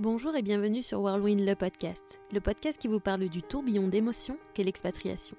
Bonjour 0.00 0.34
et 0.34 0.42
bienvenue 0.42 0.82
sur 0.82 1.00
Whirlwind 1.02 1.46
le 1.46 1.54
podcast, 1.54 2.20
le 2.32 2.40
podcast 2.40 2.80
qui 2.80 2.88
vous 2.88 2.98
parle 2.98 3.28
du 3.28 3.44
tourbillon 3.44 3.86
d'émotions 3.86 4.38
qu'est 4.52 4.64
l'expatriation. 4.64 5.36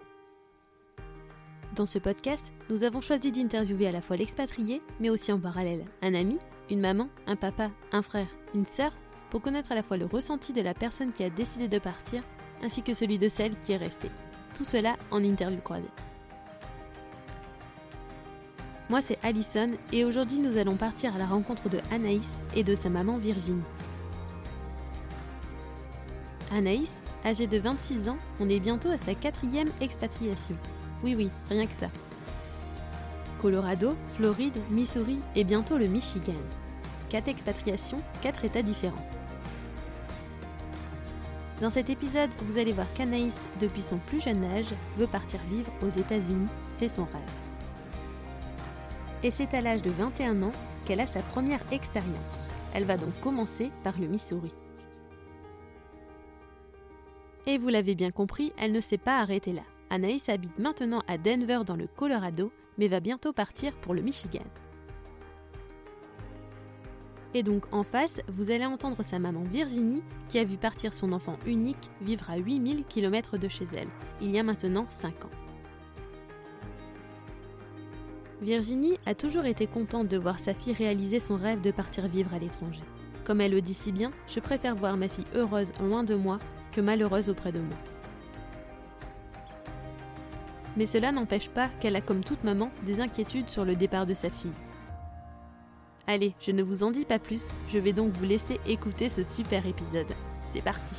Dans 1.75 1.85
ce 1.85 1.99
podcast, 1.99 2.53
nous 2.69 2.85
avons 2.85 3.01
choisi 3.01 3.33
d'interviewer 3.33 3.87
à 3.87 3.91
la 3.91 4.01
fois 4.01 4.15
l'expatrié, 4.15 4.81
mais 5.01 5.09
aussi 5.09 5.33
en 5.33 5.41
parallèle 5.41 5.83
un 6.01 6.13
ami, 6.13 6.39
une 6.69 6.79
maman, 6.79 7.09
un 7.27 7.35
papa, 7.35 7.69
un 7.91 8.01
frère, 8.01 8.29
une 8.53 8.65
sœur, 8.65 8.93
pour 9.29 9.41
connaître 9.41 9.73
à 9.73 9.75
la 9.75 9.83
fois 9.83 9.97
le 9.97 10.05
ressenti 10.05 10.53
de 10.53 10.61
la 10.61 10.73
personne 10.73 11.11
qui 11.11 11.25
a 11.25 11.29
décidé 11.29 11.67
de 11.67 11.77
partir, 11.77 12.23
ainsi 12.63 12.81
que 12.81 12.93
celui 12.93 13.17
de 13.17 13.27
celle 13.27 13.59
qui 13.59 13.73
est 13.73 13.77
restée. 13.77 14.11
Tout 14.55 14.63
cela 14.63 14.95
en 15.11 15.21
interview 15.21 15.59
croisée. 15.59 15.91
Moi 18.89 19.01
c'est 19.01 19.19
Alison 19.21 19.71
et 19.91 20.05
aujourd'hui 20.05 20.39
nous 20.39 20.55
allons 20.55 20.77
partir 20.77 21.13
à 21.13 21.17
la 21.17 21.25
rencontre 21.25 21.67
de 21.67 21.79
Anaïs 21.91 22.31
et 22.55 22.63
de 22.63 22.73
sa 22.73 22.87
maman 22.87 23.17
Virginie. 23.17 23.63
Anaïs, 26.55 27.01
âgée 27.25 27.47
de 27.47 27.59
26 27.59 28.07
ans, 28.07 28.17
on 28.39 28.49
est 28.49 28.61
bientôt 28.61 28.89
à 28.89 28.97
sa 28.97 29.13
quatrième 29.13 29.69
expatriation. 29.81 30.55
Oui 31.03 31.13
oui, 31.13 31.29
rien 31.49 31.65
que 31.65 31.79
ça. 31.79 31.87
Colorado, 33.41 33.95
Floride, 34.13 34.57
Missouri 34.71 35.19
et 35.35 35.43
bientôt 35.43 35.77
le 35.77 35.87
Michigan. 35.87 36.33
Quatre 37.09 37.27
expatriations, 37.27 37.97
quatre 38.21 38.45
états 38.45 38.61
différents. 38.61 39.05
Dans 41.59 41.69
cet 41.69 41.89
épisode, 41.89 42.29
vous 42.47 42.57
allez 42.57 42.71
voir 42.71 42.87
qu'Anaïs, 42.93 43.37
depuis 43.59 43.81
son 43.81 43.97
plus 43.97 44.21
jeune 44.21 44.43
âge, 44.45 44.73
veut 44.97 45.07
partir 45.07 45.41
vivre 45.49 45.71
aux 45.83 45.89
États-Unis, 45.89 46.47
c'est 46.71 46.87
son 46.87 47.03
rêve. 47.03 47.21
Et 49.23 49.31
c'est 49.31 49.53
à 49.53 49.59
l'âge 49.59 49.81
de 49.81 49.89
21 49.89 50.41
ans 50.43 50.51
qu'elle 50.85 51.01
a 51.01 51.07
sa 51.07 51.21
première 51.21 51.63
expérience. 51.71 52.51
Elle 52.73 52.85
va 52.85 52.95
donc 52.95 53.19
commencer 53.19 53.71
par 53.83 53.99
le 53.99 54.07
Missouri. 54.07 54.53
Et 57.47 57.57
vous 57.57 57.69
l'avez 57.69 57.95
bien 57.95 58.11
compris, 58.11 58.53
elle 58.57 58.71
ne 58.71 58.81
s'est 58.81 58.97
pas 58.97 59.19
arrêtée 59.19 59.53
là. 59.53 59.61
Anaïs 59.89 60.29
habite 60.29 60.57
maintenant 60.57 61.03
à 61.07 61.17
Denver 61.17 61.59
dans 61.65 61.75
le 61.75 61.87
Colorado, 61.87 62.51
mais 62.77 62.87
va 62.87 62.99
bientôt 62.99 63.33
partir 63.33 63.73
pour 63.75 63.93
le 63.93 64.01
Michigan. 64.01 64.43
Et 67.35 67.43
donc 67.43 67.65
en 67.73 67.83
face, 67.83 68.21
vous 68.29 68.49
allez 68.49 68.65
entendre 68.65 69.03
sa 69.03 69.19
maman 69.19 69.43
Virginie 69.43 70.01
qui 70.29 70.39
a 70.39 70.45
vu 70.45 70.57
partir 70.57 70.93
son 70.93 71.11
enfant 71.11 71.37
unique 71.45 71.89
vivre 72.01 72.29
à 72.29 72.37
8000 72.37 72.85
km 72.85 73.37
de 73.37 73.47
chez 73.47 73.65
elle, 73.75 73.89
il 74.21 74.31
y 74.31 74.39
a 74.39 74.43
maintenant 74.43 74.85
5 74.89 75.25
ans. 75.25 75.29
Virginie 78.41 78.97
a 79.05 79.15
toujours 79.15 79.45
été 79.45 79.67
contente 79.67 80.07
de 80.07 80.17
voir 80.17 80.39
sa 80.39 80.53
fille 80.53 80.73
réaliser 80.73 81.19
son 81.19 81.35
rêve 81.35 81.61
de 81.61 81.71
partir 81.71 82.07
vivre 82.07 82.33
à 82.33 82.39
l'étranger. 82.39 82.83
Comme 83.25 83.41
elle 83.41 83.51
le 83.51 83.61
dit 83.61 83.73
si 83.73 83.91
bien, 83.91 84.11
je 84.27 84.39
préfère 84.39 84.75
voir 84.75 84.97
ma 84.97 85.07
fille 85.07 85.25
heureuse 85.35 85.73
loin 85.81 86.03
de 86.03 86.15
moi 86.15 86.39
que 86.75 86.81
malheureuse 86.81 87.29
auprès 87.29 87.53
de 87.53 87.59
moi. 87.59 87.77
Mais 90.75 90.85
cela 90.85 91.13
n'empêche 91.13 91.49
pas 91.49 91.69
qu'elle 91.79 91.95
a 91.95 92.01
comme 92.01 92.23
toute 92.23 92.43
maman 92.43 92.69
des 92.85 92.99
inquiétudes 92.99 93.49
sur 93.49 93.63
le 93.63 93.77
départ 93.77 94.05
de 94.05 94.13
sa 94.13 94.29
fille. 94.29 94.51
Allez, 96.05 96.35
je 96.41 96.51
ne 96.51 96.61
vous 96.61 96.83
en 96.83 96.91
dis 96.91 97.05
pas 97.05 97.17
plus, 97.17 97.51
je 97.69 97.79
vais 97.79 97.93
donc 97.93 98.11
vous 98.11 98.25
laisser 98.25 98.59
écouter 98.67 99.07
ce 99.07 99.23
super 99.23 99.65
épisode. 99.65 100.11
C'est 100.51 100.61
parti. 100.61 100.95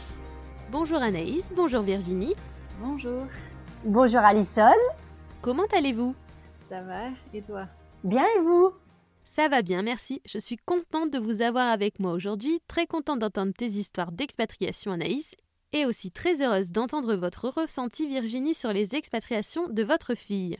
Bonjour 0.72 0.98
Anaïs, 0.98 1.52
bonjour 1.54 1.82
Virginie. 1.82 2.34
Bonjour. 2.80 3.24
Bonjour 3.84 4.20
Alison. 4.20 4.72
Comment 5.42 5.66
allez-vous? 5.76 6.14
Ça 6.70 6.80
va 6.80 7.10
Et 7.34 7.42
toi? 7.42 7.66
Bien 8.02 8.24
et 8.36 8.40
vous? 8.40 8.72
Ça 9.24 9.48
va 9.48 9.60
bien, 9.60 9.82
merci. 9.82 10.22
Je 10.26 10.38
suis 10.38 10.56
contente 10.56 11.12
de 11.12 11.18
vous 11.18 11.42
avoir 11.42 11.68
avec 11.68 12.00
moi 12.00 12.12
aujourd'hui, 12.12 12.60
très 12.66 12.86
contente 12.86 13.18
d'entendre 13.18 13.52
tes 13.52 13.66
histoires 13.66 14.10
d'expatriation 14.10 14.92
Anaïs 14.92 15.36
et 15.72 15.86
aussi 15.86 16.10
très 16.10 16.42
heureuse 16.42 16.72
d'entendre 16.72 17.14
votre 17.14 17.48
ressenti 17.48 18.06
Virginie 18.06 18.54
sur 18.54 18.72
les 18.72 18.94
expatriations 18.94 19.68
de 19.68 19.82
votre 19.82 20.14
fille. 20.14 20.56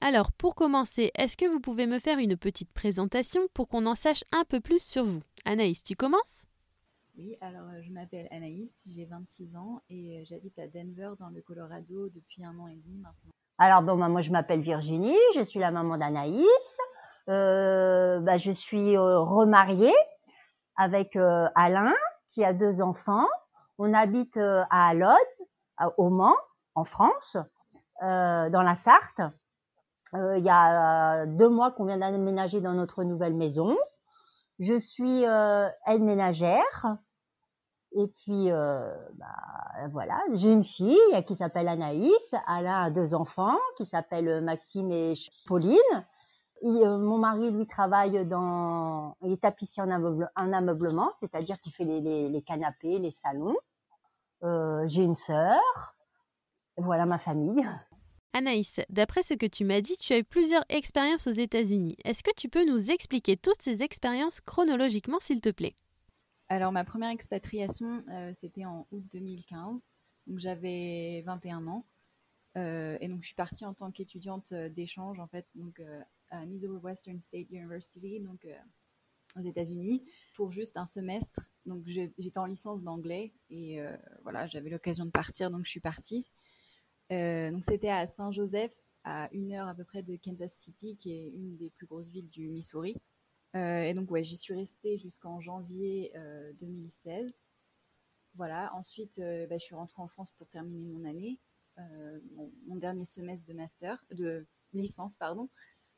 Alors 0.00 0.32
pour 0.32 0.54
commencer, 0.54 1.10
est-ce 1.14 1.36
que 1.36 1.46
vous 1.46 1.60
pouvez 1.60 1.86
me 1.86 1.98
faire 1.98 2.18
une 2.18 2.36
petite 2.36 2.72
présentation 2.72 3.42
pour 3.54 3.68
qu'on 3.68 3.86
en 3.86 3.94
sache 3.94 4.24
un 4.32 4.44
peu 4.44 4.60
plus 4.60 4.82
sur 4.82 5.04
vous? 5.04 5.22
Anaïs, 5.44 5.82
tu 5.82 5.96
commences? 5.96 6.46
Oui, 7.16 7.36
alors 7.40 7.66
je 7.82 7.90
m'appelle 7.92 8.26
Anaïs, 8.30 8.72
j'ai 8.92 9.04
26 9.04 9.56
ans 9.56 9.80
et 9.88 10.24
j'habite 10.26 10.58
à 10.58 10.66
Denver 10.66 11.10
dans 11.20 11.28
le 11.28 11.40
Colorado 11.42 12.08
depuis 12.08 12.44
un 12.44 12.58
an 12.58 12.66
et 12.66 12.74
demi 12.74 12.98
maintenant. 12.98 13.30
Alors 13.58 13.82
bon, 13.82 13.96
bah, 13.96 14.08
moi 14.08 14.20
je 14.20 14.32
m'appelle 14.32 14.62
Virginie, 14.62 15.16
je 15.36 15.42
suis 15.42 15.60
la 15.60 15.70
maman 15.70 15.96
d'Anaïs. 15.96 16.78
Euh, 17.28 18.20
bah, 18.20 18.36
je 18.36 18.50
suis 18.50 18.96
euh, 18.96 19.20
remariée 19.20 19.94
avec 20.76 21.16
euh, 21.16 21.46
Alain 21.54 21.94
qui 22.28 22.44
a 22.44 22.52
deux 22.52 22.82
enfants. 22.82 23.26
On 23.78 23.92
habite 23.92 24.36
à 24.36 24.88
Alod, 24.88 25.16
au 25.98 26.10
Mans, 26.10 26.36
en 26.74 26.84
France, 26.84 27.36
dans 28.00 28.62
la 28.64 28.74
Sarthe. 28.74 29.20
Il 30.12 30.44
y 30.44 30.50
a 30.50 31.26
deux 31.26 31.48
mois 31.48 31.72
qu'on 31.72 31.84
vient 31.86 31.98
d'aménager 31.98 32.60
dans 32.60 32.74
notre 32.74 33.02
nouvelle 33.02 33.34
maison. 33.34 33.76
Je 34.60 34.78
suis 34.78 35.24
aide 35.24 36.02
ménagère. 36.02 36.96
Et 37.96 38.06
puis, 38.06 38.50
bah, 38.50 39.88
voilà, 39.90 40.20
j'ai 40.32 40.52
une 40.52 40.64
fille 40.64 41.24
qui 41.26 41.34
s'appelle 41.34 41.68
Anaïs. 41.68 42.34
Alain 42.46 42.82
a 42.82 42.90
deux 42.90 43.14
enfants 43.14 43.58
qui 43.76 43.84
s'appellent 43.86 44.40
Maxime 44.40 44.92
et 44.92 45.14
Pauline. 45.46 45.78
Mon 46.62 47.18
mari, 47.18 47.50
lui, 47.50 47.66
travaille 47.66 48.26
dans, 48.26 49.16
il 49.22 49.32
est 49.32 49.42
tapissier 49.42 49.82
en, 49.82 49.90
ameublement, 49.90 51.12
c'est-à-dire 51.20 51.60
qu'il 51.60 51.72
fait 51.72 51.84
les, 51.84 52.28
les, 52.28 52.42
canapés, 52.42 52.98
les 52.98 53.10
salons. 53.10 53.56
Euh, 54.42 54.86
j'ai 54.86 55.02
une 55.02 55.14
sœur. 55.14 55.60
Voilà 56.76 57.06
ma 57.06 57.18
famille. 57.18 57.64
Anaïs, 58.32 58.80
d'après 58.88 59.22
ce 59.22 59.34
que 59.34 59.46
tu 59.46 59.64
m'as 59.64 59.80
dit, 59.80 59.96
tu 59.96 60.12
as 60.12 60.18
eu 60.18 60.24
plusieurs 60.24 60.64
expériences 60.68 61.26
aux 61.26 61.32
États-Unis. 61.32 61.96
Est-ce 62.04 62.22
que 62.22 62.34
tu 62.36 62.48
peux 62.48 62.66
nous 62.66 62.90
expliquer 62.90 63.36
toutes 63.36 63.62
ces 63.62 63.82
expériences 63.82 64.40
chronologiquement, 64.40 65.20
s'il 65.20 65.40
te 65.40 65.50
plaît? 65.50 65.74
Alors, 66.48 66.72
ma 66.72 66.84
première 66.84 67.10
expatriation, 67.10 68.02
euh, 68.10 68.32
c'était 68.34 68.64
en 68.64 68.86
août 68.90 69.04
2015. 69.12 69.80
Donc, 70.26 70.38
j'avais 70.38 71.22
21 71.26 71.66
ans. 71.68 71.86
Euh, 72.56 72.98
et 73.00 73.08
donc, 73.08 73.22
je 73.22 73.26
suis 73.26 73.34
partie 73.34 73.64
en 73.64 73.72
tant 73.72 73.92
qu'étudiante 73.92 74.52
d'échange, 74.52 75.20
en 75.20 75.28
fait, 75.28 75.46
donc, 75.54 75.80
à 76.34 76.44
Missouri 76.46 76.78
Western 76.78 77.20
State 77.20 77.50
University, 77.50 78.20
donc 78.20 78.46
aux 79.36 79.42
États-Unis, 79.42 80.04
pour 80.34 80.52
juste 80.52 80.76
un 80.76 80.86
semestre. 80.86 81.50
Donc, 81.66 81.84
j'étais 81.86 82.38
en 82.38 82.46
licence 82.46 82.82
d'anglais 82.82 83.32
et 83.50 83.80
voilà, 84.22 84.46
j'avais 84.46 84.70
l'occasion 84.70 85.04
de 85.04 85.10
partir, 85.10 85.50
donc 85.50 85.64
je 85.64 85.70
suis 85.70 85.80
partie. 85.80 86.30
Euh, 87.12 87.50
donc 87.50 87.64
c'était 87.64 87.90
à 87.90 88.06
Saint-Joseph, 88.06 88.72
à 89.04 89.28
une 89.32 89.52
heure 89.52 89.68
à 89.68 89.74
peu 89.74 89.84
près 89.84 90.02
de 90.02 90.16
Kansas 90.16 90.52
City, 90.52 90.96
qui 90.96 91.12
est 91.12 91.28
une 91.28 91.56
des 91.56 91.70
plus 91.70 91.86
grosses 91.86 92.08
villes 92.08 92.30
du 92.30 92.48
Missouri. 92.48 92.96
Euh, 93.56 93.82
et 93.82 93.94
donc 93.94 94.10
ouais, 94.10 94.24
j'y 94.24 94.36
suis 94.36 94.54
restée 94.54 94.98
jusqu'en 94.98 95.40
janvier 95.40 96.12
2016. 96.58 97.26
Euh, 97.26 97.30
voilà. 98.34 98.74
Ensuite, 98.74 99.20
bah, 99.20 99.58
je 99.58 99.64
suis 99.64 99.74
rentrée 99.74 100.02
en 100.02 100.08
France 100.08 100.32
pour 100.32 100.48
terminer 100.48 100.88
mon 100.88 101.04
année, 101.04 101.38
mon, 101.76 102.50
mon, 102.66 102.76
dernier 102.76 103.04
semestre 103.04 103.46
de 103.46 103.52
master, 103.52 104.04
de 104.10 104.46
licence, 104.72 105.14
pardon. 105.14 105.48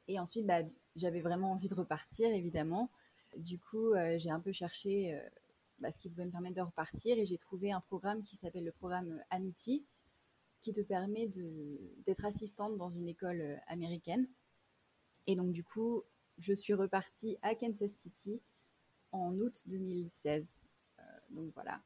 Et 0.09 0.19
ensuite, 0.19 0.47
bah, 0.47 0.63
j'avais 0.95 1.21
vraiment 1.21 1.53
envie 1.53 1.69
de 1.69 1.75
repartir, 1.75 2.31
évidemment. 2.31 2.91
Du 3.37 3.59
coup, 3.59 3.93
j'ai 4.17 4.31
un 4.31 4.41
peu 4.41 4.53
cherché 4.53 5.21
bah, 5.79 5.93
ce 5.93 5.99
qui 5.99 6.09
pouvait 6.09 6.25
me 6.25 6.31
permettre 6.31 6.57
de 6.57 6.63
repartir 6.63 7.19
et 7.19 7.27
j'ai 7.27 7.37
trouvé 7.37 7.71
un 7.71 7.81
programme 7.81 8.23
qui 8.23 8.37
s'appelle 8.37 8.65
le 8.65 8.73
programme 8.73 9.23
Amity, 9.31 9.85
qui 10.63 10.73
te 10.73 10.81
permet 10.81 11.29
d'être 12.07 12.25
assistante 12.25 12.77
dans 12.77 12.91
une 12.91 13.09
école 13.09 13.41
euh, 13.41 13.57
américaine. 13.67 14.27
Et 15.27 15.37
donc, 15.37 15.53
du 15.53 15.63
coup, 15.63 16.03
je 16.39 16.55
suis 16.55 16.75
repartie 16.75 17.37
à 17.43 17.55
Kansas 17.55 17.93
City 17.93 18.43
en 19.13 19.35
août 19.39 19.63
2016. 19.67 20.61
Euh, 20.99 21.03
donc 21.31 21.53
voilà, 21.55 21.83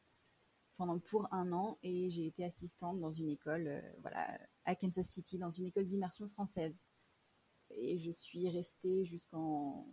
pendant 0.76 0.98
pour 0.98 1.32
un 1.34 1.52
an 1.52 1.78
et 1.82 2.10
j'ai 2.10 2.26
été 2.26 2.44
assistante 2.44 3.00
dans 3.00 3.10
une 3.10 3.28
école, 3.28 3.66
euh, 3.66 3.92
voilà, 4.00 4.38
à 4.64 4.74
Kansas 4.76 5.08
City, 5.08 5.36
dans 5.36 5.50
une 5.50 5.66
école 5.66 5.86
d'immersion 5.86 6.28
française. 6.28 6.74
Et 7.76 7.98
je 7.98 8.10
suis 8.10 8.48
restée 8.48 9.04
jusqu'en 9.04 9.86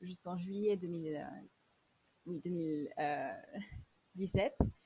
jusqu'en 0.00 0.36
juillet 0.36 0.76
2000, 0.76 1.24
oui, 2.26 2.40
2017. 2.40 4.54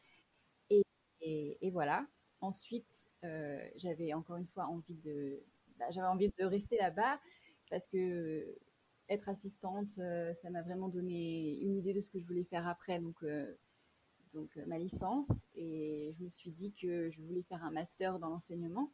et, 1.21 1.71
voilà. 1.73 2.07
Ensuite, 2.41 3.09
euh, 3.25 3.67
j'avais 3.77 4.13
encore 4.13 4.37
une 4.37 4.47
fois 4.47 4.67
envie 4.67 4.95
de, 4.95 5.43
bah, 5.79 5.87
envie 6.09 6.31
de 6.39 6.45
rester 6.45 6.77
là-bas 6.77 7.19
parce 7.71 7.89
que 7.89 8.59
être 9.09 9.29
assistante, 9.29 9.99
euh, 9.99 10.35
ça 10.35 10.51
m'a 10.51 10.63
vraiment 10.63 10.89
donné 10.89 11.59
une 11.61 11.77
idée 11.77 11.95
de 11.95 12.01
ce 12.01 12.11
que 12.11 12.19
je 12.19 12.27
voulais 12.27 12.45
faire 12.45 12.67
après, 12.67 13.01
donc, 13.01 13.23
euh, 13.23 13.55
donc 14.35 14.57
ma 14.67 14.79
licence. 14.79 15.29
Et 15.55 16.15
je 16.19 16.25
me 16.25 16.29
suis 16.29 16.51
dit 16.51 16.73
que 16.73 17.11
je 17.11 17.23
voulais 17.23 17.43
faire 17.43 17.65
un 17.65 17.71
master 17.71 18.19
dans 18.19 18.29
l'enseignement. 18.29 18.93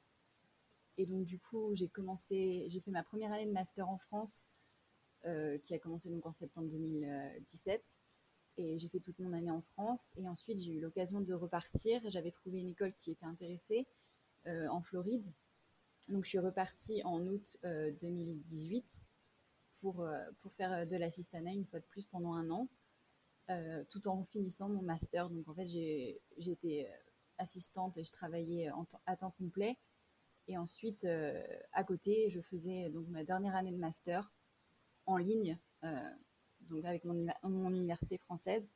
Et 0.98 1.06
donc 1.06 1.24
du 1.24 1.38
coup, 1.38 1.74
j'ai 1.74 1.88
commencé, 1.88 2.66
j'ai 2.68 2.80
fait 2.80 2.90
ma 2.90 3.02
première 3.02 3.32
année 3.32 3.46
de 3.46 3.52
master 3.52 3.88
en 3.88 3.98
France, 3.98 4.44
qui 5.64 5.74
a 5.74 5.78
commencé 5.78 6.10
donc 6.10 6.26
en 6.26 6.32
septembre 6.32 6.68
2017. 6.68 7.82
Et 8.58 8.78
j'ai 8.78 8.88
fait 8.88 9.00
toute 9.00 9.18
mon 9.18 9.32
année 9.32 9.50
en 9.50 9.62
France. 9.62 10.10
Et 10.16 10.28
ensuite, 10.28 10.58
j'ai 10.58 10.72
eu 10.72 10.80
l'occasion 10.80 11.20
de 11.20 11.32
repartir. 11.32 12.02
J'avais 12.08 12.30
trouvé 12.32 12.58
une 12.58 12.68
école 12.68 12.92
qui 12.94 13.12
était 13.12 13.24
intéressée 13.24 13.86
en 14.46 14.82
Floride. 14.82 15.24
Donc, 16.08 16.24
je 16.24 16.30
suis 16.30 16.38
repartie 16.40 17.02
en 17.04 17.24
août 17.26 17.56
2018 17.62 18.84
pour, 19.80 20.06
pour 20.40 20.52
faire 20.54 20.86
de 20.88 20.96
l'assistanat 20.96 21.52
une 21.52 21.66
fois 21.66 21.78
de 21.78 21.86
plus 21.86 22.04
pendant 22.04 22.34
un 22.34 22.50
an. 22.50 22.68
Euh, 23.50 23.82
tout 23.90 24.06
en 24.06 24.24
finissant 24.26 24.68
mon 24.68 24.82
master. 24.82 25.28
Donc 25.28 25.48
en 25.48 25.54
fait, 25.54 25.66
j'étais 25.66 26.88
euh, 26.88 26.96
assistante 27.38 27.98
et 27.98 28.04
je 28.04 28.12
travaillais 28.12 28.70
à 29.04 29.16
temps 29.16 29.32
complet. 29.32 29.76
Et 30.48 30.58
ensuite, 30.58 31.04
euh, 31.04 31.42
à 31.72 31.84
côté, 31.84 32.30
je 32.30 32.40
faisais 32.40 32.90
donc 32.90 33.06
ma 33.08 33.24
dernière 33.24 33.54
année 33.54 33.72
de 33.72 33.78
master 33.78 34.30
en 35.06 35.16
ligne, 35.16 35.58
donc 36.60 36.84
avec 36.84 37.04
mon, 37.04 37.26
mon, 37.42 37.70
université 37.70 38.18
française. 38.18 38.70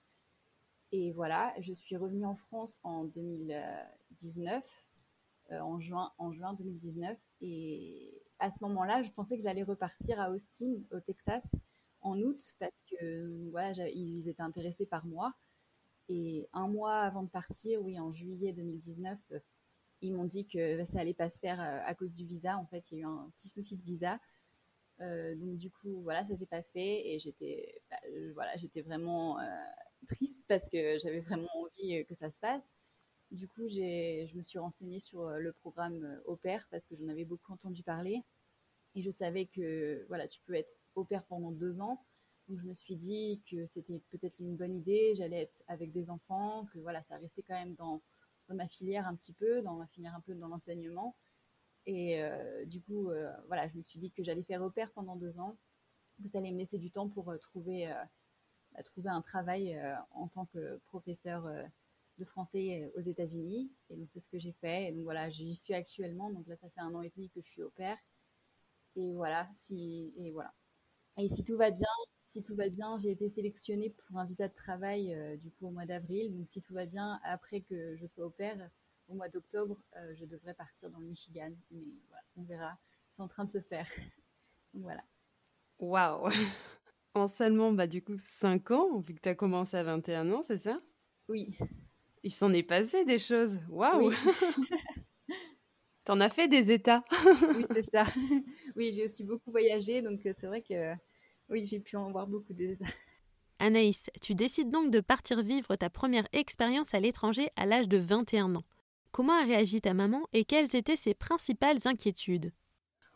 Et 0.90 1.12
voilà, 1.12 1.54
je 1.60 1.72
suis 1.72 1.96
revenue 1.96 2.24
en 2.24 2.34
France 2.34 2.80
en 2.82 3.04
2019, 3.04 4.64
en, 5.50 5.78
juin, 5.78 6.12
en 6.18 6.32
juin 6.32 6.54
2019. 6.54 7.16
Et 7.42 8.22
à 8.38 8.50
ce 8.50 8.58
moment-là, 8.62 9.02
je 9.02 9.10
pensais 9.10 9.36
que 9.36 9.42
j'allais 9.42 9.62
repartir 9.62 10.20
à 10.20 10.30
Austin, 10.30 10.74
au 10.90 11.00
Texas, 11.00 11.44
en 12.00 12.20
août 12.20 12.54
parce 12.58 12.82
que 12.82 13.48
voilà, 13.50 13.72
ils 13.88 14.28
étaient 14.28 14.42
intéressés 14.42 14.86
par 14.86 15.06
moi. 15.06 15.34
Et 16.08 16.48
un 16.52 16.68
mois 16.68 17.00
avant 17.00 17.24
de 17.24 17.28
partir, 17.28 17.82
oui, 17.82 17.98
en 17.98 18.12
juillet 18.12 18.52
2019, 18.52 19.18
ils 20.02 20.12
m'ont 20.12 20.24
dit 20.24 20.46
que 20.46 20.84
ça 20.84 21.00
allait 21.00 21.14
pas 21.14 21.30
se 21.30 21.38
faire 21.38 21.60
euh, 21.60 21.80
à 21.84 21.94
cause 21.94 22.12
du 22.12 22.24
visa. 22.24 22.58
En 22.58 22.66
fait, 22.66 22.90
il 22.90 22.94
y 22.94 22.98
a 22.98 23.00
eu 23.02 23.06
un 23.06 23.30
petit 23.36 23.48
souci 23.48 23.76
de 23.76 23.82
visa. 23.82 24.20
Euh, 25.00 25.34
donc 25.36 25.58
du 25.58 25.70
coup, 25.70 26.02
voilà, 26.02 26.26
ça 26.26 26.36
s'est 26.36 26.46
pas 26.46 26.62
fait 26.62 27.08
et 27.08 27.18
j'étais, 27.18 27.82
bah, 27.90 27.98
voilà, 28.34 28.56
j'étais 28.56 28.82
vraiment 28.82 29.38
euh, 29.38 29.44
triste 30.08 30.40
parce 30.48 30.68
que 30.68 30.98
j'avais 30.98 31.20
vraiment 31.20 31.48
envie 31.54 32.04
que 32.06 32.14
ça 32.14 32.30
se 32.30 32.38
fasse. 32.38 32.64
Du 33.30 33.48
coup, 33.48 33.68
j'ai, 33.68 34.26
je 34.28 34.36
me 34.36 34.42
suis 34.42 34.58
renseignée 34.58 35.00
sur 35.00 35.28
le 35.28 35.52
programme 35.52 36.20
Au 36.26 36.36
pair 36.36 36.66
parce 36.70 36.86
que 36.86 36.94
j'en 36.94 37.08
avais 37.08 37.24
beaucoup 37.24 37.52
entendu 37.52 37.82
parler 37.82 38.22
et 38.94 39.02
je 39.02 39.10
savais 39.10 39.46
que 39.46 40.06
voilà, 40.08 40.28
tu 40.28 40.40
peux 40.42 40.54
être 40.54 40.72
au 40.94 41.04
pair 41.04 41.24
pendant 41.24 41.50
deux 41.50 41.80
ans. 41.80 42.04
Donc 42.48 42.60
je 42.60 42.66
me 42.66 42.74
suis 42.74 42.94
dit 42.94 43.42
que 43.50 43.66
c'était 43.66 44.00
peut-être 44.10 44.38
une 44.38 44.56
bonne 44.56 44.76
idée, 44.76 45.14
j'allais 45.16 45.42
être 45.42 45.64
avec 45.66 45.90
des 45.90 46.10
enfants, 46.10 46.66
que 46.72 46.78
voilà, 46.78 47.02
ça 47.02 47.16
restait 47.16 47.42
quand 47.42 47.54
même 47.54 47.74
dans, 47.74 48.00
dans 48.48 48.54
ma 48.54 48.66
filière 48.68 49.06
un 49.06 49.14
petit 49.14 49.32
peu, 49.32 49.62
dans 49.62 49.74
ma 49.74 49.86
filière 49.86 50.14
un 50.14 50.20
peu 50.20 50.34
dans 50.34 50.48
l'enseignement. 50.48 51.16
Et 51.86 52.22
euh, 52.22 52.64
du 52.66 52.82
coup, 52.82 53.10
euh, 53.10 53.32
voilà, 53.46 53.68
je 53.68 53.76
me 53.76 53.82
suis 53.82 53.98
dit 53.98 54.10
que 54.10 54.22
j'allais 54.22 54.42
faire 54.42 54.62
au 54.62 54.70
pair 54.70 54.90
pendant 54.92 55.16
deux 55.16 55.38
ans, 55.38 55.56
que 56.22 56.28
ça 56.28 56.40
me 56.40 56.50
laisser 56.50 56.78
du 56.78 56.90
temps 56.90 57.08
pour 57.08 57.30
euh, 57.30 57.38
trouver, 57.38 57.88
bah, 58.72 58.82
trouver 58.82 59.10
un 59.10 59.22
travail 59.22 59.80
en 60.10 60.28
tant 60.28 60.46
que 60.46 60.78
professeur 60.86 61.48
de 62.18 62.24
français 62.24 62.92
aux 62.96 63.00
États-Unis. 63.00 63.70
Et 63.90 63.96
donc 63.96 64.08
c'est 64.10 64.20
ce 64.20 64.28
que 64.28 64.38
j'ai 64.38 64.52
fait. 64.52 64.88
Et 64.88 64.92
donc 64.92 65.04
voilà, 65.04 65.30
j'y 65.30 65.54
suis 65.54 65.74
actuellement. 65.74 66.30
Donc 66.30 66.46
là, 66.48 66.56
ça 66.56 66.68
fait 66.70 66.80
un 66.80 66.94
an 66.94 67.02
et 67.02 67.12
demi 67.14 67.30
que 67.30 67.40
je 67.40 67.48
suis 67.48 67.62
au 67.62 67.70
pair. 67.70 67.96
Et 68.96 69.14
voilà, 69.14 69.48
si, 69.54 70.12
et 70.16 70.30
voilà. 70.30 70.52
Et 71.18 71.28
si 71.28 71.44
tout 71.44 71.56
va 71.56 71.70
bien, 71.70 71.86
si 72.36 72.42
tout 72.42 72.54
va 72.54 72.68
bien, 72.68 72.98
j'ai 72.98 73.10
été 73.10 73.30
sélectionnée 73.30 73.88
pour 73.88 74.18
un 74.18 74.26
visa 74.26 74.46
de 74.46 74.52
travail 74.52 75.14
euh, 75.14 75.36
du 75.38 75.50
coup 75.50 75.68
au 75.68 75.70
mois 75.70 75.86
d'avril. 75.86 76.36
Donc 76.36 76.46
si 76.48 76.60
tout 76.60 76.74
va 76.74 76.84
bien, 76.84 77.18
après 77.24 77.62
que 77.62 77.96
je 77.96 78.06
sois 78.06 78.26
au 78.26 78.30
pair, 78.30 78.58
au 79.08 79.14
mois 79.14 79.30
d'octobre, 79.30 79.78
euh, 79.96 80.14
je 80.16 80.26
devrais 80.26 80.52
partir 80.52 80.90
dans 80.90 80.98
le 80.98 81.06
Michigan. 81.06 81.50
Mais 81.70 81.80
voilà, 82.08 82.24
on 82.36 82.42
verra. 82.42 82.78
C'est 83.10 83.22
en 83.22 83.28
train 83.28 83.44
de 83.44 83.48
se 83.48 83.60
faire. 83.62 83.86
donc 84.74 84.82
voilà. 84.82 85.02
Waouh 85.78 86.28
En 87.14 87.26
seulement, 87.26 87.72
bah, 87.72 87.86
du 87.86 88.02
coup, 88.02 88.18
5 88.18 88.70
ans, 88.72 88.98
vu 88.98 89.14
que 89.14 89.20
tu 89.20 89.28
as 89.30 89.34
commencé 89.34 89.78
à 89.78 89.82
21 89.82 90.30
ans, 90.32 90.42
c'est 90.42 90.58
ça? 90.58 90.78
Oui. 91.30 91.56
Il 92.22 92.30
s'en 92.30 92.52
est 92.52 92.62
passé 92.62 93.06
des 93.06 93.18
choses. 93.18 93.58
Waouh 93.70 94.08
oui. 94.08 94.14
T'en 96.04 96.20
as 96.20 96.28
fait 96.28 96.48
des 96.48 96.70
états. 96.70 97.02
oui, 97.54 97.64
c'est 97.72 97.90
ça. 97.90 98.04
Oui, 98.76 98.92
j'ai 98.94 99.06
aussi 99.06 99.24
beaucoup 99.24 99.50
voyagé, 99.50 100.02
donc 100.02 100.26
euh, 100.26 100.34
c'est 100.36 100.46
vrai 100.46 100.60
que 100.60 100.94
oui, 101.48 101.64
j'ai 101.64 101.80
pu 101.80 101.96
en 101.96 102.10
voir 102.10 102.26
beaucoup 102.26 102.52
des 102.52 102.72
états. 102.72 102.86
Anaïs, 103.58 104.10
tu 104.20 104.34
décides 104.34 104.70
donc 104.70 104.90
de 104.90 105.00
partir 105.00 105.42
vivre 105.42 105.76
ta 105.76 105.88
première 105.88 106.28
expérience 106.32 106.92
à 106.94 107.00
l'étranger 107.00 107.50
à 107.56 107.64
l'âge 107.64 107.88
de 107.88 107.96
21 107.96 108.54
ans. 108.54 108.64
Comment 109.12 109.32
a 109.32 109.44
réagi 109.44 109.80
ta 109.80 109.94
maman 109.94 110.26
et 110.32 110.44
quelles 110.44 110.76
étaient 110.76 110.96
ses 110.96 111.14
principales 111.14 111.78
inquiétudes? 111.86 112.52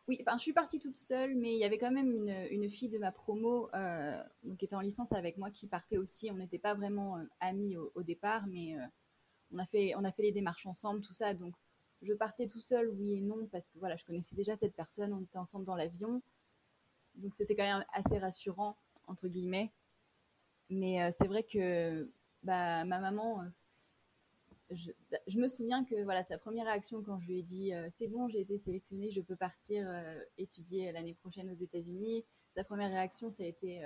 Oui, 0.09 0.19
enfin, 0.27 0.39
je 0.39 0.43
suis 0.43 0.53
partie 0.53 0.81
toute 0.81 0.97
seule, 0.97 1.37
mais 1.37 1.53
il 1.53 1.59
y 1.59 1.65
avait 1.65 1.79
quand 1.79 1.91
même 1.91 2.11
une, 2.11 2.35
une 2.51 2.71
fille 2.71 2.89
de 2.89 2.99
ma 2.99 3.13
promo 3.13 3.69
euh, 3.75 4.21
qui 4.59 4.65
était 4.65 4.75
en 4.75 4.81
licence 4.81 5.13
avec 5.13 5.37
moi 5.37 5.51
qui 5.51 5.67
partait 5.67 5.99
aussi. 5.99 6.31
On 6.31 6.37
n'était 6.37 6.59
pas 6.59 6.75
vraiment 6.75 7.19
euh, 7.19 7.25
amis 7.41 7.77
au, 7.77 8.03
départ, 8.03 8.47
mais 8.47 8.75
on, 9.53 9.59
a 9.59 9.67
fait, 9.67 9.93
on 9.97 10.05
a 10.05 10.11
fait 10.11 10.23
les 10.23 10.33
démarches 10.33 10.67
ensemble, 10.67 11.03
tout 11.03 11.13
ça. 11.13 11.35
Donc 11.35 11.55
je 12.03 12.13
partais 12.15 12.49
tout 12.49 12.61
seul, 12.61 12.89
oui 12.89 13.15
et 13.15 13.21
non, 13.21 13.47
parce 13.53 13.69
que 13.69 13.79
voilà, 13.79 13.97
je 13.97 14.05
connaissais 14.05 14.35
déjà 14.35 14.57
cette 14.57 14.75
personne, 14.75 15.13
on 15.13 15.21
était 15.21 15.39
ensemble 15.39 15.67
dans 15.67 15.77
l'avion. 15.77 16.23
Donc 17.21 17.35
c'était 17.35 17.55
quand 17.55 17.65
même 17.65 17.85
assez 17.93 18.19
rassurant, 18.19 18.77
entre 19.07 19.29
guillemets. 19.29 19.73
Mais 20.71 21.03
euh, 21.03 21.11
c'est 21.17 21.27
vrai 21.27 21.43
que 21.43 22.11
bah, 22.43 22.85
ma 22.85 22.99
maman, 23.01 23.43
euh, 23.43 24.77
je, 25.27 25.39
me 25.39 25.49
souviens 25.49 25.85
que 25.85 26.03
voilà, 26.05 26.25
sa 26.25 26.39
première 26.39 26.67
réaction 26.67 27.03
quand 27.03 27.19
je 27.19 27.27
lui 27.27 27.39
ai 27.41 27.43
dit 27.43 27.75
euh, 27.75 27.89
c'est 27.99 28.07
bon, 28.07 28.29
j'ai 28.29 28.41
été 28.41 28.57
sélectionnée, 28.57 29.11
je 29.11 29.21
peux 29.21 29.37
partir 29.37 29.89
étudier 30.39 30.93
l'année 30.93 31.15
prochaine 31.15 31.51
aux 31.51 31.61
États-Unis, 31.63 32.25
sa 32.55 32.65
première 32.65 32.91
réaction, 32.91 33.31
ça 33.31 33.43
a 33.43 33.47
été 33.47 33.83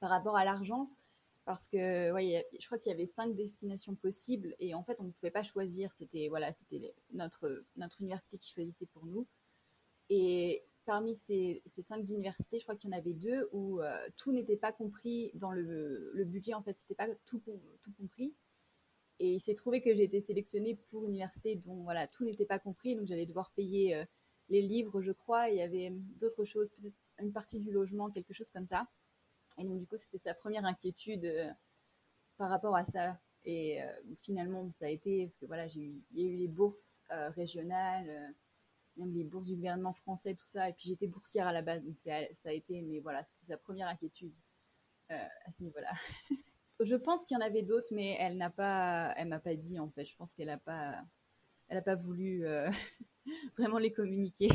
par 0.00 0.10
rapport 0.10 0.36
à 0.36 0.44
l'argent 0.44 0.90
parce 1.44 1.68
que 1.68 2.10
ouais, 2.12 2.46
je 2.58 2.64
crois 2.64 2.78
qu'il 2.78 2.90
y 2.90 2.94
avait 2.94 3.06
cinq 3.06 3.34
destinations 3.34 3.94
possibles 3.94 4.54
et 4.58 4.74
en 4.74 4.82
fait 4.82 5.00
on 5.00 5.04
ne 5.04 5.10
pouvait 5.10 5.30
pas 5.30 5.42
choisir. 5.42 5.92
C'était 5.92 6.28
voilà, 6.28 6.52
c'était 6.54 6.94
notre 7.12 7.64
notre 7.76 8.00
université 8.00 8.38
qui 8.38 8.50
choisissait 8.50 8.86
pour 8.86 9.04
nous. 9.04 9.26
Et 10.08 10.64
parmi 10.84 11.14
ces, 11.14 11.62
cinq 11.66 12.08
universités, 12.08 12.58
je 12.58 12.64
crois 12.64 12.76
qu'il 12.76 12.90
y 12.90 12.94
en 12.94 12.96
avait 12.96 13.12
deux 13.12 13.48
où 13.52 13.80
euh, 13.80 14.08
tout 14.16 14.32
n'était 14.32 14.56
pas 14.56 14.72
compris 14.72 15.30
dans 15.34 15.52
le, 15.52 16.12
budget. 16.26 16.54
En 16.54 16.62
fait, 16.62 16.78
c'était 16.78 16.94
pas 16.94 17.08
tout 17.26 17.40
tout 17.82 17.92
compris. 17.98 18.34
Et 19.20 19.34
il 19.34 19.40
s'est 19.40 19.54
trouvé 19.54 19.80
que 19.80 19.94
j'ai 19.94 20.04
été 20.04 20.20
sélectionnée 20.20 20.76
pour 20.90 21.04
une 21.04 21.10
université 21.10 21.54
dont 21.56 21.82
voilà 21.84 22.06
tout 22.08 22.24
n'était 22.24 22.46
pas 22.46 22.58
compris, 22.58 22.96
donc 22.96 23.06
j'allais 23.06 23.26
devoir 23.26 23.52
payer 23.52 23.94
euh, 23.94 24.04
les 24.48 24.62
livres, 24.62 25.00
je 25.00 25.12
crois. 25.12 25.48
il 25.48 25.56
y 25.56 25.62
avait 25.62 25.90
d'autres 25.90 26.44
choses, 26.44 26.70
peut-être 26.72 26.96
une 27.20 27.32
partie 27.32 27.60
du 27.60 27.70
logement, 27.70 28.10
quelque 28.10 28.32
chose 28.34 28.50
comme 28.50 28.66
ça. 28.66 28.88
Et 29.58 29.64
donc, 29.64 29.78
du 29.78 29.86
coup, 29.86 29.96
c'était 29.96 30.18
sa 30.18 30.34
première 30.34 30.64
inquiétude 30.64 31.24
euh, 31.24 31.48
par 32.36 32.50
rapport 32.50 32.76
à 32.76 32.84
ça. 32.84 33.20
Et 33.46 33.78
finalement, 34.22 34.70
ça 34.70 34.86
a 34.86 34.88
été, 34.88 35.26
parce 35.26 35.36
que 35.36 35.44
voilà, 35.44 35.68
j'ai 35.68 35.82
eu, 35.82 36.02
il 36.12 36.20
y 36.22 36.24
a 36.24 36.30
eu 36.30 36.36
les 36.38 36.48
bourses 36.48 37.02
régionales, 37.36 38.34
même 38.96 39.12
les 39.14 39.24
bourses 39.24 39.46
du 39.46 39.56
gouvernement 39.56 39.92
français, 39.92 40.34
tout 40.34 40.46
ça. 40.46 40.68
Et 40.68 40.72
puis, 40.72 40.88
j'étais 40.88 41.06
boursière 41.06 41.46
à 41.46 41.52
la 41.52 41.62
base, 41.62 41.82
donc 41.84 41.98
ça 41.98 42.14
a 42.44 42.52
été, 42.52 42.82
mais 42.82 43.00
voilà, 43.00 43.24
c'était 43.24 43.46
sa 43.46 43.56
première 43.56 43.88
inquiétude 43.88 44.32
à 45.08 45.50
ce 45.56 45.62
niveau-là. 45.62 45.92
je 46.80 46.96
pense 46.96 47.24
qu'il 47.24 47.36
y 47.36 47.38
en 47.38 47.44
avait 47.44 47.62
d'autres, 47.62 47.88
mais 47.92 48.16
elle 48.18 48.36
n'a 48.36 48.50
pas, 48.50 49.14
elle 49.16 49.28
m'a 49.28 49.38
pas 49.38 49.54
dit, 49.54 49.78
en 49.78 49.90
fait. 49.90 50.04
Je 50.04 50.16
pense 50.16 50.34
qu'elle 50.34 50.46
n'a 50.46 50.58
pas, 50.58 51.02
elle 51.68 51.78
a 51.78 51.82
pas 51.82 51.96
voulu 51.96 52.44
vraiment 53.58 53.78
les 53.78 53.92
communiquer. 53.92 54.48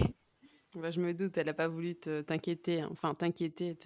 Bah, 0.75 0.91
je 0.91 1.01
me 1.01 1.13
doute, 1.13 1.37
elle 1.37 1.47
n'a 1.47 1.53
pas 1.53 1.67
voulu 1.67 1.95
t'inquiéter, 1.95 2.83
enfin 2.83 3.15
t'inquiéter, 3.15 3.77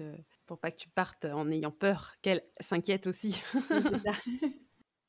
pour 0.45 0.60
pas 0.60 0.69
que 0.69 0.77
tu 0.77 0.89
partes 0.89 1.25
en 1.25 1.50
ayant 1.50 1.72
peur 1.72 2.15
qu'elle 2.22 2.43
s'inquiète 2.60 3.07
aussi. 3.07 3.41
c'est 3.69 3.98
ça. 4.00 4.12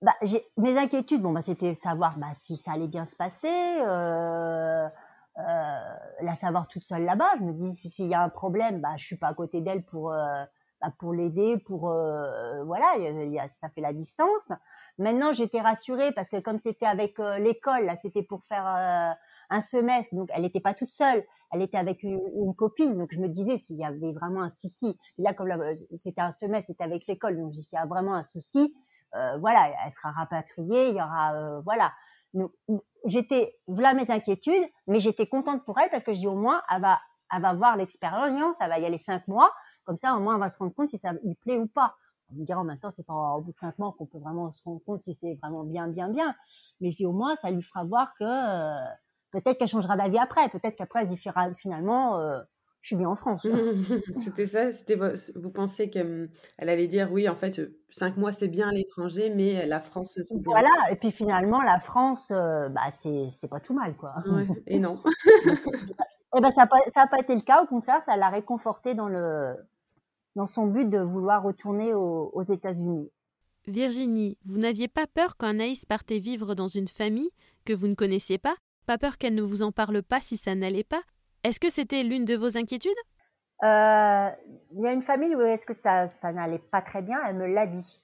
Bah, 0.00 0.14
mes 0.56 0.76
inquiétudes, 0.76 1.22
bon, 1.22 1.32
bah, 1.32 1.42
c'était 1.42 1.74
savoir 1.74 2.18
bah, 2.18 2.34
si 2.34 2.56
ça 2.56 2.72
allait 2.72 2.88
bien 2.88 3.04
se 3.04 3.16
passer, 3.16 3.48
euh, 3.48 4.86
euh, 4.86 4.88
la 5.36 6.34
savoir 6.34 6.68
toute 6.68 6.84
seule 6.84 7.04
là-bas. 7.04 7.30
Je 7.38 7.44
me 7.44 7.52
dis, 7.52 7.74
s'il 7.74 8.06
y 8.06 8.14
a 8.14 8.22
un 8.22 8.28
problème, 8.28 8.80
bah, 8.80 8.94
je 8.96 9.04
suis 9.04 9.16
pas 9.16 9.28
à 9.28 9.34
côté 9.34 9.60
d'elle 9.60 9.84
pour, 9.84 10.12
euh, 10.12 10.44
bah, 10.80 10.92
pour 10.98 11.12
l'aider, 11.12 11.58
pour 11.58 11.90
euh, 11.90 12.62
voilà, 12.64 12.96
y 12.98 13.38
a, 13.38 13.48
ça 13.48 13.68
fait 13.70 13.80
la 13.80 13.92
distance. 13.92 14.48
Maintenant, 14.98 15.32
j'étais 15.32 15.60
rassurée 15.60 16.12
parce 16.12 16.28
que 16.28 16.40
comme 16.40 16.58
c'était 16.58 16.86
avec 16.86 17.18
euh, 17.20 17.38
l'école, 17.38 17.84
là, 17.84 17.96
c'était 17.96 18.22
pour 18.22 18.44
faire 18.44 18.66
euh, 18.66 19.12
un 19.50 19.60
semestre, 19.60 20.14
donc 20.14 20.28
elle 20.32 20.42
n'était 20.42 20.60
pas 20.60 20.74
toute 20.74 20.90
seule, 20.90 21.24
elle 21.52 21.62
était 21.62 21.78
avec 21.78 22.02
une, 22.02 22.20
copine, 22.56 22.96
donc 22.96 23.12
je 23.12 23.20
me 23.20 23.28
disais 23.28 23.56
s'il 23.58 23.76
y 23.76 23.84
avait 23.84 24.12
vraiment 24.12 24.42
un 24.42 24.48
souci, 24.48 24.98
là 25.18 25.34
comme 25.34 25.52
c'était 25.96 26.20
un 26.20 26.30
semestre, 26.30 26.68
c'était 26.68 26.84
avec 26.84 27.06
l'école, 27.06 27.36
donc 27.38 27.54
s'il 27.54 27.76
y 27.76 27.80
a 27.80 27.86
vraiment 27.86 28.14
un 28.14 28.22
souci, 28.22 28.74
euh, 29.14 29.36
voilà, 29.38 29.70
elle 29.86 29.92
sera 29.92 30.10
rapatriée, 30.10 30.88
il 30.88 30.96
y 30.96 31.00
aura, 31.00 31.34
euh, 31.34 31.60
voilà. 31.60 31.92
J'étais, 33.06 33.58
voilà 33.66 33.94
mes 33.94 34.10
inquiétudes, 34.10 34.64
mais 34.86 35.00
j'étais 35.00 35.26
contente 35.26 35.64
pour 35.64 35.78
elle 35.78 35.90
parce 35.90 36.04
que 36.04 36.14
je 36.14 36.20
dis 36.20 36.26
au 36.26 36.36
moins, 36.36 36.62
elle 36.70 36.80
va, 36.80 37.00
elle 37.34 37.42
va 37.42 37.54
voir 37.54 37.76
l'expérience, 37.76 38.56
elle 38.60 38.70
va 38.70 38.78
y 38.78 38.86
aller 38.86 38.96
cinq 38.96 39.26
mois, 39.28 39.52
comme 39.84 39.96
ça 39.96 40.14
au 40.14 40.20
moins 40.20 40.36
on 40.36 40.38
va 40.38 40.48
se 40.48 40.58
rendre 40.58 40.74
compte 40.74 40.88
si 40.88 40.98
ça 40.98 41.12
lui 41.12 41.34
plaît 41.34 41.58
ou 41.58 41.66
pas. 41.66 41.96
On 42.30 42.36
me 42.36 42.44
dira 42.44 42.60
en 42.60 42.64
même 42.64 42.78
temps, 42.78 42.90
c'est 42.90 43.06
pas 43.06 43.36
au 43.36 43.42
bout 43.42 43.52
de 43.52 43.58
cinq 43.58 43.78
mois 43.78 43.94
qu'on 43.98 44.06
peut 44.06 44.18
vraiment 44.18 44.50
se 44.50 44.62
rendre 44.64 44.80
compte 44.84 45.02
si 45.02 45.14
c'est 45.14 45.34
vraiment 45.42 45.64
bien, 45.64 45.88
bien, 45.88 46.08
bien. 46.08 46.34
Mais 46.80 46.90
je 46.90 46.96
dis 46.96 47.06
au 47.06 47.12
moins, 47.12 47.34
ça 47.34 47.50
lui 47.50 47.62
fera 47.62 47.84
voir 47.84 48.14
que 48.18 48.24
euh, 48.24 48.94
Peut-être 49.34 49.58
qu'elle 49.58 49.68
changera 49.68 49.96
d'avis 49.96 50.18
après. 50.18 50.48
Peut-être 50.48 50.76
qu'après, 50.76 51.00
elle 51.00 51.08
se 51.08 51.54
finalement, 51.58 52.20
euh, 52.20 52.40
je 52.84 52.88
suis 52.88 52.96
bien 52.96 53.08
en 53.08 53.14
France. 53.14 53.46
c'était 54.20 54.44
ça, 54.44 54.70
c'était 54.70 54.98
vous 55.36 55.50
pensez 55.50 55.88
qu'elle 55.88 56.28
allait 56.58 56.86
dire 56.86 57.10
oui, 57.10 57.30
en 57.30 57.34
fait, 57.34 57.58
cinq 57.88 58.18
mois 58.18 58.30
c'est 58.30 58.48
bien 58.48 58.68
à 58.68 58.72
l'étranger, 58.72 59.32
mais 59.34 59.66
la 59.66 59.80
France 59.80 60.18
c'est 60.20 60.36
bien. 60.38 60.52
Voilà, 60.52 60.68
et 60.90 60.96
puis 60.96 61.10
finalement 61.10 61.62
la 61.62 61.80
France, 61.80 62.28
bah 62.28 62.90
c'est 62.90 63.48
pas 63.48 63.60
tout 63.60 63.72
mal 63.72 63.96
quoi. 63.96 64.16
et 64.66 64.78
non. 64.78 64.98
et 66.36 66.40
ben 66.42 66.50
ça 66.50 66.66
n'a 66.66 67.06
pas, 67.06 67.18
été 67.18 67.34
le 67.34 67.40
cas, 67.40 67.62
au 67.62 67.66
contraire, 67.66 68.02
ça 68.04 68.18
l'a 68.18 68.28
réconforté 68.28 68.94
dans 68.94 69.08
le 69.08 69.54
dans 70.36 70.46
son 70.46 70.66
but 70.66 70.90
de 70.90 70.98
vouloir 70.98 71.42
retourner 71.42 71.94
aux, 71.94 72.44
États-Unis. 72.50 73.10
Virginie, 73.66 74.36
vous 74.44 74.58
n'aviez 74.58 74.88
pas 74.88 75.06
peur 75.06 75.38
quand 75.38 75.46
Anaïs 75.46 75.86
partait 75.86 76.18
vivre 76.18 76.54
dans 76.54 76.68
une 76.68 76.88
famille 76.88 77.30
que 77.64 77.72
vous 77.72 77.88
ne 77.88 77.94
connaissiez 77.94 78.36
pas? 78.36 78.56
Pas 78.84 78.98
peur 78.98 79.16
qu'elle 79.16 79.34
ne 79.34 79.42
vous 79.42 79.62
en 79.62 79.72
parle 79.72 80.02
pas 80.02 80.20
si 80.20 80.36
ça 80.36 80.54
n'allait 80.54 80.84
pas? 80.84 81.00
Est-ce 81.44 81.60
que 81.60 81.70
c'était 81.70 82.02
l'une 82.02 82.24
de 82.24 82.34
vos 82.34 82.56
inquiétudes? 82.56 82.92
Euh, 83.62 84.30
Il 84.72 84.80
y 84.80 84.86
a 84.86 84.92
une 84.92 85.02
famille 85.02 85.34
où 85.36 85.40
est-ce 85.42 85.66
que 85.66 85.74
ça, 85.74 86.08
ça 86.08 86.32
n'allait 86.32 86.58
pas 86.58 86.82
très 86.82 87.02
bien, 87.02 87.18
elle 87.26 87.36
me 87.36 87.46
l'a 87.46 87.66
dit. 87.66 88.02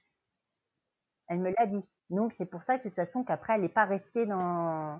Elle 1.27 1.39
me 1.39 1.51
l'a 1.57 1.65
dit. 1.65 1.87
Donc 2.09 2.33
c'est 2.33 2.45
pour 2.45 2.63
ça 2.63 2.77
que 2.77 2.83
de 2.83 2.89
toute 2.89 2.95
façon 2.95 3.23
qu'après 3.23 3.55
elle 3.55 3.61
n'est 3.61 3.69
pas 3.69 3.85
restée 3.85 4.25
dans, 4.25 4.99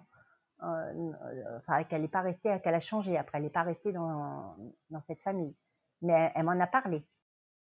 euh, 0.64 1.12
enfin 1.58 1.84
qu'elle 1.84 2.02
n'est 2.02 2.08
pas 2.08 2.22
restée, 2.22 2.60
qu'elle 2.64 2.76
a 2.76 2.80
changé. 2.80 3.18
Après 3.18 3.38
elle 3.38 3.44
n'est 3.44 3.50
pas 3.50 3.64
restée 3.64 3.92
dans, 3.92 4.56
dans 4.90 5.02
cette 5.02 5.22
famille. 5.22 5.56
Mais 6.02 6.32
elle, 6.36 6.46
m'en 6.46 6.60
a 6.60 6.68
parlé. 6.68 7.04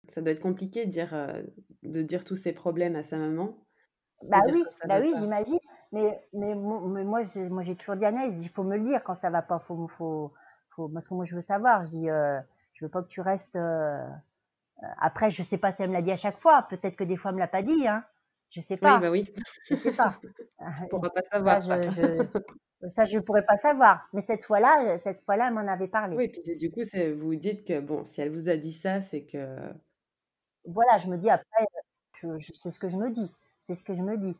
Ça 0.09 0.21
doit 0.21 0.33
être 0.33 0.43
compliqué 0.43 0.85
de 0.85 0.91
dire, 0.91 1.15
euh, 1.15 1.43
de 1.83 2.03
dire 2.03 2.25
tous 2.25 2.37
ces 2.37 2.53
problèmes 2.53 2.97
à 2.97 3.03
sa 3.03 3.17
maman. 3.17 3.57
Bah 4.23 4.41
oui, 4.47 4.65
bah 4.87 4.99
oui, 5.01 5.13
j'imagine. 5.19 5.59
Mais, 5.93 6.21
mais, 6.33 6.55
moi, 6.55 7.23
j'ai, 7.23 7.49
moi, 7.49 7.63
j'ai 7.63 7.77
toujours 7.77 7.97
dit 7.97 8.05
à 8.05 8.09
Anaïs, 8.09 8.37
il 8.41 8.49
faut 8.49 8.63
me 8.63 8.77
le 8.77 8.83
dire 8.83 9.03
quand 9.05 9.15
ça 9.15 9.31
va 9.31 9.43
pas. 9.43 9.59
Faut, 9.61 9.89
faut, 9.89 10.33
parce 10.93 11.09
que 11.09 11.15
moi 11.15 11.25
je 11.25 11.35
veux 11.35 11.43
savoir. 11.43 11.85
Je 11.85 11.91
dis, 11.91 12.11
euh, 12.11 12.41
je 12.75 12.85
veux 12.85 12.91
pas 12.91 13.03
que 13.03 13.09
tu 13.09 13.21
restes. 13.21 13.57
Euh, 13.57 14.07
après, 15.01 15.31
je 15.31 15.43
sais 15.43 15.59
pas 15.59 15.73
si 15.73 15.83
elle 15.83 15.89
me 15.89 15.95
l'a 15.95 16.03
dit 16.03 16.13
à 16.13 16.17
chaque 16.17 16.39
fois. 16.39 16.67
Peut-être 16.69 16.97
que 16.97 17.05
des 17.05 17.17
fois 17.17 17.31
elle 17.31 17.37
me 17.37 17.41
l'a 17.41 17.49
pas 17.49 17.63
dit. 17.63 17.87
Hein. 17.87 18.05
Je 18.51 18.61
sais 18.61 18.77
pas. 18.77 18.97
Oui, 18.97 19.01
bah 19.01 19.11
oui. 19.11 19.35
Je 19.69 19.75
sais 19.75 19.93
pas. 19.93 20.19
On 20.59 20.89
pourra 20.89 21.11
pas 21.11 21.23
savoir. 21.23 21.63
Ça, 21.63 21.81
je, 21.83 22.89
ça, 22.89 23.05
je 23.05 23.19
pourrais 23.19 23.45
pas 23.45 23.57
savoir. 23.57 24.09
Mais 24.13 24.21
cette 24.21 24.45
fois-là, 24.45 24.99
cette 24.99 25.23
fois-là, 25.25 25.49
elle 25.49 25.55
m'en 25.55 25.67
avait 25.67 25.89
parlé. 25.89 26.17
Oui, 26.17 26.29
puis 26.29 26.57
du 26.57 26.71
coup, 26.71 26.81
vous 27.19 27.35
dites 27.35 27.67
que 27.67 27.81
bon, 27.81 28.05
si 28.05 28.21
elle 28.21 28.31
vous 28.31 28.49
a 28.49 28.57
dit 28.57 28.73
ça, 28.73 29.01
c'est 29.01 29.25
que. 29.25 29.59
Voilà, 30.65 30.99
je 30.99 31.09
me 31.09 31.17
dis 31.17 31.31
après, 31.31 31.65
c'est 32.21 32.71
ce 32.71 32.79
que 32.79 32.89
je 32.89 32.97
me 32.97 33.11
dis. 33.11 33.33
C'est 33.67 33.75
ce 33.75 33.83
que 33.83 33.95
je 33.95 34.03
me 34.03 34.17
dis. 34.17 34.37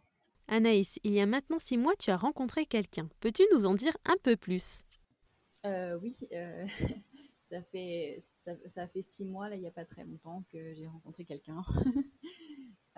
Anaïs, 0.49 1.01
il 1.03 1.13
y 1.13 1.21
a 1.21 1.27
maintenant 1.27 1.59
six 1.59 1.77
mois, 1.77 1.95
tu 1.99 2.11
as 2.11 2.17
rencontré 2.17 2.67
quelqu'un. 2.67 3.09
Peux-tu 3.21 3.43
nous 3.53 3.67
en 3.67 3.75
dire 3.75 3.97
un 4.05 4.17
peu 4.23 4.37
plus? 4.37 4.85
Euh, 5.67 5.99
oui, 6.01 6.17
euh, 6.33 6.67
ça, 7.41 7.63
fait, 7.63 8.19
ça, 8.69 8.87
fait 8.89 9.03
six 9.03 9.25
mois, 9.25 9.49
là, 9.49 9.57
il 9.57 9.61
n'y 9.61 9.67
a 9.67 9.73
pas 9.73 9.85
très 9.85 10.05
longtemps, 10.05 10.45
que 10.51 10.75
j'ai 10.75 10.87
rencontré 10.87 11.25
quelqu'un. 11.25 11.63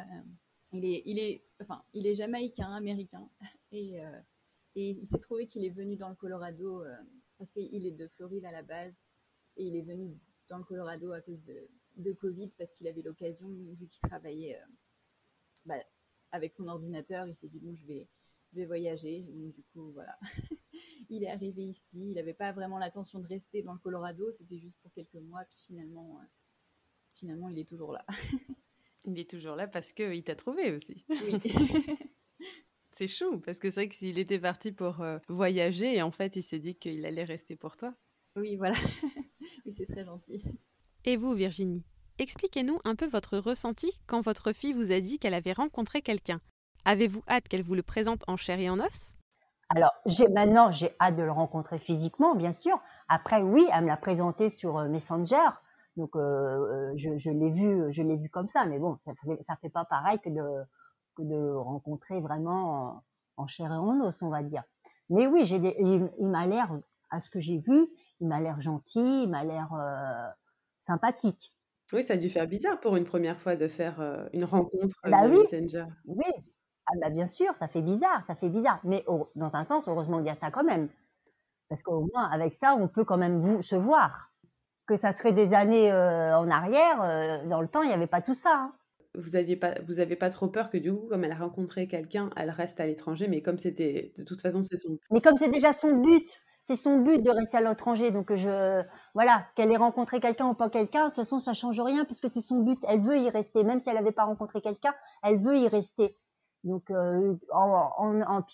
Euh, 0.00 0.22
il, 0.70 0.84
est, 0.84 1.02
il, 1.06 1.18
est, 1.18 1.44
enfin, 1.60 1.82
il 1.92 2.06
est 2.06 2.14
jamaïcain, 2.14 2.72
américain, 2.72 3.28
et, 3.72 3.98
il 4.76 5.04
s'est 5.08 5.18
trouvé 5.18 5.48
qu'il 5.48 5.64
est 5.64 5.70
venu 5.70 5.96
dans 5.96 6.08
le 6.08 6.14
Colorado, 6.14 6.84
parce 7.36 7.50
qu'il 7.50 7.84
est 7.84 7.90
de 7.90 8.06
Floride 8.06 8.44
à 8.44 8.52
la 8.52 8.62
base, 8.62 8.94
et 9.56 9.66
il 9.66 9.74
est 9.74 9.82
venu 9.82 10.16
dans 10.48 10.58
le 10.58 10.62
Colorado 10.62 11.10
à 11.10 11.20
cause 11.20 11.42
de, 11.46 11.68
de 11.96 12.12
Covid, 12.12 12.50
parce 12.56 12.70
qu'il 12.70 12.86
avait 12.86 13.02
l'occasion, 13.02 13.48
vu 13.48 13.88
qu'il 13.88 14.08
travaillait 14.08 14.56
bah, 15.64 15.82
avec 16.30 16.54
son 16.54 16.68
ordinateur, 16.68 17.26
il 17.26 17.34
s'est 17.34 17.48
dit, 17.48 17.58
bon, 17.58 17.74
je 17.74 17.84
vais, 17.84 18.08
je 18.52 18.56
vais 18.56 18.66
voyager. 18.66 19.22
Donc, 19.22 19.52
du 19.54 19.62
coup, 19.72 19.92
voilà. 19.92 20.18
Il 21.08 21.24
est 21.24 21.30
arrivé 21.30 21.62
ici. 21.62 22.10
Il 22.10 22.14
n'avait 22.14 22.34
pas 22.34 22.52
vraiment 22.52 22.78
l'intention 22.78 23.18
de 23.18 23.26
rester 23.26 23.62
dans 23.62 23.72
le 23.72 23.78
Colorado. 23.78 24.30
C'était 24.30 24.58
juste 24.58 24.78
pour 24.82 24.92
quelques 24.92 25.14
mois. 25.14 25.44
Puis 25.48 25.62
finalement, 25.66 26.18
euh, 26.20 26.26
finalement, 27.14 27.48
il 27.48 27.58
est 27.58 27.68
toujours 27.68 27.92
là. 27.92 28.04
il 29.04 29.18
est 29.18 29.28
toujours 29.28 29.56
là 29.56 29.66
parce 29.66 29.92
qu'il 29.92 30.22
t'a 30.24 30.36
trouvé 30.36 30.72
aussi. 30.72 31.04
Oui. 31.08 31.40
c'est 32.92 33.06
chou 33.06 33.40
parce 33.40 33.58
que 33.58 33.70
c'est 33.70 33.80
vrai 33.80 33.88
que 33.88 33.94
s'il 33.94 34.18
était 34.18 34.40
parti 34.40 34.72
pour 34.72 35.00
euh, 35.00 35.18
voyager 35.28 35.96
et 35.96 36.02
en 36.02 36.10
fait, 36.10 36.36
il 36.36 36.42
s'est 36.42 36.58
dit 36.58 36.74
qu'il 36.74 37.04
allait 37.06 37.24
rester 37.24 37.56
pour 37.56 37.76
toi. 37.76 37.94
Oui, 38.36 38.56
voilà. 38.56 38.76
oui, 39.66 39.72
c'est 39.72 39.86
très 39.86 40.04
gentil. 40.04 40.44
Et 41.04 41.16
vous, 41.16 41.34
Virginie 41.34 41.84
Expliquez-nous 42.20 42.80
un 42.84 42.96
peu 42.96 43.06
votre 43.06 43.38
ressenti 43.38 43.92
quand 44.08 44.20
votre 44.20 44.52
fille 44.52 44.72
vous 44.72 44.90
a 44.90 45.00
dit 45.00 45.20
qu'elle 45.20 45.34
avait 45.34 45.52
rencontré 45.52 46.02
quelqu'un. 46.02 46.40
Avez-vous 46.84 47.22
hâte 47.28 47.46
qu'elle 47.46 47.62
vous 47.62 47.76
le 47.76 47.84
présente 47.84 48.24
en 48.26 48.36
chair 48.36 48.58
et 48.58 48.68
en 48.68 48.80
os? 48.80 49.17
Alors, 49.70 49.92
j'ai, 50.06 50.28
maintenant, 50.28 50.72
j'ai 50.72 50.94
hâte 50.98 51.16
de 51.16 51.22
le 51.22 51.30
rencontrer 51.30 51.78
physiquement, 51.78 52.34
bien 52.34 52.52
sûr. 52.52 52.80
Après, 53.08 53.42
oui, 53.42 53.66
elle 53.72 53.82
me 53.82 53.88
l'a 53.88 53.98
présenté 53.98 54.48
sur 54.48 54.78
euh, 54.78 54.88
Messenger. 54.88 55.48
Donc, 55.96 56.16
euh, 56.16 56.20
euh, 56.20 56.92
je, 56.96 57.18
je, 57.18 57.30
l'ai 57.30 57.50
vu, 57.50 57.92
je 57.92 58.02
l'ai 58.02 58.16
vu 58.16 58.30
comme 58.30 58.48
ça. 58.48 58.64
Mais 58.64 58.78
bon, 58.78 58.96
ça 59.04 59.12
fait, 59.22 59.42
ça 59.42 59.56
fait 59.60 59.68
pas 59.68 59.84
pareil 59.84 60.18
que 60.20 60.30
de, 60.30 60.42
que 61.16 61.22
de 61.22 61.52
rencontrer 61.52 62.20
vraiment 62.20 63.02
en, 63.36 63.46
chair 63.46 63.70
et 63.70 63.76
en 63.76 64.00
os, 64.00 64.22
on 64.22 64.30
va 64.30 64.42
dire. 64.42 64.62
Mais 65.10 65.26
oui, 65.26 65.44
j'ai 65.44 65.56
il, 65.82 66.10
m'a 66.20 66.46
l'air, 66.46 66.70
à 67.10 67.20
ce 67.20 67.28
que 67.28 67.40
j'ai 67.40 67.58
vu, 67.58 67.88
il 68.20 68.28
m'a 68.28 68.40
l'air 68.40 68.60
gentil, 68.60 69.24
il 69.24 69.28
m'a 69.28 69.44
l'air 69.44 69.68
sympathique. 70.80 71.54
Oui, 71.92 72.02
ça 72.02 72.14
a 72.14 72.16
dû 72.16 72.28
faire 72.28 72.46
bizarre 72.46 72.78
pour 72.80 72.96
une 72.96 73.04
première 73.04 73.38
fois 73.38 73.56
de 73.56 73.68
faire 73.68 74.28
une 74.34 74.44
rencontre 74.44 74.94
bah 75.04 75.26
oui, 75.26 75.38
Messenger. 75.50 75.86
Oui, 76.04 76.26
ah 76.88 76.96
bah 77.00 77.10
bien 77.10 77.26
sûr, 77.26 77.54
ça 77.54 77.68
fait 77.68 77.82
bizarre, 77.82 78.24
ça 78.26 78.34
fait 78.34 78.48
bizarre. 78.48 78.80
Mais 78.84 79.04
dans 79.36 79.56
un 79.56 79.64
sens, 79.64 79.88
heureusement 79.88 80.18
qu'il 80.18 80.26
y 80.26 80.30
a 80.30 80.34
ça 80.34 80.50
quand 80.50 80.64
même. 80.64 80.88
Parce 81.68 81.82
qu'au 81.82 82.08
moins, 82.12 82.28
avec 82.30 82.54
ça, 82.54 82.74
on 82.74 82.88
peut 82.88 83.04
quand 83.04 83.18
même 83.18 83.40
vous, 83.40 83.62
se 83.62 83.76
voir. 83.76 84.32
Que 84.86 84.96
ça 84.96 85.12
serait 85.12 85.34
des 85.34 85.52
années 85.52 85.92
euh, 85.92 86.36
en 86.38 86.50
arrière, 86.50 87.02
euh, 87.02 87.46
dans 87.46 87.60
le 87.60 87.68
temps, 87.68 87.82
il 87.82 87.88
n'y 87.88 87.94
avait 87.94 88.06
pas 88.06 88.22
tout 88.22 88.32
ça. 88.32 88.54
Hein. 88.54 88.72
Vous 89.14 89.36
aviez 89.36 89.56
pas, 89.56 89.74
vous 89.86 90.00
avez 90.00 90.16
pas 90.16 90.30
trop 90.30 90.48
peur 90.48 90.70
que 90.70 90.78
du 90.78 90.92
coup, 90.92 91.08
comme 91.08 91.24
elle 91.24 91.32
a 91.32 91.36
rencontré 91.36 91.88
quelqu'un, 91.88 92.30
elle 92.36 92.50
reste 92.50 92.80
à 92.80 92.86
l'étranger, 92.86 93.28
mais 93.28 93.42
comme 93.42 93.58
c'était, 93.58 94.12
de 94.16 94.22
toute 94.22 94.40
façon, 94.40 94.62
c'est 94.62 94.76
son. 94.76 94.98
Mais 95.10 95.20
comme 95.20 95.36
c'est 95.36 95.50
déjà 95.50 95.74
son 95.74 95.96
but, 95.96 96.40
c'est 96.64 96.76
son 96.76 96.98
but 96.98 97.22
de 97.22 97.30
rester 97.30 97.58
à 97.58 97.62
l'étranger. 97.62 98.10
Donc 98.10 98.34
je, 98.34 98.82
voilà, 99.14 99.46
qu'elle 99.54 99.72
ait 99.72 99.76
rencontré 99.76 100.20
quelqu'un 100.20 100.48
ou 100.48 100.54
pas 100.54 100.70
quelqu'un, 100.70 101.04
de 101.04 101.08
toute 101.08 101.16
façon, 101.16 101.38
ça 101.38 101.52
change 101.52 101.80
rien 101.80 102.04
puisque 102.04 102.28
c'est 102.28 102.40
son 102.40 102.60
but. 102.60 102.78
Elle 102.88 103.00
veut 103.00 103.18
y 103.18 103.28
rester, 103.28 103.64
même 103.64 103.80
si 103.80 103.88
elle 103.90 103.96
n'avait 103.96 104.12
pas 104.12 104.24
rencontré 104.24 104.60
quelqu'un, 104.60 104.94
elle 105.22 105.38
veut 105.38 105.56
y 105.56 105.68
rester. 105.68 106.16
Donc, 106.68 106.90
euh, 106.90 107.34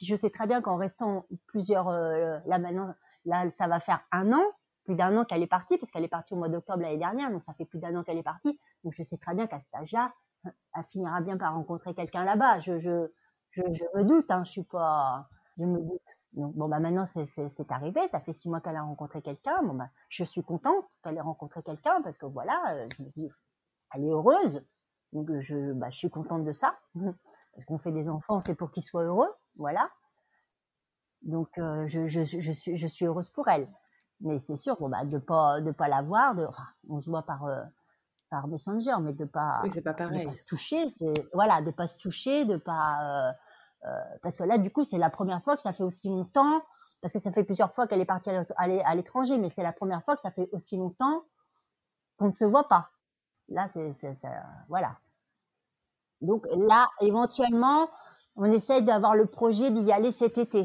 je 0.00 0.16
sais 0.16 0.30
très 0.30 0.46
bien 0.46 0.62
qu'en 0.62 0.76
restant 0.76 1.26
plusieurs, 1.46 1.88
euh, 1.88 2.38
là 2.46 2.58
maintenant, 2.58 2.94
là, 3.24 3.50
ça 3.50 3.66
va 3.66 3.80
faire 3.80 4.00
un 4.12 4.32
an, 4.32 4.44
plus 4.84 4.94
d'un 4.94 5.16
an 5.16 5.24
qu'elle 5.24 5.42
est 5.42 5.48
partie, 5.48 5.78
parce 5.78 5.90
qu'elle 5.90 6.04
est 6.04 6.08
partie 6.08 6.32
au 6.34 6.36
mois 6.36 6.48
d'octobre 6.48 6.82
l'année 6.82 6.98
dernière, 6.98 7.30
donc 7.30 7.42
ça 7.42 7.54
fait 7.54 7.64
plus 7.64 7.80
d'un 7.80 7.96
an 7.96 8.04
qu'elle 8.04 8.18
est 8.18 8.22
partie. 8.22 8.58
Donc, 8.84 8.94
je 8.96 9.02
sais 9.02 9.18
très 9.18 9.34
bien 9.34 9.46
qu'à 9.48 9.58
cet 9.58 9.74
âge-là, 9.74 10.12
elle 10.44 10.84
finira 10.84 11.20
bien 11.22 11.36
par 11.36 11.54
rencontrer 11.54 11.94
quelqu'un 11.94 12.24
là-bas. 12.24 12.60
Je, 12.60 12.78
je, 12.78 13.10
je, 13.50 13.62
je, 13.72 13.84
me 13.96 14.04
doute, 14.04 14.30
hein, 14.30 14.44
je 14.44 14.50
suis 14.50 14.62
pas, 14.64 15.28
je 15.58 15.64
me 15.64 15.80
doute. 15.80 16.02
Donc, 16.34 16.54
bon, 16.54 16.68
bah 16.68 16.78
maintenant, 16.78 17.06
c'est 17.06 17.70
arrivé. 17.72 18.06
Ça 18.08 18.20
fait 18.20 18.32
six 18.32 18.48
mois 18.48 18.60
qu'elle 18.60 18.76
a 18.76 18.82
rencontré 18.82 19.22
quelqu'un. 19.22 19.62
Bon, 19.62 19.74
bah, 19.74 19.88
je 20.08 20.22
suis 20.22 20.42
contente 20.42 20.84
qu'elle 21.02 21.16
ait 21.16 21.20
rencontré 21.20 21.62
quelqu'un 21.62 22.00
parce 22.02 22.18
que 22.18 22.26
voilà, 22.26 22.60
euh, 22.74 22.88
je 22.96 23.02
me 23.02 23.08
dis, 23.10 23.28
elle 23.92 24.04
est 24.04 24.10
heureuse. 24.10 24.64
Donc, 25.14 25.30
je, 25.40 25.72
bah, 25.72 25.90
je 25.90 25.96
suis 25.96 26.10
contente 26.10 26.44
de 26.44 26.52
ça. 26.52 26.76
Parce 27.54 27.64
qu'on 27.66 27.78
fait 27.78 27.92
des 27.92 28.08
enfants, 28.08 28.40
c'est 28.40 28.54
pour 28.54 28.70
qu'ils 28.70 28.82
soient 28.82 29.04
heureux. 29.04 29.32
Voilà. 29.56 29.88
Donc, 31.22 31.56
euh, 31.58 31.86
je, 31.88 32.08
je, 32.08 32.22
je, 32.24 32.52
suis, 32.52 32.76
je 32.76 32.86
suis 32.86 33.06
heureuse 33.06 33.30
pour 33.30 33.48
elle. 33.48 33.68
Mais 34.20 34.38
c'est 34.38 34.56
sûr, 34.56 34.76
bon, 34.76 34.88
bah, 34.88 35.04
de 35.04 35.18
pas, 35.18 35.60
de 35.60 35.70
pas 35.70 35.88
la 35.88 36.02
voir, 36.02 36.34
de, 36.34 36.44
enfin, 36.44 36.66
on 36.88 37.00
se 37.00 37.08
voit 37.08 37.22
par, 37.22 37.44
euh, 37.44 37.62
par 38.30 38.46
Messenger, 38.48 38.96
mais 39.00 39.12
de 39.12 39.24
pas, 39.24 39.60
oui, 39.64 39.80
pas 39.80 39.94
pareil. 39.94 40.20
De 40.20 40.26
pas 40.26 40.32
se 40.32 40.44
toucher, 40.44 40.88
c'est, 40.88 41.12
voilà, 41.32 41.62
de 41.62 41.70
pas 41.70 41.86
se 41.86 41.98
toucher, 41.98 42.44
de 42.44 42.56
pas, 42.56 43.34
euh, 43.84 43.88
parce 44.22 44.36
que 44.36 44.44
là, 44.44 44.58
du 44.58 44.70
coup, 44.70 44.84
c'est 44.84 44.98
la 44.98 45.10
première 45.10 45.42
fois 45.42 45.56
que 45.56 45.62
ça 45.62 45.72
fait 45.72 45.82
aussi 45.82 46.08
longtemps, 46.08 46.62
parce 47.00 47.12
que 47.12 47.18
ça 47.18 47.32
fait 47.32 47.44
plusieurs 47.44 47.72
fois 47.72 47.86
qu'elle 47.86 48.00
est 48.00 48.06
partie 48.06 48.30
à 48.30 48.94
l'étranger, 48.94 49.38
mais 49.38 49.48
c'est 49.48 49.62
la 49.62 49.72
première 49.72 50.02
fois 50.04 50.14
que 50.14 50.22
ça 50.22 50.30
fait 50.30 50.48
aussi 50.52 50.76
longtemps 50.76 51.24
qu'on 52.16 52.28
ne 52.28 52.32
se 52.32 52.44
voit 52.44 52.68
pas. 52.68 52.90
Là, 53.48 53.68
c'est, 53.68 53.90
voilà. 54.68 54.96
Donc 56.24 56.46
là, 56.50 56.88
éventuellement, 57.00 57.90
on 58.36 58.46
essaie 58.46 58.82
d'avoir 58.82 59.14
le 59.14 59.26
projet 59.26 59.70
d'y 59.70 59.92
aller 59.92 60.10
cet 60.10 60.38
été. 60.38 60.64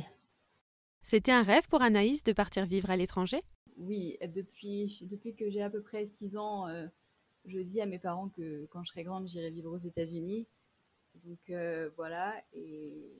C'était 1.03 1.31
un 1.31 1.43
rêve 1.43 1.67
pour 1.67 1.81
Anaïs 1.81 2.23
de 2.23 2.33
partir 2.33 2.65
vivre 2.65 2.89
à 2.89 2.95
l'étranger? 2.95 3.43
Oui, 3.77 4.17
depuis, 4.21 4.99
depuis 5.03 5.35
que 5.35 5.49
j'ai 5.49 5.61
à 5.61 5.69
peu 5.69 5.81
près 5.81 6.05
6 6.05 6.37
ans, 6.37 6.67
euh, 6.67 6.87
je 7.45 7.59
dis 7.59 7.81
à 7.81 7.85
mes 7.85 7.99
parents 7.99 8.29
que 8.29 8.65
quand 8.71 8.83
je 8.83 8.91
serai 8.91 9.03
grande, 9.03 9.27
j'irai 9.27 9.49
vivre 9.51 9.71
aux 9.71 9.77
États-Unis. 9.77 10.47
Donc 11.23 11.39
euh, 11.49 11.89
voilà, 11.95 12.35
et 12.53 13.11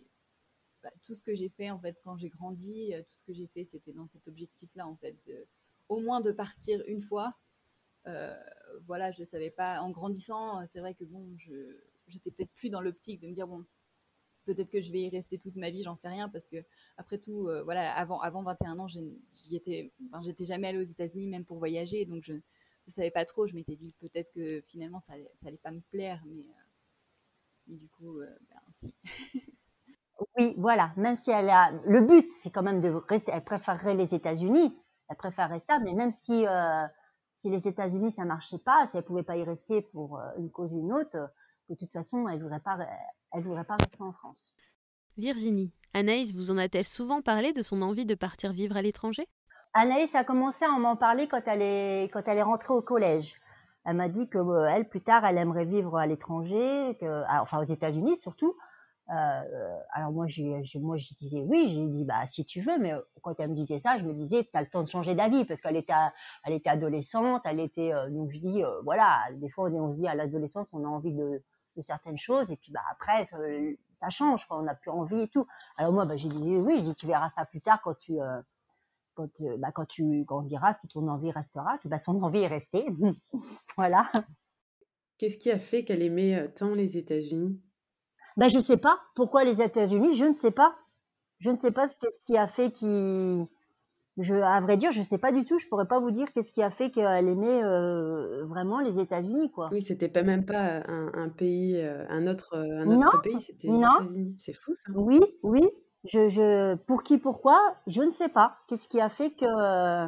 bah, 0.84 0.92
tout 1.06 1.16
ce 1.16 1.24
que 1.24 1.34
j'ai 1.34 1.50
fait 1.50 1.72
en 1.72 1.80
fait 1.80 1.98
quand 2.04 2.18
j'ai 2.18 2.30
grandi, 2.30 2.94
euh, 2.94 3.02
tout 3.02 3.18
ce 3.18 3.24
que 3.24 3.34
j'ai 3.34 3.48
fait, 3.48 3.64
c'était 3.64 3.94
dans 3.94 4.08
cet 4.08 4.28
objectif-là 4.28 4.88
en 4.88 4.96
fait, 4.96 5.16
de, 5.28 5.46
au 5.90 6.00
moins 6.00 6.22
de 6.22 6.32
partir 6.32 6.84
une 6.88 7.02
fois. 7.02 7.34
voilà, 8.86 9.12
je 9.12 9.24
savais 9.24 9.52
pas. 9.52 9.82
En 9.82 9.92
grandissant, 9.92 10.66
c'est 10.72 10.80
vrai 10.80 10.94
que 10.94 11.04
bon, 11.04 11.26
je 11.38 11.54
j'étais 12.10 12.32
peut-être 12.32 12.52
plus 12.56 12.70
dans 12.70 12.82
l'optique 12.82 13.22
de 13.22 13.28
me 13.28 13.34
dire 13.34 13.48
bon, 13.48 13.66
peut-être 14.54 14.70
que 14.70 14.82
je 14.82 14.92
vais 14.92 15.02
y 15.02 15.10
rester 15.10 15.38
toute 15.38 15.56
ma 15.56 15.70
vie, 15.70 15.84
j'en 15.84 15.96
sais 15.96 16.10
rien, 16.10 16.30
parce 16.30 16.48
que 16.48 16.58
après 16.98 17.18
tout, 17.18 17.48
euh, 17.48 17.64
voilà, 17.64 17.94
avant, 17.96 18.20
avant 18.22 18.44
21 18.44 18.80
ans, 18.80 18.88
j'y 18.88 19.56
étais, 19.56 19.94
j'étais 20.24 20.46
jamais 20.46 20.68
allée 20.68 20.80
aux 20.80 20.82
États-Unis, 20.82 21.28
même 21.28 21.46
pour 21.46 21.60
voyager, 21.60 22.06
donc 22.06 22.24
je 22.24 22.34
ne 22.34 22.40
savais 22.88 23.12
pas 23.12 23.26
trop. 23.26 23.48
Je 23.48 23.56
m'étais 23.56 23.76
dit 23.76 23.94
peut-être 24.00 24.32
que 24.34 24.62
finalement, 24.68 25.02
ça, 25.02 25.14
ça 25.36 25.48
allait 25.48 25.58
pas 25.58 25.72
me 25.72 25.82
plaire, 25.92 26.22
mais, 26.26 26.42
euh, 26.42 27.76
du 27.76 27.88
coup, 27.90 28.20
euh, 28.20 28.38
ben, 28.50 28.60
si. 28.74 28.96
oui, 30.38 30.56
voilà. 30.58 30.94
Même 30.98 31.16
si 31.16 31.30
elle 31.30 31.50
a, 31.50 31.72
le 31.86 32.02
but, 32.02 32.26
c'est 32.42 32.50
quand 32.50 32.64
même 32.64 32.82
de 32.82 32.90
rester. 32.90 33.32
Elle 33.34 33.44
préférerait 33.44 33.96
les 33.96 34.16
États-Unis. 34.16 34.76
Elle 35.10 35.18
préférerait 35.18 35.60
ça, 35.60 35.80
mais 35.80 35.94
même 35.94 36.12
si 36.12 36.46
si 37.36 37.50
les 37.50 37.70
États-Unis 37.70 38.12
ça 38.12 38.26
marchait 38.26 38.58
pas, 38.60 38.86
si 38.86 38.98
elle 38.98 39.04
pouvait 39.04 39.24
pas 39.24 39.38
y 39.38 39.44
rester 39.44 39.82
pour 39.82 40.20
une 40.38 40.52
cause 40.52 40.74
ou 40.74 40.80
une 40.80 40.92
autre, 40.92 41.32
de 41.70 41.76
toute 41.76 41.92
façon, 41.92 42.28
elle 42.28 42.42
voudrait 42.42 42.60
pas, 42.60 42.78
elle 43.32 43.44
voudrait 43.44 43.64
pas 43.64 43.78
rester 43.78 44.02
en 44.02 44.12
France. 44.12 44.54
Virginie, 45.18 45.72
Anaïs 45.94 46.34
vous 46.34 46.52
en 46.52 46.58
a-t-elle 46.58 46.86
souvent 46.86 47.22
parlé 47.22 47.52
de 47.52 47.62
son 47.62 47.82
envie 47.82 48.06
de 48.06 48.16
partir 48.16 48.54
vivre 48.54 48.78
à 48.78 48.82
l'étranger? 48.82 49.28
Anaïs 49.74 50.14
a 50.16 50.24
commencé 50.24 50.66
à 50.66 50.78
m'en 50.80 50.96
parler 50.96 51.28
quand 51.28 51.42
elle 51.46 51.62
est 51.62 52.10
quand 52.12 52.24
elle 52.28 52.38
est 52.38 52.44
rentrée 52.44 52.74
au 52.74 52.82
collège. 52.82 53.36
Elle 53.86 53.96
m'a 53.98 54.10
dit 54.10 54.28
que 54.30 54.38
euh, 54.38 54.68
elle 54.68 54.88
plus 54.88 55.02
tard 55.02 55.26
elle 55.26 55.38
aimerait 55.38 55.66
vivre 55.66 55.98
à 55.98 56.08
l'étranger, 56.08 56.98
ah, 57.04 57.42
enfin 57.42 57.60
aux 57.60 57.66
États-Unis 57.66 58.18
surtout. 58.18 58.56
Euh, 59.12 59.80
alors 59.94 60.12
moi 60.12 60.28
j'ai 60.28 60.62
moi 60.76 60.98
je 60.98 61.08
disais 61.20 61.42
oui, 61.42 61.70
j'ai 61.70 61.88
dit 61.88 62.06
bah 62.06 62.26
si 62.28 62.46
tu 62.46 62.62
veux, 62.62 62.78
mais 62.80 62.94
quand 63.22 63.40
elle 63.40 63.50
me 63.50 63.56
disait 63.56 63.80
ça, 63.80 63.98
je 63.98 64.04
me 64.04 64.14
disais 64.14 64.44
tu 64.44 64.50
as 64.54 64.62
le 64.62 64.70
temps 64.70 64.84
de 64.84 64.88
changer 64.88 65.16
d'avis 65.16 65.46
parce 65.46 65.62
qu'elle 65.62 65.78
était 65.78 65.94
elle 66.46 66.54
était 66.54 66.70
adolescente, 66.70 67.42
elle 67.46 67.60
était 67.60 67.94
euh, 67.94 68.10
donc 68.10 68.32
je 68.32 68.40
dis 68.40 68.64
voilà 68.84 69.20
des 69.34 69.50
fois 69.50 69.70
on, 69.70 69.74
on 69.74 69.92
se 69.92 69.98
dit 69.98 70.08
à 70.08 70.16
l'adolescence 70.16 70.68
on 70.72 70.84
a 70.84 70.88
envie 70.88 71.14
de 71.14 71.44
certaines 71.78 72.18
choses 72.18 72.52
et 72.52 72.58
puis 72.58 72.72
bah 72.72 72.82
après 72.92 73.26
ça, 73.26 74.10
change 74.10 74.46
on 74.50 74.64
n'a 74.64 74.76
plus 74.76 74.92
envie 74.92 75.22
et 75.22 75.28
tout. 75.28 75.48
Alors 75.78 75.94
moi 75.94 76.06
bah, 76.06 76.18
j'ai 76.18 76.30
dit 76.30 76.58
oui 76.58 76.80
je 76.80 76.84
dis 76.84 76.96
tu 76.96 77.06
verras 77.06 77.30
ça 77.30 77.46
plus 77.46 77.62
tard 77.62 77.82
quand 77.82 77.98
tu 77.98 78.20
euh, 78.20 78.42
quand, 79.20 79.42
euh, 79.42 79.58
bah, 79.58 79.72
quand 79.74 79.86
tu 79.86 80.24
grandiras 80.24 80.74
si 80.74 80.88
ton 80.88 81.08
envie 81.08 81.32
restera. 81.32 81.78
Puis 81.80 81.90
bah, 81.90 82.00
son 82.00 82.22
envie 82.24 82.42
est 82.42 82.48
restée. 82.48 82.86
Voilà. 83.78 84.10
Qu'est-ce 85.18 85.38
qui 85.38 85.52
a 85.52 85.60
fait 85.60 85.84
qu'elle 85.84 86.02
aimait 86.02 86.36
euh, 86.36 86.48
tant 86.48 86.74
les 86.74 86.98
États-Unis? 86.98 87.62
Bah 88.38 88.48
je 88.48 88.60
sais 88.60 88.78
pas. 88.78 89.00
Pourquoi 89.16 89.44
les 89.44 89.62
États-Unis? 89.62 90.16
Je 90.16 90.26
ne 90.26 90.34
sais 90.34 90.52
pas. 90.52 90.76
Je 91.40 91.52
ne 91.52 91.56
sais 91.56 91.72
pas 91.72 91.88
ce 91.88 91.96
qui 92.26 92.38
a 92.38 92.48
fait 92.48 92.72
qui 92.72 93.46
je, 94.20 94.34
à 94.34 94.60
vrai 94.60 94.76
dire, 94.76 94.92
je 94.92 95.02
sais 95.02 95.18
pas 95.18 95.32
du 95.32 95.46
tout. 95.46 95.58
Je 95.58 95.68
pourrais 95.68 95.88
pas 95.88 96.00
vous 96.00 96.12
dire 96.12 96.32
qu'est-ce 96.34 96.52
qui 96.52 96.62
a 96.62 96.70
fait 96.70 96.92
qu'elle 96.92 97.28
aimait 97.28 97.64
euh, 97.64 98.44
vraiment 98.46 98.80
les 98.80 99.00
États-Unis, 99.00 99.50
quoi. 99.52 99.70
Oui, 99.72 99.82
c'était 99.82 100.10
pas 100.10 100.24
même 100.24 100.46
pas 100.46 100.82
un, 100.88 101.30
pays, 101.30 101.80
euh, 101.80 102.06
un 102.10 102.28
autre, 102.28 102.56
euh, 102.56 102.82
un 102.82 102.98
autre 102.98 103.22
pays, 103.22 103.40
c'était 103.40 103.68
États-Unis. 103.68 104.36
C'est 104.38 104.54
fou, 104.54 104.74
ça. 104.76 104.92
Oui, 104.94 105.22
oui. 105.44 105.70
Je, 106.06 106.30
je, 106.30 106.76
pour 106.76 107.04
qui, 107.04 107.18
pourquoi, 107.18 107.60
je 107.88 108.02
ne 108.02 108.10
sais 108.10 108.30
pas. 108.30 108.58
Qu'est-ce 108.68 108.88
qui 108.88 109.02
a 109.02 109.10
fait 109.10 109.32
que, 109.32 110.08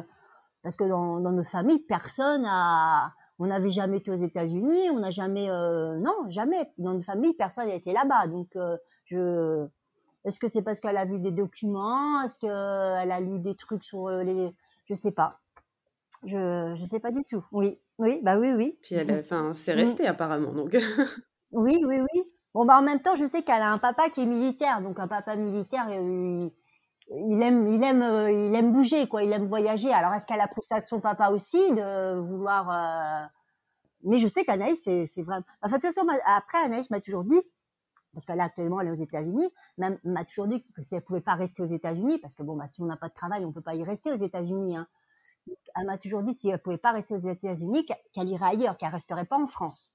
parce 0.62 0.76
que 0.76 0.84
dans, 0.88 1.20
dans 1.20 1.32
notre 1.32 1.50
famille, 1.50 1.80
personne 1.80 2.44
a, 2.46 3.12
on 3.38 3.46
n'avait 3.46 3.70
jamais 3.70 3.98
été 3.98 4.10
aux 4.10 4.14
États-Unis, 4.14 4.90
on 4.90 5.00
n'a 5.00 5.10
jamais, 5.10 5.48
non, 5.48 6.14
jamais. 6.28 6.70
Dans 6.78 6.92
notre 6.92 7.04
famille, 7.04 7.34
personne 7.34 7.68
n'a 7.68 7.74
été 7.74 7.92
là-bas. 7.92 8.26
Donc, 8.28 8.56
je, 9.04 9.66
est-ce 10.24 10.38
que 10.38 10.48
c'est 10.48 10.62
parce 10.62 10.80
qu'elle 10.80 10.96
a 10.96 11.04
vu 11.04 11.18
des 11.18 11.32
documents? 11.32 12.22
Est-ce 12.22 12.38
qu'elle 12.38 13.10
a 13.10 13.20
lu 13.20 13.38
des 13.40 13.56
trucs 13.56 13.84
sur 13.84 14.08
euh, 14.08 14.22
les... 14.22 14.54
Je 14.86 14.94
sais 14.94 15.10
pas. 15.10 15.40
Je 16.24 16.74
je 16.78 16.84
sais 16.84 17.00
pas 17.00 17.10
du 17.10 17.24
tout. 17.24 17.44
Oui, 17.50 17.80
oui, 17.98 18.20
bah 18.22 18.38
oui, 18.38 18.52
oui. 18.52 18.78
Puis 18.82 18.94
elle, 18.94 19.10
enfin, 19.18 19.52
c'est 19.54 19.72
resté 19.72 20.06
apparemment, 20.06 20.52
donc. 20.52 20.76
oui, 21.52 21.82
oui, 21.84 22.00
oui. 22.00 22.22
Bon 22.54 22.64
bah 22.64 22.78
en 22.78 22.82
même 22.82 23.00
temps, 23.00 23.16
je 23.16 23.26
sais 23.26 23.42
qu'elle 23.42 23.62
a 23.62 23.72
un 23.72 23.78
papa 23.78 24.10
qui 24.10 24.22
est 24.22 24.26
militaire, 24.26 24.82
donc 24.82 25.00
un 25.00 25.08
papa 25.08 25.36
militaire, 25.36 25.88
il, 25.90 26.52
il 27.10 27.42
aime, 27.42 27.66
il 27.68 27.82
aime, 27.82 28.02
euh, 28.02 28.30
il 28.30 28.54
aime 28.54 28.72
bouger, 28.72 29.08
quoi. 29.08 29.24
Il 29.24 29.32
aime 29.32 29.48
voyager. 29.48 29.92
Alors 29.92 30.12
est-ce 30.14 30.26
qu'elle 30.26 30.40
a 30.40 30.48
pris 30.48 30.62
ça 30.62 30.80
de 30.80 30.84
son 30.84 31.00
papa 31.00 31.30
aussi, 31.30 31.58
de 31.72 32.20
vouloir 32.20 32.70
euh, 32.70 33.26
Mais 34.04 34.18
je 34.18 34.28
sais 34.28 34.44
qu'Anaïs, 34.44 34.80
c'est 34.82 35.22
vraiment. 35.22 35.44
Enfin, 35.62 35.78
de 35.78 35.82
toute 35.82 35.94
façon, 35.94 36.06
après 36.24 36.58
Anaïs 36.58 36.90
m'a 36.90 37.00
toujours 37.00 37.24
dit, 37.24 37.40
parce 38.12 38.26
qu'elle 38.26 38.40
actuellement 38.40 38.80
elle 38.80 38.88
est 38.88 38.90
aux 38.90 38.94
États-Unis, 38.94 39.48
même 39.78 39.98
m'a 40.04 40.24
toujours 40.24 40.46
dit 40.46 40.62
que 40.62 40.82
si 40.82 40.94
elle 40.94 41.02
pouvait 41.02 41.20
pas 41.20 41.34
rester 41.34 41.62
aux 41.62 41.66
États-Unis, 41.66 42.18
parce 42.18 42.34
que 42.34 42.42
bon 42.42 42.56
bah 42.56 42.66
si 42.66 42.82
on 42.82 42.86
n'a 42.86 42.96
pas 42.96 43.08
de 43.08 43.14
travail, 43.14 43.44
on 43.44 43.52
peut 43.52 43.62
pas 43.62 43.74
y 43.74 43.84
rester 43.84 44.12
aux 44.12 44.16
États-Unis. 44.16 44.76
Hein. 44.76 44.86
Elle 45.76 45.86
m'a 45.86 45.98
toujours 45.98 46.22
dit 46.22 46.34
si 46.34 46.48
elle 46.48 46.60
pouvait 46.60 46.78
pas 46.78 46.92
rester 46.92 47.14
aux 47.14 47.18
États-Unis, 47.18 47.86
qu'elle 48.12 48.28
irait 48.28 48.46
ailleurs, 48.46 48.76
qu'elle 48.76 48.90
resterait 48.90 49.24
pas 49.24 49.38
en 49.38 49.46
France. 49.46 49.92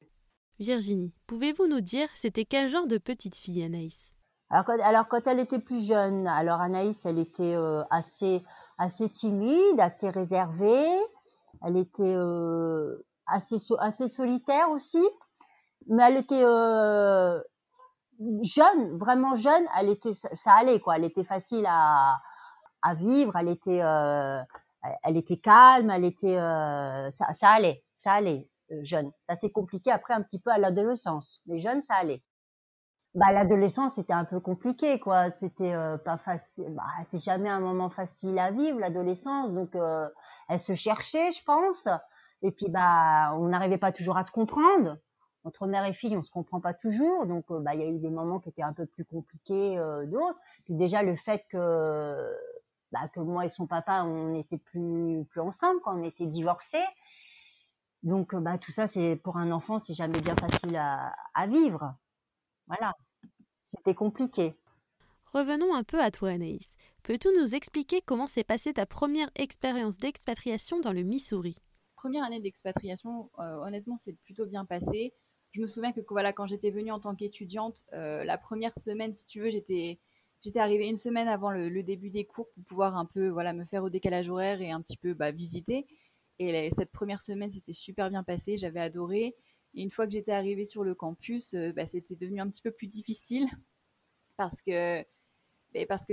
Virginie, 0.59 1.13
pouvez-vous 1.27 1.67
nous 1.67 1.81
dire 1.81 2.09
c'était 2.15 2.45
quel 2.45 2.67
genre 2.67 2.87
de 2.87 2.97
petite 2.97 3.35
fille 3.35 3.63
Anaïs? 3.63 4.15
Alors 4.49 4.65
quand, 4.65 4.79
alors 4.79 5.07
quand, 5.07 5.27
elle 5.27 5.39
était 5.39 5.59
plus 5.59 5.85
jeune, 5.85 6.25
alors 6.25 6.61
Anaïs, 6.61 7.05
elle 7.05 7.19
était 7.19 7.55
euh, 7.55 7.83
assez 7.89 8.43
assez 8.77 9.09
timide, 9.09 9.79
assez 9.79 10.09
réservée, 10.09 10.87
elle 11.63 11.77
était 11.77 12.13
euh, 12.15 13.05
assez 13.27 13.57
assez 13.79 14.07
solitaire 14.07 14.71
aussi, 14.71 15.03
mais 15.87 16.03
elle 16.03 16.17
était 16.17 16.43
euh, 16.43 17.39
jeune, 18.43 18.97
vraiment 18.97 19.35
jeune, 19.35 19.65
elle 19.79 19.89
était, 19.89 20.13
ça 20.13 20.53
allait 20.53 20.79
quoi. 20.79 20.97
Elle 20.97 21.05
était 21.05 21.23
facile 21.23 21.65
à, 21.67 22.17
à 22.81 22.93
vivre, 22.95 23.35
elle 23.37 23.49
était, 23.49 23.81
euh, 23.81 24.39
elle 25.03 25.17
était 25.17 25.37
calme, 25.37 25.89
elle 25.89 26.05
était, 26.05 26.37
euh, 26.37 27.11
ça, 27.11 27.33
ça, 27.33 27.49
allait, 27.49 27.83
ça 27.97 28.13
allait, 28.13 28.49
euh, 28.71 28.83
jeune. 28.83 29.11
Ça 29.29 29.35
s'est 29.35 29.51
compliqué 29.51 29.91
après 29.91 30.13
un 30.13 30.21
petit 30.21 30.39
peu 30.39 30.51
à 30.51 30.57
l'adolescence. 30.57 31.41
Les 31.47 31.59
jeunes, 31.59 31.81
ça 31.81 31.95
allait. 31.95 32.23
Bah 33.15 33.31
l'adolescence 33.31 33.95
c'était 33.95 34.13
un 34.13 34.25
peu 34.25 34.39
compliqué 34.39 34.99
quoi. 34.99 35.31
C'était 35.31 35.73
euh, 35.73 35.97
pas 35.97 36.17
facile. 36.17 36.67
Bah, 36.75 36.83
c'est 37.09 37.17
jamais 37.23 37.49
un 37.49 37.59
moment 37.59 37.89
facile 37.89 38.37
à 38.37 38.51
vivre 38.51 38.79
l'adolescence. 38.79 39.51
Donc 39.53 39.75
euh, 39.75 40.07
elle 40.49 40.59
se 40.59 40.73
cherchait, 40.73 41.31
je 41.31 41.43
pense. 41.43 41.87
Et 42.43 42.51
puis 42.51 42.69
bah 42.69 43.33
on 43.35 43.47
n'arrivait 43.47 43.79
pas 43.79 43.91
toujours 43.91 44.17
à 44.17 44.23
se 44.23 44.31
comprendre 44.31 44.97
entre 45.47 45.65
mère 45.65 45.85
et 45.85 45.93
fille, 45.93 46.15
on 46.17 46.23
se 46.23 46.31
comprend 46.31 46.59
pas 46.59 46.73
toujours, 46.73 47.25
donc 47.25 47.45
euh, 47.51 47.59
bah 47.59 47.73
il 47.73 47.79
y 47.79 47.83
a 47.83 47.89
eu 47.89 47.99
des 47.99 48.09
moments 48.09 48.39
qui 48.39 48.49
étaient 48.49 48.61
un 48.63 48.73
peu 48.73 48.85
plus 48.85 49.05
compliqués 49.05 49.79
euh, 49.79 50.05
d'autres. 50.05 50.37
Puis 50.65 50.75
déjà 50.75 51.03
le 51.03 51.15
fait 51.15 51.45
que 51.49 52.33
bah, 52.91 53.07
que 53.13 53.21
moi 53.21 53.45
et 53.45 53.49
son 53.49 53.65
papa 53.65 54.03
on 54.03 54.29
n'était 54.31 54.57
plus 54.57 55.25
plus 55.29 55.41
ensemble 55.41 55.79
quand 55.83 55.97
on 55.97 56.03
était 56.03 56.27
divorcés. 56.27 56.85
Donc 58.03 58.35
bah 58.35 58.57
tout 58.57 58.71
ça 58.71 58.87
c'est 58.87 59.15
pour 59.15 59.37
un 59.37 59.51
enfant 59.51 59.79
c'est 59.79 59.95
jamais 59.95 60.21
bien 60.21 60.35
facile 60.35 60.75
à, 60.75 61.15
à 61.33 61.47
vivre. 61.47 61.95
Voilà, 62.67 62.93
c'était 63.65 63.95
compliqué. 63.95 64.55
Revenons 65.33 65.73
un 65.73 65.83
peu 65.83 66.01
à 66.01 66.11
toi 66.11 66.29
Anaïs. 66.29 66.75
Peux-tu 67.03 67.29
nous 67.39 67.55
expliquer 67.55 68.01
comment 68.01 68.27
s'est 68.27 68.43
passée 68.43 68.73
ta 68.73 68.85
première 68.85 69.29
expérience 69.35 69.97
d'expatriation 69.97 70.81
dans 70.81 70.91
le 70.91 71.03
Missouri? 71.03 71.55
Première 71.95 72.23
année 72.23 72.39
d'expatriation, 72.39 73.31
euh, 73.39 73.55
honnêtement, 73.65 73.97
c'est 73.97 74.13
plutôt 74.23 74.45
bien 74.45 74.65
passé 74.65 75.13
je 75.51 75.61
me 75.61 75.67
souviens 75.67 75.91
que 75.91 76.01
quand 76.01 76.47
j'étais 76.47 76.71
venue 76.71 76.91
en 76.91 76.99
tant 76.99 77.15
qu'étudiante, 77.15 77.85
euh, 77.93 78.23
la 78.23 78.37
première 78.37 78.77
semaine, 78.77 79.13
si 79.13 79.25
tu 79.25 79.41
veux, 79.41 79.49
j'étais 79.49 79.99
arrivée 80.55 80.87
une 80.87 80.97
semaine 80.97 81.27
avant 81.27 81.51
le, 81.51 81.83
début 81.83 82.09
des 82.09 82.25
cours 82.25 82.49
pour 82.51 82.63
pouvoir 82.63 82.97
un 82.97 83.05
peu 83.05 83.27
voilà 83.29 83.53
me 83.53 83.65
faire 83.65 83.83
au 83.83 83.89
décalage 83.89 84.29
horaire 84.29 84.61
et 84.61 84.71
un 84.71 84.81
petit 84.81 84.97
peu 84.97 85.13
bah, 85.13 85.31
visiter. 85.31 85.87
Et 86.39 86.69
cette 86.75 86.91
première 86.91 87.21
semaine, 87.21 87.49
c'était 87.51 87.73
super 87.73 88.09
bien 88.09 88.23
passé, 88.23 88.57
j'avais 88.57 88.79
adoré. 88.79 89.35
Et 89.73 89.83
une 89.83 89.91
fois 89.91 90.05
que 90.05 90.13
j'étais 90.13 90.31
arrivée 90.31 90.65
sur 90.65 90.83
le 90.83 90.93
campus, 90.93 91.53
euh, 91.53 91.73
bah, 91.73 91.87
c'était 91.87 92.15
devenu 92.15 92.39
un 92.39 92.49
petit 92.49 92.61
peu 92.61 92.71
plus 92.71 92.87
difficile 92.87 93.47
parce 94.37 94.61
que 94.61 95.03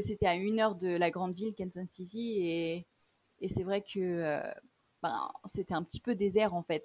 c'était 0.01 0.27
à 0.27 0.35
une 0.35 0.61
heure 0.61 0.75
de 0.75 0.88
la 0.88 1.11
grande 1.11 1.35
ville 1.35 1.55
Kansas 1.55 1.88
City 1.90 2.38
et, 2.40 2.87
et 3.40 3.49
c'est 3.49 3.64
vrai 3.64 3.83
que 3.83 3.99
euh, 3.99 4.40
ben, 5.03 5.31
c'était 5.44 5.75
un 5.75 5.83
petit 5.83 6.01
peu 6.01 6.14
désert 6.14 6.55
en 6.55 6.62
fait. 6.62 6.85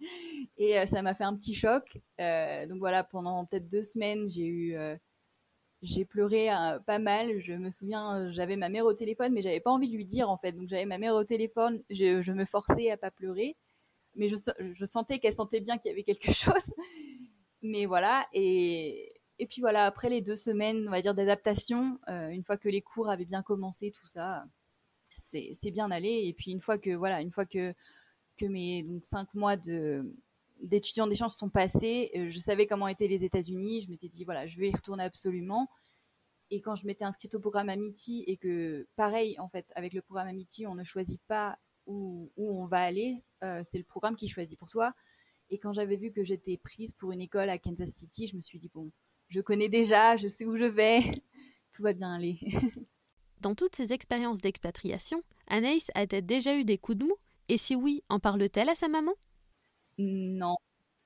et 0.58 0.78
euh, 0.78 0.86
ça 0.86 1.02
m'a 1.02 1.14
fait 1.14 1.24
un 1.24 1.34
petit 1.34 1.54
choc. 1.54 1.98
Euh, 2.20 2.66
donc 2.66 2.78
voilà, 2.78 3.04
pendant 3.04 3.44
peut-être 3.46 3.68
deux 3.68 3.82
semaines, 3.82 4.28
j'ai 4.28 4.46
eu, 4.46 4.76
euh, 4.76 4.96
j'ai 5.82 6.04
pleuré 6.04 6.48
pas 6.86 6.98
mal. 6.98 7.40
Je 7.40 7.54
me 7.54 7.70
souviens, 7.70 8.30
j'avais 8.32 8.56
ma 8.56 8.68
mère 8.68 8.86
au 8.86 8.94
téléphone, 8.94 9.32
mais 9.32 9.42
j'avais 9.42 9.60
pas 9.60 9.70
envie 9.70 9.88
de 9.88 9.96
lui 9.96 10.04
dire 10.04 10.30
en 10.30 10.36
fait. 10.36 10.52
Donc 10.52 10.68
j'avais 10.68 10.86
ma 10.86 10.98
mère 10.98 11.14
au 11.14 11.24
téléphone, 11.24 11.82
je, 11.90 12.32
me 12.32 12.44
forçais 12.44 12.90
à 12.90 12.96
pas 12.96 13.10
pleurer, 13.10 13.56
mais 14.14 14.28
je, 14.28 14.36
je 14.74 14.84
sentais 14.84 15.18
qu'elle 15.18 15.32
sentait 15.32 15.60
bien 15.60 15.78
qu'il 15.78 15.90
y 15.90 15.92
avait 15.92 16.04
quelque 16.04 16.32
chose. 16.32 16.74
Mais 17.62 17.86
voilà, 17.86 18.26
et, 18.32 19.12
et 19.40 19.46
puis 19.46 19.60
voilà, 19.60 19.86
après 19.86 20.08
les 20.08 20.20
deux 20.20 20.36
semaines, 20.36 20.86
on 20.88 20.90
va 20.90 21.00
dire, 21.00 21.14
d'adaptation, 21.14 21.98
une 22.08 22.44
fois 22.44 22.56
que 22.56 22.68
les 22.68 22.82
cours 22.82 23.08
avaient 23.08 23.24
bien 23.24 23.42
commencé, 23.42 23.92
tout 23.92 24.06
ça, 24.06 24.44
c'est 25.12 25.70
bien 25.70 25.90
allé. 25.90 26.22
Et 26.26 26.32
puis 26.32 26.52
une 26.52 26.60
fois 26.60 26.78
que, 26.78 26.90
voilà, 26.90 27.20
une 27.20 27.32
fois 27.32 27.46
que 27.46 27.74
que 28.38 28.46
mes 28.46 28.86
cinq 29.02 29.32
mois 29.34 29.56
de 29.56 30.04
d'étudiants 30.62 31.06
d'échange 31.06 31.32
sont 31.32 31.50
passés, 31.50 32.10
euh, 32.16 32.30
je 32.30 32.38
savais 32.40 32.66
comment 32.66 32.88
étaient 32.88 33.06
les 33.06 33.24
États-Unis. 33.24 33.82
Je 33.82 33.90
m'étais 33.90 34.08
dit 34.08 34.24
voilà, 34.24 34.46
je 34.46 34.58
vais 34.58 34.68
y 34.68 34.74
retourner 34.74 35.04
absolument. 35.04 35.68
Et 36.50 36.60
quand 36.60 36.74
je 36.74 36.86
m'étais 36.86 37.04
inscrite 37.04 37.34
au 37.34 37.40
programme 37.40 37.68
Amity 37.68 38.24
et 38.26 38.36
que 38.36 38.86
pareil 38.96 39.38
en 39.38 39.48
fait 39.48 39.70
avec 39.74 39.92
le 39.92 40.02
programme 40.02 40.28
Amity, 40.28 40.66
on 40.66 40.74
ne 40.74 40.84
choisit 40.84 41.20
pas 41.28 41.58
où, 41.86 42.30
on 42.36 42.66
va 42.66 42.82
aller, 42.82 43.22
euh, 43.42 43.62
c'est 43.64 43.78
le 43.78 43.84
programme 43.84 44.16
qui 44.16 44.28
choisit 44.28 44.58
pour 44.58 44.68
toi. 44.68 44.94
Et 45.50 45.58
quand 45.58 45.72
j'avais 45.72 45.96
vu 45.96 46.12
que 46.12 46.22
j'étais 46.22 46.58
prise 46.58 46.92
pour 46.92 47.12
une 47.12 47.20
école 47.20 47.48
à 47.48 47.58
Kansas 47.58 47.90
City, 47.90 48.26
je 48.26 48.36
me 48.36 48.42
suis 48.42 48.58
dit 48.58 48.70
bon, 48.74 48.90
je 49.28 49.40
connais 49.40 49.68
déjà, 49.68 50.16
je 50.16 50.28
sais 50.28 50.44
où 50.44 50.56
je 50.56 50.64
vais, 50.64 51.00
tout 51.72 51.82
va 51.82 51.92
bien 51.92 52.14
aller. 52.14 52.38
Dans 53.40 53.54
toutes 53.54 53.76
ces 53.76 53.92
expériences 53.92 54.38
d'expatriation, 54.38 55.22
Anaïs 55.46 55.90
a-t-elle 55.94 56.26
déjà 56.26 56.56
eu 56.56 56.64
des 56.64 56.76
coups 56.76 56.98
de 56.98 57.04
mou? 57.04 57.14
Et 57.48 57.56
si 57.56 57.74
oui, 57.74 58.02
en 58.08 58.20
parle-t-elle 58.20 58.68
à 58.68 58.74
sa 58.74 58.88
maman? 58.88 59.14
Non. 59.98 60.56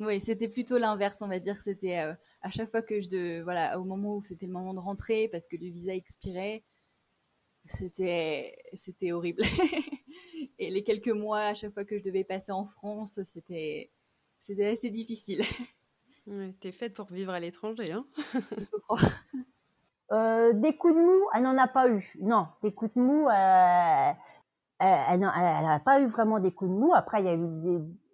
Oui, 0.00 0.20
c'était 0.20 0.48
plutôt 0.48 0.78
l'inverse, 0.78 1.22
on 1.22 1.28
va 1.28 1.38
dire. 1.38 1.60
C'était 1.62 1.98
euh, 1.98 2.14
à 2.42 2.50
chaque 2.50 2.70
fois 2.70 2.82
que 2.82 3.00
je 3.00 3.08
de, 3.08 3.42
voilà, 3.42 3.78
au 3.78 3.84
moment 3.84 4.16
où 4.16 4.22
c'était 4.22 4.46
le 4.46 4.52
moment 4.52 4.74
de 4.74 4.80
rentrer, 4.80 5.28
parce 5.28 5.46
que 5.46 5.56
le 5.56 5.68
visa 5.68 5.94
expirait, 5.94 6.64
c'était 7.64 8.56
c'était 8.74 9.12
horrible. 9.12 9.42
Et 10.58 10.70
les 10.70 10.82
quelques 10.84 11.08
mois, 11.08 11.40
à 11.46 11.54
chaque 11.54 11.72
fois 11.72 11.84
que 11.84 11.98
je 11.98 12.02
devais 12.02 12.24
passer 12.24 12.52
en 12.52 12.66
France, 12.66 13.20
c'était 13.24 13.90
c'était 14.40 14.66
assez 14.66 14.90
difficile. 14.90 15.42
Ouais, 16.28 16.54
T'es 16.60 16.70
faite 16.70 16.94
pour 16.94 17.10
vivre 17.10 17.32
à 17.32 17.40
l'étranger, 17.40 17.90
hein 17.90 18.06
Je 18.32 18.76
crois. 18.84 19.00
Euh, 20.12 20.52
des 20.52 20.76
coups 20.76 20.94
de 20.94 21.00
mou, 21.00 21.26
elle 21.34 21.42
n'en 21.42 21.58
a 21.58 21.66
pas 21.66 21.88
eu. 21.90 22.12
Non, 22.20 22.46
des 22.62 22.72
coups 22.72 22.94
de 22.94 23.00
mou, 23.00 23.28
euh, 23.28 24.12
elle 24.82 25.20
n'a 25.20 25.80
pas 25.80 26.00
eu 26.00 26.06
vraiment 26.06 26.38
des 26.40 26.52
coups 26.52 26.70
de 26.70 26.74
mou. 26.76 26.92
Après, 26.94 27.20
il 27.20 27.26
y 27.26 27.28
a 27.28 27.34
eu 27.34 27.48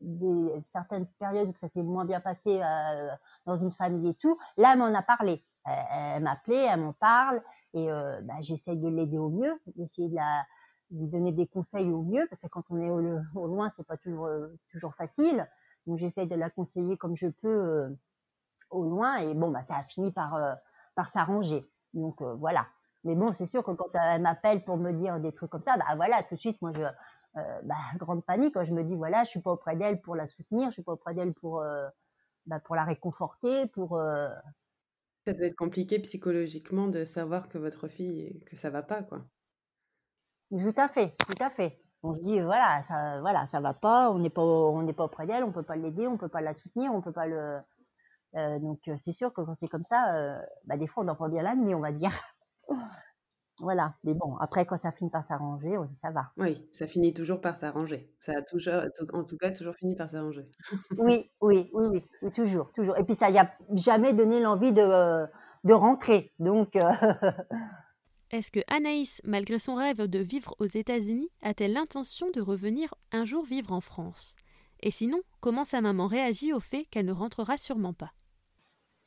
des, 0.01 0.61
certaines 0.61 1.07
périodes 1.19 1.49
où 1.49 1.57
ça 1.57 1.69
s'est 1.69 1.83
moins 1.83 2.05
bien 2.05 2.21
passé 2.21 2.61
euh, 2.63 3.11
dans 3.47 3.57
une 3.57 3.73
famille 3.73 4.11
et 4.11 4.15
tout. 4.15 4.39
Là, 4.57 4.73
elle 4.73 4.79
m'en 4.79 4.87
a 4.87 5.03
parlé. 5.03 5.45
Elle, 5.65 5.75
elle 6.17 6.23
m'appelait, 6.23 6.67
elle 6.67 6.81
m'en 6.81 6.93
parle. 6.93 7.41
Et 7.75 7.91
euh, 7.91 8.21
bah, 8.23 8.35
j'essaye 8.41 8.77
de 8.79 8.89
l'aider 8.89 9.19
au 9.19 9.31
mieux, 9.31 9.61
d'essayer 9.77 10.09
de 10.09 10.17
lui 10.91 11.07
donner 11.07 11.33
des 11.33 11.47
conseils 11.47 11.91
au 11.91 12.03
mieux, 12.03 12.27
parce 12.31 12.43
que 12.43 12.49
quand 12.49 12.65
on 12.71 12.79
est 12.79 12.91
au, 12.91 13.21
au 13.35 13.47
loin, 13.47 13.71
c'est 13.71 13.87
pas 13.87 13.97
toujours 13.99 14.95
facile. 14.97 15.47
Donc 15.87 15.99
j'essaye 15.99 16.27
de 16.27 16.35
la 16.35 16.51
conseiller 16.51 16.97
comme 16.97 17.17
je 17.17 17.29
peux 17.29 17.49
euh, 17.49 17.89
au 18.71 18.85
loin, 18.85 19.17
et 19.17 19.35
bon 19.35 19.51
bah 19.51 19.63
ça 19.63 19.77
a 19.77 19.85
fini 19.85 20.13
par 20.13 20.35
euh, 20.35 20.53
s'arranger. 21.05 21.67
Donc 21.95 22.21
euh, 22.21 22.35
voilà. 22.35 22.67
Mais 23.05 23.15
bon, 23.15 23.33
c'est 23.33 23.47
sûr 23.47 23.63
que 23.65 23.71
quand 23.73 23.91
elle 23.95 24.23
m'appelle 24.23 24.65
pour 24.65 24.77
me 24.77 24.93
dire 24.93 25.21
des 25.21 25.33
trucs 25.33 25.51
comme 25.51 25.63
ça, 25.63 25.77
bah 25.77 25.95
voilà, 25.97 26.23
tout 26.23 26.35
de 26.35 26.41
suite, 26.41 26.61
moi 26.63 26.73
je 26.77 26.83
bah, 27.65 27.75
grande 27.99 28.25
panique 28.25 28.55
quand 28.55 28.65
je 28.65 28.73
me 28.73 28.85
dis 28.85 28.97
voilà, 28.97 29.25
je 29.25 29.31
suis 29.31 29.41
pas 29.41 29.53
auprès 29.53 29.77
d'elle 29.77 30.01
pour 30.01 30.17
la 30.17 30.27
soutenir, 30.27 30.69
je 30.69 30.75
suis 30.75 30.83
pas 30.83 30.93
auprès 30.93 31.15
d'elle 31.15 31.35
pour 31.35 31.63
bah, 32.47 32.61
pour 32.61 32.75
la 32.75 32.85
réconforter, 32.85 33.67
pour 33.69 34.01
ça 35.29 35.35
doit 35.35 35.47
être 35.47 35.57
compliqué 35.57 35.99
psychologiquement 35.99 36.89
de 36.89 37.05
savoir 37.05 37.51
que 37.51 37.59
votre 37.59 37.87
fille, 37.87 38.41
que 38.47 38.57
ça 38.57 38.71
va 38.71 38.83
pas, 38.83 39.03
quoi. 39.03 39.27
Tout 40.51 40.73
à 40.75 40.89
fait, 40.89 41.15
tout 41.19 41.43
à 41.45 41.51
fait. 41.51 41.79
On 42.03 42.15
se 42.15 42.23
dit 42.23 42.41
voilà, 42.41 42.81
ça, 42.81 43.21
voilà, 43.21 43.47
ça 43.47 43.61
va 43.61 43.75
pas, 43.75 44.11
on 44.11 44.21
n'est 44.21 44.31
pas, 44.31 44.43
on 44.43 44.81
n'est 44.83 44.95
pas 44.95 45.05
auprès 45.05 45.27
d'elle, 45.27 45.45
on 45.45 45.53
peut 45.53 45.63
pas 45.63 45.77
l'aider, 45.77 46.07
on 46.07 46.17
peut 46.17 46.31
pas 46.31 46.41
la 46.41 46.55
soutenir, 46.55 46.95
on 46.95 47.03
peut 47.03 47.13
pas 47.13 47.27
le. 47.27 47.59
Euh, 48.37 48.59
donc 48.59 48.81
c'est 48.97 49.13
sûr 49.13 49.35
que 49.35 49.43
quand 49.43 49.55
c'est 49.55 49.69
comme 49.69 49.85
ça, 49.85 50.15
euh, 50.15 50.41
bah, 50.65 50.79
des 50.79 50.87
fois 50.87 51.03
on 51.03 51.07
n'en 51.07 51.15
pas 51.15 51.29
bien 51.29 51.43
la 51.43 51.55
nuit, 51.55 51.75
on 51.75 51.81
va 51.81 51.93
dire. 51.93 52.13
Voilà. 53.61 53.95
Mais 54.05 54.15
bon, 54.15 54.37
après 54.37 54.67
quand 54.67 54.77
ça 54.77 54.93
finit 54.93 55.11
par 55.11 55.23
s'arranger, 55.25 55.77
on 55.79 55.85
dit 55.85 55.97
ça 55.97 56.11
va. 56.11 56.31
Oui, 56.37 56.69
ça 56.73 56.87
finit 56.87 57.13
toujours 57.13 57.41
par 57.41 57.57
s'arranger. 57.57 58.13
Ça 58.21 58.33
a 58.39 58.43
toujours, 58.43 58.83
en 59.13 59.25
tout 59.25 59.37
cas, 59.37 59.51
toujours 59.51 59.75
fini 59.75 59.97
par 59.97 60.09
s'arranger. 60.11 60.49
oui, 60.99 61.31
oui, 61.41 61.71
oui, 61.73 62.05
oui, 62.23 62.33
toujours, 62.33 62.73
toujours. 62.73 62.97
Et 62.99 63.05
puis 63.05 63.17
ça 63.17 63.31
n'a 63.31 63.51
jamais 63.73 64.13
donné 64.15 64.41
l'envie 64.41 64.73
de, 64.73 65.27
de 65.65 65.73
rentrer. 65.73 66.33
Donc. 66.39 66.77
euh, 66.77 66.93
Est-ce 68.31 68.51
que 68.51 68.61
Anaïs, 68.69 69.21
malgré 69.25 69.59
son 69.59 69.75
rêve 69.75 70.07
de 70.07 70.19
vivre 70.19 70.55
aux 70.59 70.67
États-Unis, 70.67 71.31
a-t-elle 71.43 71.73
l'intention 71.73 72.31
de 72.31 72.41
revenir 72.43 72.95
un 73.11 73.25
jour 73.25 73.45
vivre 73.45 73.73
en 73.73 73.81
France? 73.81 74.37
Et 74.81 74.91
sinon, 74.91 75.21
comment 75.41 75.65
sa 75.65 75.81
maman 75.81 76.07
réagit 76.07 76.53
au 76.53 76.61
fait 76.61 76.85
qu'elle 76.87 77.07
ne 77.07 77.13
rentrera 77.13 77.57
sûrement 77.57 77.95
pas? 77.95 78.13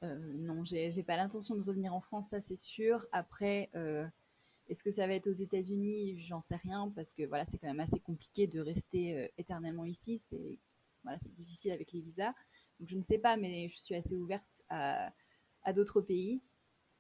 Euh, 0.03 0.17
non, 0.33 0.63
j'ai 0.65 1.03
pas 1.03 1.17
l'intention 1.17 1.55
de 1.55 1.61
revenir 1.61 1.93
en 1.93 2.01
France, 2.01 2.29
ça 2.29 2.41
c'est 2.41 2.55
sûr. 2.55 3.05
Après, 3.11 3.69
euh, 3.75 4.05
est-ce 4.67 4.83
que 4.83 4.91
ça 4.91 5.05
va 5.07 5.13
être 5.13 5.27
aux 5.27 5.33
États-Unis? 5.33 6.19
J'en 6.21 6.41
sais 6.41 6.55
rien 6.55 6.91
parce 6.95 7.13
que 7.13 7.23
voilà, 7.23 7.45
c'est 7.45 7.57
quand 7.57 7.67
même 7.67 7.79
assez 7.79 7.99
compliqué 7.99 8.47
de 8.47 8.59
rester 8.59 9.17
euh, 9.17 9.27
éternellement 9.37 9.85
ici. 9.85 10.17
C'est 10.17 10.59
voilà, 11.03 11.19
difficile 11.33 11.71
avec 11.71 11.91
les 11.91 12.01
visas. 12.01 12.33
Donc 12.79 12.89
je 12.89 12.97
ne 12.97 13.03
sais 13.03 13.19
pas, 13.19 13.37
mais 13.37 13.69
je 13.69 13.77
suis 13.77 13.95
assez 13.95 14.15
ouverte 14.17 14.63
à, 14.69 15.11
d'autres 15.73 16.01
pays. 16.01 16.41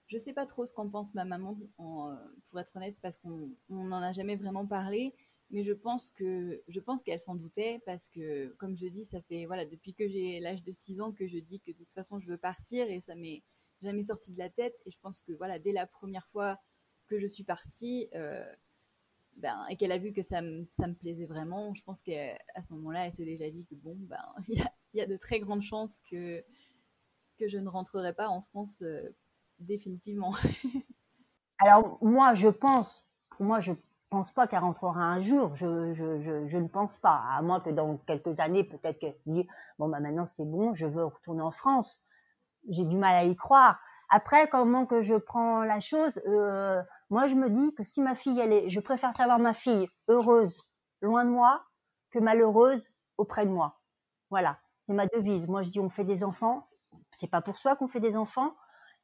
Je 0.07 0.17
sais 0.17 0.33
pas 0.33 0.45
trop 0.45 0.65
ce 0.65 0.73
qu'en 0.73 0.89
pense 0.89 1.15
ma 1.15 1.25
maman, 1.25 1.57
pour 1.77 2.59
être 2.59 2.75
honnête, 2.75 2.99
parce 3.01 3.17
qu'on 3.17 3.49
on 3.69 3.83
n'en 3.85 4.01
a 4.01 4.11
jamais 4.11 4.35
vraiment 4.35 4.67
parlé. 4.67 5.15
Mais 5.51 5.63
je 5.63 5.73
pense 5.73 6.11
que 6.13 6.63
je 6.67 6.79
pense 6.79 7.03
qu'elle 7.03 7.19
s'en 7.19 7.35
doutait 7.35 7.81
parce 7.85 8.09
que, 8.09 8.47
comme 8.57 8.77
je 8.77 8.87
dis, 8.87 9.03
ça 9.03 9.21
fait 9.21 9.45
voilà 9.45 9.65
depuis 9.65 9.93
que 9.93 10.07
j'ai 10.07 10.39
l'âge 10.39 10.63
de 10.63 10.71
6 10.71 11.01
ans 11.01 11.11
que 11.11 11.27
je 11.27 11.37
dis 11.37 11.59
que 11.59 11.71
de 11.71 11.77
toute 11.77 11.93
façon 11.93 12.19
je 12.19 12.27
veux 12.27 12.37
partir 12.37 12.89
et 12.89 13.01
ça 13.01 13.15
m'est 13.15 13.43
jamais 13.81 14.03
sorti 14.03 14.31
de 14.31 14.39
la 14.39 14.49
tête. 14.49 14.81
Et 14.85 14.91
je 14.91 14.97
pense 15.01 15.21
que 15.21 15.33
voilà 15.33 15.59
dès 15.59 15.73
la 15.73 15.87
première 15.87 16.27
fois 16.27 16.57
que 17.07 17.19
je 17.19 17.27
suis 17.27 17.43
partie 17.43 18.07
euh, 18.15 18.49
ben, 19.37 19.65
et 19.69 19.75
qu'elle 19.75 19.91
a 19.91 19.97
vu 19.97 20.13
que 20.13 20.21
ça 20.21 20.41
me, 20.41 20.65
ça 20.71 20.87
me 20.87 20.93
plaisait 20.93 21.25
vraiment, 21.25 21.73
je 21.73 21.83
pense 21.83 22.01
qu'à 22.01 22.37
ce 22.65 22.73
moment-là, 22.73 23.07
elle 23.07 23.11
s'est 23.11 23.25
déjà 23.25 23.49
dit 23.49 23.65
que 23.65 23.75
bon, 23.75 23.95
ben, 23.99 24.23
il 24.47 24.59
y 24.59 24.61
a, 24.61 24.73
y 24.93 25.01
a 25.01 25.05
de 25.05 25.17
très 25.17 25.39
grandes 25.39 25.61
chances 25.61 26.01
que, 26.09 26.43
que 27.37 27.47
je 27.47 27.57
ne 27.57 27.67
rentrerai 27.67 28.13
pas 28.13 28.29
en 28.29 28.41
France 28.41 28.81
euh, 28.81 29.09
définitivement. 29.59 30.33
Alors 31.59 31.97
moi, 32.01 32.35
je 32.35 32.47
pense, 32.47 33.05
pour 33.29 33.45
moi, 33.45 33.59
je 33.59 33.73
pense 34.11 34.31
pas 34.31 34.45
qu'elle 34.45 34.59
rentrera 34.59 34.99
un 35.01 35.21
jour. 35.21 35.55
Je, 35.55 35.93
je, 35.93 36.19
je, 36.19 36.45
je 36.45 36.57
ne 36.57 36.67
pense 36.67 36.97
pas. 36.97 37.23
À 37.31 37.41
moins 37.41 37.61
que 37.61 37.71
dans 37.71 37.97
quelques 37.97 38.39
années, 38.39 38.63
peut-être 38.63 38.99
qu'elle 38.99 39.15
se 39.15 39.29
dit 39.29 39.47
bon 39.79 39.89
bah 39.89 39.99
maintenant 39.99 40.27
c'est 40.27 40.45
bon, 40.45 40.75
je 40.75 40.85
veux 40.85 41.05
retourner 41.05 41.41
en 41.41 41.51
France. 41.51 42.03
J'ai 42.69 42.85
du 42.85 42.97
mal 42.97 43.15
à 43.15 43.23
y 43.23 43.35
croire. 43.35 43.79
Après, 44.09 44.47
comment 44.49 44.85
que 44.85 45.01
je 45.01 45.15
prends 45.15 45.63
la 45.63 45.79
chose 45.79 46.21
euh, 46.27 46.83
Moi, 47.09 47.27
je 47.27 47.35
me 47.35 47.49
dis 47.49 47.73
que 47.73 47.83
si 47.83 48.01
ma 48.01 48.13
fille, 48.13 48.39
elle 48.39 48.69
je 48.69 48.79
préfère 48.81 49.15
savoir 49.15 49.39
ma 49.39 49.53
fille 49.53 49.87
heureuse 50.09 50.69
loin 51.01 51.23
de 51.23 51.29
moi 51.29 51.63
que 52.11 52.19
malheureuse 52.19 52.93
auprès 53.17 53.45
de 53.45 53.51
moi. 53.51 53.79
Voilà, 54.29 54.59
c'est 54.85 54.93
ma 54.93 55.07
devise. 55.07 55.47
Moi, 55.47 55.63
je 55.63 55.69
dis 55.69 55.79
on 55.79 55.89
fait 55.89 56.03
des 56.03 56.23
enfants. 56.25 56.65
C'est 57.13 57.31
pas 57.31 57.41
pour 57.41 57.57
soi 57.57 57.77
qu'on 57.77 57.87
fait 57.87 58.01
des 58.01 58.17
enfants. 58.17 58.53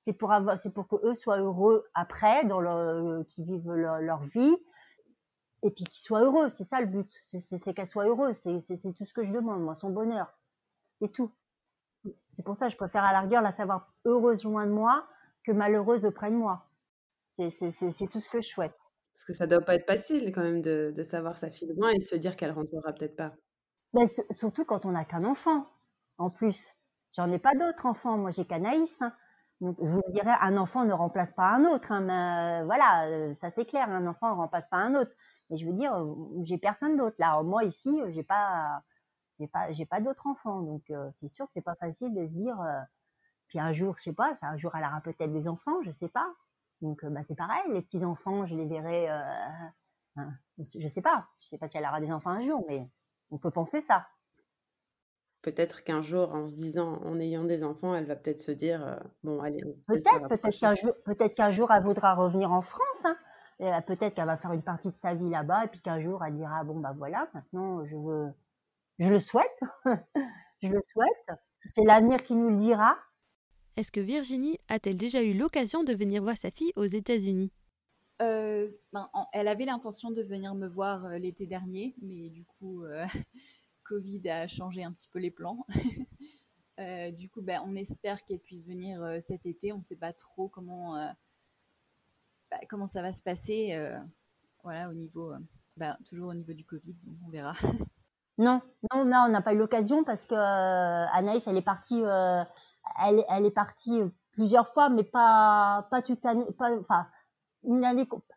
C'est 0.01 0.13
pour 0.13 0.33
avoir, 0.33 0.57
pour 0.75 0.87
que 0.87 0.95
eux 1.05 1.15
soient 1.15 1.39
heureux 1.39 1.87
après, 1.93 2.45
dans 2.45 3.23
qu'ils 3.23 3.45
vivent 3.45 3.71
leur 3.71 4.21
vie 4.23 4.57
et 5.63 5.71
puis 5.71 5.83
qu'ils 5.83 6.01
soient 6.01 6.21
heureux. 6.21 6.49
C'est 6.49 6.63
ça 6.63 6.79
le 6.79 6.87
but. 6.87 7.11
C'est, 7.25 7.73
qu'elle 7.73 7.87
soit 7.87 8.05
heureuse. 8.05 8.35
C'est, 8.37 8.93
tout 8.93 9.05
ce 9.05 9.13
que 9.13 9.23
je 9.23 9.33
demande, 9.33 9.61
moi, 9.61 9.75
son 9.75 9.89
bonheur. 9.89 10.37
C'est 11.01 11.11
tout. 11.11 11.31
C'est 12.31 12.43
pour 12.43 12.55
ça 12.55 12.67
que 12.67 12.71
je 12.73 12.77
préfère 12.77 13.03
à 13.03 13.11
la 13.11 13.21
rigueur 13.21 13.41
la 13.41 13.51
savoir 13.51 13.93
heureuse 14.05 14.43
loin 14.43 14.65
de 14.65 14.71
moi 14.71 15.07
que 15.43 15.51
malheureuse 15.51 16.05
auprès 16.05 16.29
de 16.29 16.35
moi. 16.35 16.69
C'est, 17.37 18.07
tout 18.11 18.19
ce 18.19 18.29
que 18.29 18.41
je 18.41 18.47
souhaite. 18.47 18.75
Parce 19.13 19.25
que 19.25 19.33
ça 19.33 19.47
doit 19.47 19.61
pas 19.61 19.75
être 19.75 19.87
facile 19.87 20.31
quand 20.31 20.43
même 20.43 20.61
de, 20.61 20.91
de 20.95 21.03
savoir 21.03 21.37
sa 21.37 21.49
fille 21.49 21.73
loin 21.75 21.89
et 21.89 21.97
de 21.97 22.03
se 22.03 22.15
dire 22.15 22.35
qu'elle 22.35 22.51
rentrera 22.51 22.93
peut-être 22.93 23.15
pas. 23.15 23.33
Mais 23.93 24.03
s- 24.03 24.21
surtout 24.31 24.63
quand 24.65 24.85
on 24.85 24.91
n'a 24.91 25.05
qu'un 25.05 25.23
enfant. 25.23 25.67
En 26.19 26.29
plus, 26.29 26.73
j'en 27.15 27.31
ai 27.31 27.39
pas 27.39 27.53
d'autres 27.55 27.85
enfants. 27.85 28.17
Moi, 28.17 28.31
j'ai 28.31 28.45
qu'Anaïs. 28.45 29.01
Hein. 29.01 29.13
Vous 29.59 30.03
dirais, 30.09 30.35
un 30.41 30.55
enfant 30.55 30.85
ne 30.85 30.93
remplace 30.93 31.31
pas 31.31 31.49
un 31.49 31.65
autre. 31.65 31.91
Hein, 31.91 32.01
mais 32.01 32.61
euh, 32.61 32.65
voilà, 32.65 33.07
euh, 33.07 33.33
ça 33.35 33.49
c'est 33.51 33.65
clair. 33.65 33.89
Un 33.89 34.05
enfant 34.05 34.29
ne 34.29 34.35
remplace 34.35 34.67
pas 34.67 34.77
un 34.77 34.93
autre. 34.95 35.11
Mais 35.49 35.57
je 35.57 35.65
veux 35.65 35.73
dire, 35.73 35.95
euh, 35.95 36.13
j'ai 36.43 36.57
personne 36.57 36.95
d'autre. 36.95 37.15
Là, 37.19 37.41
moi 37.41 37.63
ici, 37.63 37.99
j'ai 38.09 38.23
pas, 38.23 38.83
j'ai 39.39 39.47
pas, 39.47 39.71
j'ai 39.71 39.85
pas 39.85 39.99
d'autres 39.99 40.27
enfants. 40.27 40.61
Donc, 40.61 40.91
c'est 41.13 41.27
sûr 41.27 41.47
que 41.47 41.53
c'est 41.53 41.61
pas 41.61 41.75
facile 41.75 42.13
de 42.13 42.27
se 42.27 42.33
dire. 42.35 42.57
puis 43.47 43.59
un 43.59 43.73
jour, 43.73 43.95
je 43.97 44.03
sais 44.03 44.13
pas, 44.13 44.33
un 44.41 44.57
jour 44.57 44.75
elle 44.75 44.83
aura 44.83 45.01
peut-être 45.01 45.33
des 45.33 45.47
enfants, 45.47 45.81
je 45.83 45.91
sais 45.91 46.09
pas. 46.09 46.27
Donc, 46.81 47.03
bah, 47.05 47.21
c'est 47.23 47.35
pareil. 47.35 47.63
Les 47.73 47.81
petits 47.81 48.05
enfants, 48.05 48.45
je 48.45 48.55
les 48.55 48.65
verrai. 48.67 49.09
Hein, 50.17 50.31
je 50.59 50.87
sais 50.87 51.01
pas. 51.01 51.27
Je 51.39 51.47
sais 51.47 51.57
pas 51.57 51.67
si 51.67 51.77
elle 51.77 51.85
aura 51.85 52.01
des 52.01 52.11
enfants 52.11 52.31
un 52.31 52.43
jour, 52.43 52.63
mais 52.67 52.87
on 53.31 53.37
peut 53.39 53.51
penser 53.51 53.81
ça. 53.81 54.07
Peut-être 55.47 55.85
qu'un 55.85 56.01
jour, 56.01 56.33
en 56.35 56.45
se 56.45 56.55
disant, 56.55 56.99
en 57.05 57.21
ayant 57.21 57.45
des 57.45 57.63
enfants, 57.63 57.95
elle 57.95 58.03
va 58.03 58.17
peut-être 58.17 58.41
se 58.41 58.51
dire, 58.51 58.85
euh, 58.85 58.97
bon, 59.23 59.39
allez, 59.39 59.61
Peut-être, 59.87 60.27
peut-être 60.27 60.59
qu'un 60.59 60.75
jour, 60.75 60.91
peut-être 61.05 61.35
qu'un 61.35 61.51
jour 61.51 61.71
elle 61.71 61.83
voudra 61.83 62.15
revenir 62.15 62.51
en 62.51 62.61
France. 62.61 63.05
Hein. 63.05 63.15
Et, 63.59 63.65
euh, 63.73 63.79
peut-être 63.79 64.13
qu'elle 64.13 64.25
va 64.25 64.35
faire 64.35 64.51
une 64.51 64.61
partie 64.61 64.89
de 64.89 64.93
sa 64.93 65.13
vie 65.13 65.29
là-bas, 65.29 65.63
et 65.63 65.67
puis 65.69 65.79
qu'un 65.79 66.01
jour 66.01 66.21
elle 66.25 66.35
dira 66.35 66.65
bon 66.65 66.81
bah 66.81 66.93
voilà, 66.97 67.29
maintenant 67.33 67.85
je 67.85 67.95
veux, 67.95 68.27
je 68.99 69.07
le 69.07 69.19
souhaite, 69.19 69.57
je 70.61 70.67
le 70.67 70.81
souhaite. 70.91 71.37
C'est 71.73 71.85
l'avenir 71.85 72.23
qui 72.23 72.35
nous 72.35 72.49
le 72.49 72.57
dira. 72.57 72.97
Est-ce 73.77 73.93
que 73.93 74.01
Virginie 74.01 74.57
a-t-elle 74.67 74.97
déjà 74.97 75.23
eu 75.23 75.33
l'occasion 75.33 75.85
de 75.85 75.93
venir 75.93 76.21
voir 76.21 76.35
sa 76.35 76.51
fille 76.51 76.73
aux 76.75 76.83
États-Unis? 76.83 77.53
Euh, 78.21 78.67
ben, 78.91 79.09
en- 79.13 79.27
elle 79.31 79.47
avait 79.47 79.63
l'intention 79.65 80.11
de 80.11 80.23
venir 80.23 80.55
me 80.55 80.67
voir 80.67 81.05
euh, 81.05 81.17
l'été 81.19 81.45
dernier, 81.47 81.95
mais 82.01 82.27
du 82.29 82.43
coup, 82.43 82.83
euh, 82.83 83.05
Covid 83.87 84.29
a 84.29 84.47
changé 84.47 84.83
un 84.83 84.91
petit 84.91 85.07
peu 85.07 85.19
les 85.19 85.31
plans. 85.31 85.65
Euh, 86.79 87.09
du 87.09 87.27
coup, 87.27 87.41
ben, 87.41 87.59
on 87.65 87.75
espère 87.75 88.23
qu'elle 88.23 88.37
puisse 88.37 88.63
venir 88.63 89.01
euh, 89.01 89.17
cet 89.19 89.47
été. 89.47 89.73
On 89.73 89.79
ne 89.79 89.83
sait 89.83 89.95
pas 89.95 90.13
trop 90.13 90.47
comment, 90.47 90.95
euh, 90.95 91.07
bah, 92.51 92.59
comment 92.69 92.85
ça 92.85 93.01
va 93.01 93.13
se 93.13 93.23
passer. 93.23 93.75
voilà, 94.61 94.87
au 94.87 94.93
niveau, 94.93 95.33
bah, 95.75 95.97
toujours 96.05 96.27
au 96.29 96.33
niveau 96.35 96.53
du 96.53 96.63
Covid, 96.63 96.93
donc 97.03 97.17
on 97.25 97.29
verra. 97.31 97.53
Non, 98.37 98.61
non, 98.93 99.05
non, 99.05 99.23
on 99.25 99.29
n'a 99.29 99.41
pas 99.41 99.53
eu 99.53 99.57
l'occasion 99.57 100.03
parce 100.03 100.27
que 100.27 100.35
Anaïs, 100.35 101.47
elle 101.47 101.57
est 101.57 101.63
partie, 101.63 102.03
elle, 103.01 103.45
est 103.45 103.51
partie 103.51 103.99
plusieurs 104.33 104.71
fois, 104.71 104.89
mais 104.89 105.03
pas 105.03 105.87
pas 105.89 106.03
toute 106.03 106.23
année, 106.23 106.45
enfin 106.47 107.09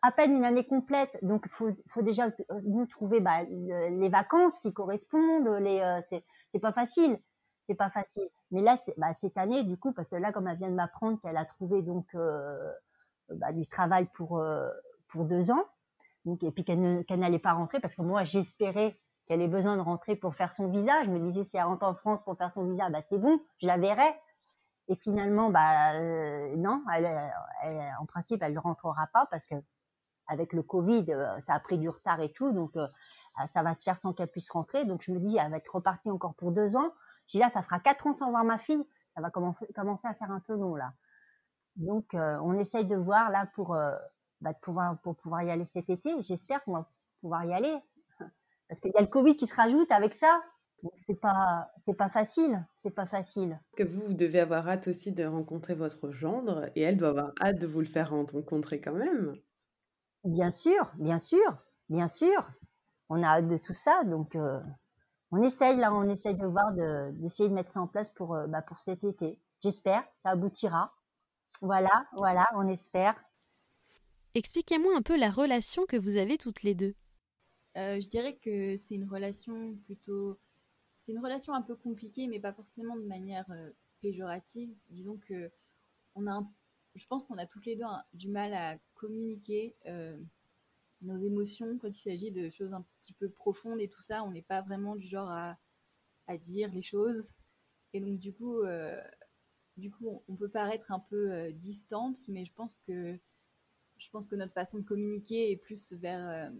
à 0.01 0.11
peine 0.11 0.35
une 0.35 0.45
année 0.45 0.65
complète. 0.65 1.17
Donc, 1.21 1.47
faut, 1.49 1.69
faut 1.87 2.01
déjà 2.01 2.29
nous 2.63 2.85
trouver 2.85 3.19
bah, 3.19 3.43
les 3.43 4.09
vacances 4.09 4.59
qui 4.59 4.73
correspondent. 4.73 5.47
Les, 5.61 5.79
euh, 5.79 5.99
c'est, 6.07 6.23
c'est 6.51 6.59
pas 6.59 6.73
facile, 6.73 7.19
c'est 7.67 7.75
pas 7.75 7.89
facile. 7.89 8.27
Mais 8.51 8.61
là, 8.61 8.75
bah, 8.97 9.13
cette 9.13 9.37
année, 9.37 9.63
du 9.63 9.77
coup, 9.77 9.93
parce 9.93 10.09
que 10.09 10.15
là, 10.15 10.31
comme 10.31 10.47
elle 10.47 10.57
vient 10.57 10.69
de 10.69 10.75
m'apprendre 10.75 11.19
qu'elle 11.21 11.37
a 11.37 11.45
trouvé 11.45 11.81
donc 11.81 12.07
euh, 12.15 12.71
bah, 13.29 13.53
du 13.53 13.67
travail 13.67 14.07
pour 14.13 14.39
euh, 14.39 14.69
pour 15.07 15.25
deux 15.25 15.51
ans, 15.51 15.65
et 16.25 16.51
puis 16.51 16.63
qu'elle, 16.63 17.03
qu'elle 17.05 17.19
n'allait 17.19 17.39
pas 17.39 17.53
rentrer 17.53 17.79
parce 17.79 17.95
que 17.95 18.01
moi, 18.01 18.23
j'espérais 18.23 18.97
qu'elle 19.27 19.41
ait 19.41 19.47
besoin 19.47 19.75
de 19.75 19.81
rentrer 19.81 20.15
pour 20.15 20.35
faire 20.35 20.51
son 20.51 20.67
visa. 20.67 21.03
Je 21.03 21.09
me 21.09 21.19
disais 21.19 21.43
si 21.43 21.57
elle 21.57 21.63
rentre 21.63 21.85
en 21.85 21.95
France 21.95 22.23
pour 22.23 22.37
faire 22.37 22.51
son 22.51 22.65
visa, 22.65 22.89
bah 22.89 23.01
c'est 23.01 23.17
bon, 23.17 23.39
je 23.59 23.67
la 23.67 23.77
verrai. 23.77 24.13
Et 24.91 24.95
finalement, 24.97 25.49
bah 25.49 25.93
euh, 25.93 26.53
non, 26.57 26.83
en 27.97 28.05
principe, 28.07 28.43
elle 28.43 28.53
ne 28.53 28.59
rentrera 28.59 29.07
pas 29.13 29.25
parce 29.31 29.45
que 29.45 29.55
avec 30.27 30.51
le 30.51 30.63
Covid, 30.63 31.05
euh, 31.13 31.39
ça 31.39 31.53
a 31.53 31.59
pris 31.61 31.77
du 31.77 31.87
retard 31.87 32.19
et 32.19 32.33
tout, 32.33 32.51
donc 32.51 32.75
euh, 32.75 32.85
ça 33.47 33.63
va 33.63 33.73
se 33.73 33.83
faire 33.83 33.97
sans 33.97 34.11
qu'elle 34.11 34.27
puisse 34.27 34.51
rentrer. 34.51 34.83
Donc 34.83 35.01
je 35.01 35.13
me 35.13 35.19
dis, 35.19 35.37
elle 35.37 35.49
va 35.49 35.57
être 35.57 35.73
repartie 35.73 36.11
encore 36.11 36.33
pour 36.35 36.51
deux 36.51 36.75
ans. 36.75 36.91
Je 37.27 37.37
dis 37.37 37.39
là, 37.39 37.47
ça 37.47 37.61
fera 37.61 37.79
quatre 37.79 38.05
ans 38.05 38.13
sans 38.13 38.31
voir 38.31 38.43
ma 38.43 38.57
fille, 38.57 38.85
ça 39.15 39.21
va 39.21 39.31
commencer 39.31 40.07
à 40.07 40.13
faire 40.13 40.31
un 40.31 40.41
peu 40.41 40.55
long 40.55 40.75
là. 40.75 40.91
Donc 41.77 42.09
on 42.13 42.59
essaye 42.59 42.85
de 42.85 42.97
voir 42.97 43.29
là 43.29 43.47
pour 43.55 43.77
bah, 44.41 44.53
pour 45.03 45.15
pouvoir 45.15 45.43
y 45.43 45.51
aller 45.51 45.63
cet 45.63 45.89
été. 45.89 46.21
J'espère 46.21 46.61
qu'on 46.65 46.73
va 46.73 46.89
pouvoir 47.21 47.45
y 47.45 47.53
aller 47.53 47.73
parce 48.67 48.81
qu'il 48.81 48.91
y 48.93 48.97
a 48.97 49.01
le 49.01 49.07
Covid 49.07 49.37
qui 49.37 49.47
se 49.47 49.55
rajoute 49.55 49.89
avec 49.89 50.13
ça 50.13 50.41
c'est 50.97 51.19
pas 51.19 51.71
c'est 51.77 51.93
pas 51.93 52.09
facile, 52.09 52.65
c'est 52.77 52.91
pas 52.91 53.05
facile. 53.05 53.59
Que 53.77 53.83
vous, 53.83 54.01
vous 54.07 54.13
devez 54.13 54.39
avoir 54.39 54.67
hâte 54.67 54.87
aussi 54.87 55.11
de 55.11 55.23
rencontrer 55.23 55.75
votre 55.75 56.11
gendre 56.11 56.69
et 56.75 56.81
elle 56.81 56.97
doit 56.97 57.09
avoir 57.09 57.31
hâte 57.41 57.59
de 57.59 57.67
vous 57.67 57.79
le 57.79 57.85
faire 57.85 58.11
rencontrer 58.11 58.81
quand 58.81 58.93
même. 58.93 59.35
Bien 60.23 60.49
sûr, 60.49 60.91
bien 60.95 61.19
sûr, 61.19 61.57
bien 61.89 62.07
sûr. 62.07 62.47
On 63.09 63.23
a 63.23 63.27
hâte 63.27 63.47
de 63.47 63.57
tout 63.57 63.73
ça, 63.73 64.03
donc 64.05 64.35
euh, 64.35 64.59
on 65.31 65.41
essaye 65.41 65.77
là, 65.77 65.93
on 65.93 66.09
essaye 66.09 66.35
de 66.35 66.45
voir 66.45 66.71
d'essayer 67.13 67.49
de, 67.49 67.53
mettre 67.53 67.71
ça 67.71 67.81
en 67.81 67.87
place 67.87 68.09
pour 68.09 68.35
euh, 68.35 68.47
bah, 68.47 68.61
pour 68.61 68.79
cet 68.79 69.03
été. 69.03 69.39
J'espère, 69.61 70.03
ça 70.23 70.31
aboutira. 70.31 70.93
Voilà, 71.61 72.07
voilà, 72.13 72.47
on 72.55 72.67
espère. 72.67 73.15
Expliquez-moi 74.33 74.93
un 74.95 75.01
peu 75.01 75.17
la 75.17 75.29
relation 75.29 75.85
que 75.85 75.97
vous 75.97 76.17
avez 76.17 76.37
toutes 76.37 76.63
les 76.63 76.73
deux. 76.73 76.95
Euh, 77.77 77.99
je 78.01 78.07
dirais 78.07 78.37
que 78.37 78.75
c'est 78.77 78.95
une 78.95 79.09
relation 79.09 79.75
plutôt 79.85 80.39
c'est 81.01 81.13
une 81.13 81.19
relation 81.19 81.53
un 81.53 81.63
peu 81.63 81.75
compliquée, 81.75 82.27
mais 82.27 82.39
pas 82.39 82.53
forcément 82.53 82.95
de 82.95 83.05
manière 83.05 83.49
euh, 83.49 83.71
péjorative. 84.01 84.71
Disons 84.89 85.17
que 85.17 85.51
on 86.13 86.27
a, 86.27 86.47
je 86.93 87.05
pense 87.07 87.25
qu'on 87.25 87.39
a 87.39 87.47
toutes 87.47 87.65
les 87.65 87.75
deux 87.75 87.85
du 88.13 88.29
mal 88.29 88.53
à 88.53 88.77
communiquer 88.93 89.75
euh, 89.87 90.15
nos 91.01 91.17
émotions 91.17 91.79
quand 91.79 91.87
il 91.87 91.93
s'agit 91.93 92.31
de 92.31 92.51
choses 92.51 92.73
un 92.73 92.85
petit 93.01 93.13
peu 93.13 93.29
profondes 93.29 93.81
et 93.81 93.89
tout 93.89 94.03
ça. 94.03 94.23
On 94.23 94.31
n'est 94.31 94.43
pas 94.43 94.61
vraiment 94.61 94.95
du 94.95 95.07
genre 95.07 95.29
à, 95.29 95.57
à, 96.27 96.37
dire 96.37 96.71
les 96.71 96.83
choses. 96.83 97.31
Et 97.93 97.99
donc 97.99 98.19
du 98.19 98.31
coup, 98.31 98.59
euh, 98.59 99.01
du 99.77 99.89
coup, 99.89 100.23
on 100.27 100.35
peut 100.35 100.49
paraître 100.49 100.91
un 100.91 100.99
peu 100.99 101.51
distante, 101.53 102.27
mais 102.27 102.45
je 102.45 102.53
pense 102.53 102.77
que 102.85 103.17
je 103.97 104.09
pense 104.09 104.27
que 104.27 104.35
notre 104.35 104.53
façon 104.53 104.79
de 104.79 104.83
communiquer 104.83 105.51
est 105.51 105.57
plus 105.57 105.93
vers 105.93 106.51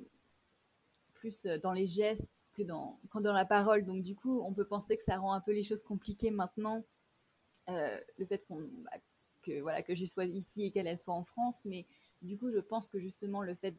plus 1.14 1.46
dans 1.62 1.74
les 1.74 1.86
gestes 1.86 2.41
que 2.54 2.64
dans, 2.64 3.00
quand 3.10 3.22
dans 3.22 3.34
la 3.34 3.46
parole. 3.46 3.86
Donc 3.86 4.04
du 4.04 4.16
coup, 4.16 4.42
on 4.42 4.54
peut 4.54 4.66
penser 4.66 4.98
que 4.98 5.04
ça 5.04 5.18
rend 5.18 5.34
un 5.34 5.42
peu 5.42 5.52
les 5.52 5.64
choses 5.64 5.84
compliquées 5.84 6.32
maintenant, 6.32 6.84
euh, 7.70 8.00
le 8.18 8.26
fait 8.26 8.44
bah, 8.50 8.92
que 9.42 9.62
voilà 9.62 9.82
que 9.84 9.96
je 9.96 10.06
sois 10.06 10.26
ici 10.26 10.64
et 10.66 10.72
qu'elle 10.72 10.98
soit 11.00 11.14
en 11.14 11.24
France. 11.24 11.66
Mais 11.66 11.88
du 12.22 12.38
coup, 12.38 12.52
je 12.52 12.60
pense 12.60 12.90
que 12.90 13.00
justement 13.00 13.42
le 13.42 13.56
fait 13.56 13.76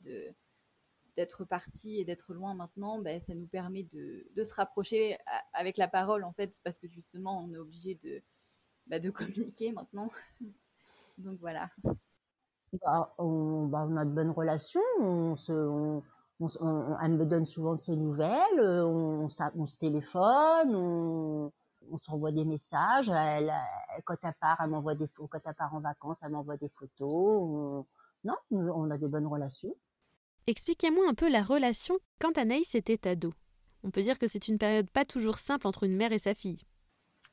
d'être 1.17 1.45
parti 1.45 2.01
et 2.01 2.05
d'être 2.05 2.35
loin 2.35 2.55
maintenant, 2.55 2.99
ben, 2.99 3.21
ça 3.21 3.35
nous 3.35 3.47
permet 3.47 3.85
de, 3.85 4.45
se 4.45 4.55
rapprocher 4.55 5.19
avec 5.53 5.77
la 5.77 5.89
parole 5.89 6.25
en 6.25 6.33
fait, 6.33 6.61
parce 6.65 6.79
que 6.79 6.89
justement 6.89 7.43
on 7.45 7.53
est 7.53 7.59
obligé 7.59 7.95
de, 7.97 8.23
bah, 8.87 8.99
de 8.99 9.11
communiquer 9.11 9.73
maintenant. 9.73 10.11
Donc 11.19 11.39
voilà. 11.41 11.71
Bah, 12.81 13.15
on, 13.19 13.67
bah, 13.67 13.87
a 13.99 14.05
de 14.07 14.11
bonnes 14.11 14.31
relations, 14.31 14.81
on 14.99 15.37
se, 15.37 16.01
elle 17.03 17.13
me 17.13 17.25
donne 17.25 17.47
souvent 17.47 17.75
de 17.75 17.81
ses 17.81 17.97
nouvelles, 17.97 18.59
euh, 18.59 18.85
on, 18.85 19.29
se 19.29 19.77
téléphone, 19.79 20.75
on, 20.75 21.53
on 21.91 21.99
s'envoie 21.99 22.33
des 22.33 22.45
messages. 22.45 23.09
Elle, 23.09 23.53
quand 24.05 24.17
elle 24.23 24.35
part, 24.41 24.61
elle 24.63 24.71
m'envoie 24.71 24.95
des 24.95 25.09
Quand 25.09 25.41
elle 25.45 25.55
part 25.55 25.75
en 25.75 25.81
vacances, 25.81 26.21
elle 26.23 26.31
m'envoie 26.31 26.57
des 26.57 26.71
photos. 26.71 27.85
non, 28.25 28.35
on 28.51 28.91
a 28.91 28.99
des 28.99 29.09
bonnes 29.09 29.27
relations. 29.27 29.75
Expliquez-moi 30.47 31.05
un 31.09 31.15
peu 31.15 31.31
la 31.31 31.43
relation 31.43 31.99
quand 32.21 32.37
Anaïs 32.37 32.75
était 32.75 33.09
ado. 33.09 33.33
On 33.85 33.91
peut 33.91 34.03
dire 34.03 34.19
que 34.19 34.27
c'est 34.27 34.49
une 34.49 34.59
période 34.59 34.91
pas 34.91 35.05
toujours 35.05 35.39
simple 35.39 35.67
entre 35.67 35.85
une 35.85 35.97
mère 35.97 36.13
et 36.13 36.19
sa 36.19 36.35
fille. 36.35 36.63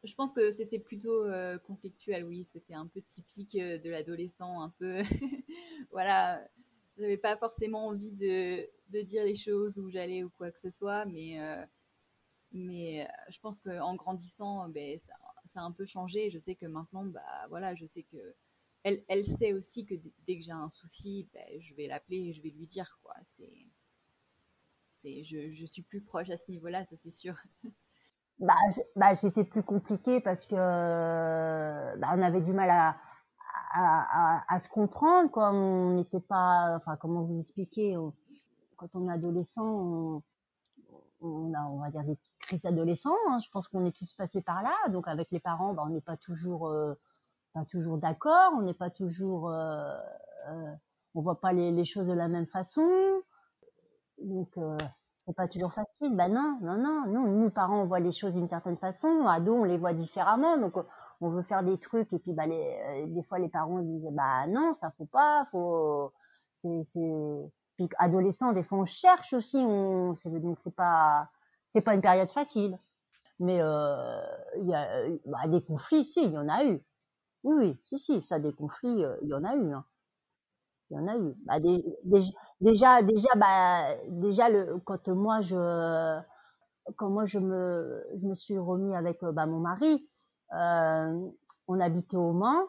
Je 0.04 0.14
pense 0.14 0.32
que 0.32 0.52
c'était 0.52 0.80
plutôt 0.80 1.26
euh, 1.26 1.58
conflictuel, 1.58 2.24
oui. 2.24 2.44
C'était 2.44 2.74
un 2.74 2.88
peu 2.88 3.02
typique 3.02 3.56
euh, 3.56 3.78
de 3.80 3.90
l'adolescent, 3.90 4.62
un 4.62 4.70
peu. 4.80 5.02
voilà. 5.92 6.42
J'avais 7.00 7.18
pas 7.18 7.38
forcément 7.38 7.88
envie 7.88 8.12
de, 8.12 8.68
de 8.90 9.02
dire 9.02 9.24
les 9.24 9.36
choses 9.36 9.78
où 9.78 9.90
j'allais 9.90 10.24
ou 10.24 10.30
quoi 10.30 10.52
que 10.52 10.60
ce 10.60 10.70
soit, 10.70 11.06
mais, 11.06 11.40
euh, 11.40 11.66
mais 12.52 13.04
euh, 13.04 13.12
je 13.30 13.40
pense 13.40 13.60
qu'en 13.60 13.96
grandissant, 13.96 14.68
ben, 14.68 15.00
ça, 15.00 15.14
ça, 15.46 15.62
a 15.62 15.64
un 15.64 15.72
peu 15.72 15.86
changé. 15.86 16.30
Je 16.30 16.38
sais 16.38 16.56
que 16.56 16.66
maintenant, 16.66 17.06
bah, 17.06 17.22
voilà, 17.48 17.74
je 17.76 17.86
sais 17.86 18.04
que 18.04 18.36
elle, 18.84 19.04
elle 19.08 19.26
sait 19.26 19.54
aussi 19.54 19.86
que 19.86 19.96
dès 20.26 20.38
que 20.38 20.44
j'ai 20.44 20.52
un 20.52 20.70
souci, 20.70 21.28
ben, 21.34 21.62
je 21.62 21.74
vais 21.76 21.88
l'appeler 21.88 22.18
et 22.18 22.34
je 22.34 22.42
vais 22.42 22.50
lui 22.50 22.68
dire. 22.68 23.00
quoi. 23.02 23.16
C'est, 23.24 23.68
c'est, 25.02 25.24
je, 25.24 25.54
je 25.54 25.66
suis 25.66 25.82
plus 25.82 26.02
proche 26.02 26.30
à 26.30 26.38
ce 26.38 26.52
niveau-là, 26.52 26.84
ça 26.86 26.98
c'est 26.98 27.12
sûr. 27.12 27.36
Bah, 28.40 28.54
bah, 28.96 29.14
plus 29.52 29.64
compliqué 29.64 30.22
parce 30.22 30.46
que 30.46 30.56
bah, 30.56 32.14
on 32.16 32.22
avait 32.22 32.40
du 32.40 32.54
mal 32.54 32.70
à, 32.70 32.98
à, 33.72 34.60
se 34.60 34.70
comprendre, 34.70 35.30
quoi. 35.32 35.52
On 35.52 35.92
n'était 35.94 36.20
pas, 36.20 36.76
enfin, 36.78 36.96
comment 36.98 37.24
vous 37.24 37.40
expliquer, 37.40 37.98
quand 38.78 38.96
on 38.96 39.10
est 39.10 39.14
adolescent, 39.14 40.24
on, 41.22 41.54
a, 41.54 41.62
on 41.66 41.80
va 41.80 41.90
dire, 41.90 42.04
des 42.04 42.16
petites 42.16 42.38
crises 42.40 42.62
d'adolescents. 42.62 43.16
Hein. 43.30 43.40
Je 43.44 43.50
pense 43.52 43.68
qu'on 43.68 43.86
est 43.86 43.96
tous 43.96 44.14
passés 44.14 44.42
par 44.42 44.62
là. 44.64 44.74
Donc, 44.90 45.08
avec 45.08 45.32
les 45.32 45.40
parents, 45.40 45.74
bah, 45.74 45.84
on 45.86 45.90
n'est 45.90 46.02
pas 46.02 46.18
toujours, 46.18 46.68
euh, 46.68 46.94
pas 47.54 47.66
toujours 47.66 47.98
d'accord. 47.98 48.54
On 48.58 48.62
n'est 48.62 48.74
pas 48.74 48.90
toujours, 48.90 49.50
euh, 49.50 49.94
euh, 50.50 50.74
on 51.16 51.22
voit 51.22 51.40
pas 51.40 51.54
les, 51.54 51.72
les, 51.72 51.86
choses 51.86 52.08
de 52.08 52.14
la 52.14 52.28
même 52.28 52.48
façon. 52.48 52.88
Donc, 54.22 54.58
euh, 54.58 54.78
c'est 55.26 55.36
pas 55.36 55.48
toujours 55.48 55.74
facile. 55.74 56.16
Bah 56.16 56.30
non, 56.30 56.58
non, 56.62 56.78
non. 56.78 57.06
Nous, 57.08 57.28
nous 57.28 57.50
parents, 57.50 57.82
on 57.82 57.86
voit 57.86 58.00
les 58.00 58.12
choses 58.12 58.34
d'une 58.34 58.48
certaine 58.48 58.78
façon. 58.78 59.28
Ados, 59.28 59.58
on 59.60 59.64
les 59.64 59.78
voit 59.78 59.94
différemment. 59.94 60.58
Donc, 60.58 60.76
on 61.22 61.30
veut 61.30 61.44
faire 61.44 61.64
des 61.64 61.78
trucs 61.78 62.14
et 62.14 62.20
puis 62.20 62.34
bah 62.34 62.46
les, 62.48 62.56
euh, 63.04 63.08
des 63.08 63.24
fois 63.24 63.40
les 63.40 63.50
parents 63.50 63.80
disent 63.80 64.08
bah 64.12 64.48
non, 64.48 64.74
ça 64.74 64.92
faut 64.98 65.06
pas, 65.06 65.48
faut, 65.52 66.14
c'est, 66.52 66.84
c'est 66.86 67.12
puis 67.78 67.90
adolescent, 67.98 68.54
des 68.54 68.64
fois 68.64 68.80
on 68.80 68.86
cherche 68.86 69.34
aussi, 69.34 69.58
on, 69.58 70.16
donc 70.42 70.60
c'est 70.60 70.76
pas, 70.76 71.30
c'est 71.70 71.82
pas 71.82 71.96
une 71.96 72.02
période 72.02 72.32
facile. 72.32 72.78
Mais 73.40 73.60
euh, 73.62 74.22
y 74.64 74.74
a 74.74 74.88
bah, 75.26 75.48
des 75.48 75.64
conflits, 75.64 76.06
si, 76.06 76.24
il 76.26 76.32
y 76.32 76.38
en 76.38 76.50
a 76.50 76.66
eu. 76.66 76.82
Oui, 77.44 77.56
oui, 77.58 77.82
si, 77.86 78.00
si, 78.00 78.22
ça 78.22 78.40
des 78.40 78.54
conflits, 78.54 79.04
euh, 79.06 79.16
il 79.24 79.30
y 79.30 79.34
en 79.34 79.44
a 79.46 79.56
eu. 79.56 79.74
Hein. 79.74 79.86
Il 80.92 80.98
y 80.98 81.00
en 81.00 81.08
a 81.08 81.18
eu. 81.18 81.34
Bah, 81.46 81.60
déjà, 82.62 83.02
déjà, 83.04 83.30
bah, 83.36 83.96
déjà 84.08 84.50
le, 84.50 84.80
quand 84.86 85.08
moi 85.10 85.42
je, 85.42 85.56
quand 86.96 87.10
moi 87.10 87.26
je 87.26 87.40
me, 87.40 88.04
je 88.22 88.28
me 88.28 88.36
suis 88.36 88.58
remis 88.58 88.96
avec 88.96 89.24
bah, 89.24 89.46
mon 89.46 89.60
mari, 89.60 89.94
euh, 89.96 90.19
on 90.52 91.80
habitait 91.80 92.18
au 92.18 92.34
Mans. 92.34 92.66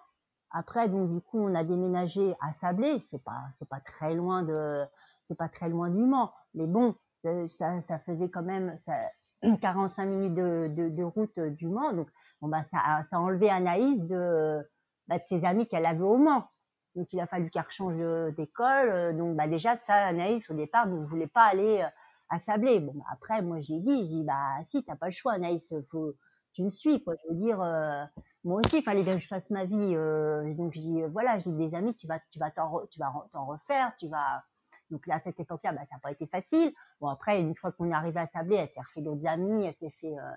Après, 0.53 0.89
donc 0.89 1.11
du 1.13 1.21
coup, 1.21 1.39
on 1.39 1.55
a 1.55 1.65
déménagé 1.65 2.35
à 2.41 2.53
Sablé. 2.53 2.99
C'est 2.99 3.23
pas, 3.23 3.47
c'est 3.53 3.69
pas 3.69 3.81
très 3.81 4.15
loin 4.15 4.43
de, 4.43 4.85
c'est 5.25 5.37
pas 5.37 5.49
très 5.49 5.69
loin 5.69 5.91
du 5.91 6.03
Mans. 6.03 6.33
Mais 6.55 6.67
bon, 6.67 6.95
ça, 7.23 7.81
ça 7.81 7.99
faisait 8.01 8.31
quand 8.31 8.43
même 8.43 8.77
ça, 8.77 8.95
45 9.61 10.07
minutes 10.07 10.35
de, 10.35 10.89
de, 10.89 11.03
route 11.03 11.39
du 11.39 11.69
Mans. 11.69 11.93
Donc, 11.93 12.09
bon, 12.41 12.49
bah, 12.49 12.63
ça, 12.65 13.03
ça 13.05 13.17
a 13.17 13.21
enlevé 13.21 13.49
Anaïs 13.49 14.05
de, 14.07 14.61
bah, 15.07 15.19
de 15.19 15.25
ses 15.25 15.45
amis 15.45 15.69
qu'elle 15.69 15.87
avait 15.87 16.03
au 16.03 16.17
Mans. 16.17 16.49
Donc, 16.97 17.13
il 17.13 17.21
a 17.21 17.27
fallu 17.27 17.51
qu'elle 17.51 17.65
change 17.71 17.97
d'école. 18.35 19.17
Donc, 19.17 19.37
bah, 19.37 19.47
déjà, 19.47 19.77
ça, 19.77 19.95
Anaïs, 19.95 20.51
au 20.51 20.55
départ, 20.55 20.89
ne 20.89 21.05
voulait 21.05 21.29
pas 21.29 21.45
aller 21.45 21.87
à 22.29 22.39
Sablé. 22.39 22.81
Bon, 22.81 22.93
bah, 22.95 23.05
après, 23.13 23.41
moi, 23.43 23.61
j'ai 23.61 23.79
dit, 23.81 24.09
j'ai 24.09 24.17
dit, 24.17 24.25
bah, 24.25 24.59
si, 24.65 24.85
t'as 24.85 24.97
pas 24.97 25.07
le 25.07 25.13
choix, 25.13 25.35
Anaïs, 25.35 25.73
faut, 25.91 26.15
tu 26.53 26.63
me 26.63 26.71
suis, 26.71 27.03
quoi. 27.03 27.15
Je 27.23 27.29
veux 27.33 27.41
dire, 27.41 27.61
euh, 27.61 28.05
moi 28.45 28.61
aussi, 28.65 28.79
il 28.79 28.83
fallait 28.83 29.03
bien 29.03 29.15
que 29.17 29.23
je 29.23 29.29
fasse 29.29 29.51
ma 29.51 29.65
vie. 29.65 29.95
Euh, 29.97 30.55
donc, 30.55 30.73
je 30.75 30.81
dis, 30.81 31.03
voilà, 31.13 31.39
j'ai 31.39 31.53
des 31.53 31.75
amis, 31.75 31.95
tu 31.95 32.07
vas, 32.07 32.21
tu 32.31 32.39
vas 32.39 32.51
t'en, 32.51 32.87
tu 32.91 32.99
vas 32.99 33.13
t'en 33.33 33.47
refaire, 33.47 33.95
tu 33.99 34.09
vas. 34.09 34.45
Donc 34.91 35.07
là, 35.07 35.17
à 35.17 35.19
cette 35.21 35.39
époque-là, 35.39 35.73
bah, 35.73 35.83
ça 35.89 35.97
n'a 35.97 36.01
pas 36.01 36.11
été 36.11 36.27
facile. 36.27 36.73
Bon, 37.01 37.09
après, 37.09 37.41
une 37.41 37.55
fois 37.55 37.73
qu'on 37.73 37.91
est 37.91 37.95
arrivé 37.95 38.19
à 38.21 38.27
Sablé, 38.27 38.57
elle 38.57 38.69
s'est 38.69 38.81
refait 38.81 39.03
d'autres 39.03 39.27
amis, 39.27 39.65
elle 39.65 39.75
s'est 39.77 39.95
fait, 40.01 40.19
euh, 40.19 40.33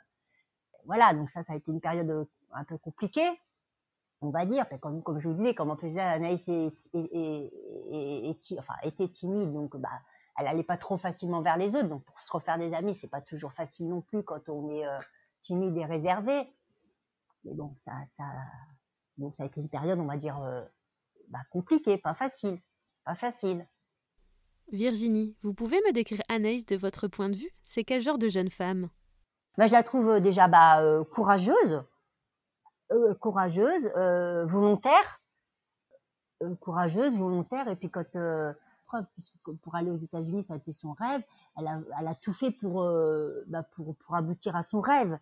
voilà. 0.85 1.13
Donc 1.13 1.29
ça, 1.29 1.43
ça 1.43 1.53
a 1.53 1.55
été 1.55 1.71
une 1.71 1.81
période 1.81 2.27
un 2.51 2.63
peu 2.63 2.77
compliquée. 2.77 3.29
on 4.21 4.29
va 4.29 4.45
dire, 4.45 4.65
comme, 4.81 5.01
comme 5.03 5.19
je 5.19 5.27
vous 5.27 5.33
disais, 5.33 5.55
comme 5.55 5.71
on 5.71 5.77
faisait, 5.77 5.99
Anaïs 5.99 6.47
était 8.83 9.07
timide, 9.09 9.53
donc 9.53 9.75
bah, 9.77 9.89
elle 10.37 10.45
n'allait 10.45 10.63
pas 10.63 10.77
trop 10.77 10.97
facilement 10.97 11.41
vers 11.41 11.57
les 11.57 11.75
autres. 11.75 11.89
Donc 11.89 12.03
pour 12.03 12.19
se 12.21 12.31
refaire 12.31 12.57
des 12.57 12.73
amis, 12.73 12.95
c'est 12.95 13.09
pas 13.09 13.21
toujours 13.21 13.53
facile 13.53 13.89
non 13.89 14.01
plus 14.01 14.23
quand 14.23 14.49
on 14.49 14.69
est 14.69 14.85
euh, 14.85 14.97
timide 15.43 15.77
et 15.77 15.85
réservé. 15.85 16.51
Mais 17.43 17.53
bon, 17.53 17.75
ça, 17.77 17.91
ça, 18.17 18.23
donc 19.17 19.35
ça 19.35 19.43
a 19.43 19.45
été 19.45 19.61
une 19.61 19.69
période, 19.69 19.99
on 19.99 20.07
va 20.07 20.17
dire, 20.17 20.41
euh, 20.41 20.63
bah, 21.27 21.41
compliquée, 21.51 21.97
pas 21.97 22.15
facile, 22.15 22.59
pas 23.05 23.15
facile. 23.15 23.67
Virginie, 24.71 25.35
vous 25.43 25.53
pouvez 25.53 25.77
me 25.81 25.91
décrire 25.91 26.21
Anaïs 26.29 26.65
de 26.65 26.77
votre 26.77 27.07
point 27.07 27.29
de 27.29 27.35
vue? 27.35 27.51
C'est 27.63 27.83
quel 27.83 28.01
genre 28.01 28.17
de 28.17 28.29
jeune 28.29 28.49
femme? 28.49 28.89
Bah, 29.57 29.67
Je 29.67 29.73
la 29.73 29.83
trouve 29.83 30.09
euh, 30.09 30.19
déjà 30.19 30.47
bah, 30.47 31.03
courageuse, 31.11 31.83
courageuse, 33.19 33.91
volontaire, 34.47 35.21
courageuse, 36.59 37.17
volontaire, 37.17 37.67
et 37.67 37.75
puis 37.75 37.89
quand 37.89 38.05
pour 39.61 39.75
aller 39.75 39.89
aux 39.89 39.97
États-Unis, 39.97 40.43
ça 40.43 40.53
a 40.53 40.57
été 40.57 40.73
son 40.73 40.93
rêve. 40.93 41.21
Elle 41.57 41.67
a, 41.67 41.79
elle 41.99 42.07
a 42.07 42.15
tout 42.15 42.33
fait 42.33 42.51
pour, 42.51 42.83
euh, 42.83 43.43
bah 43.47 43.63
pour, 43.63 43.95
pour, 43.95 44.15
aboutir 44.15 44.55
à 44.55 44.63
son 44.63 44.81
rêve. 44.81 45.17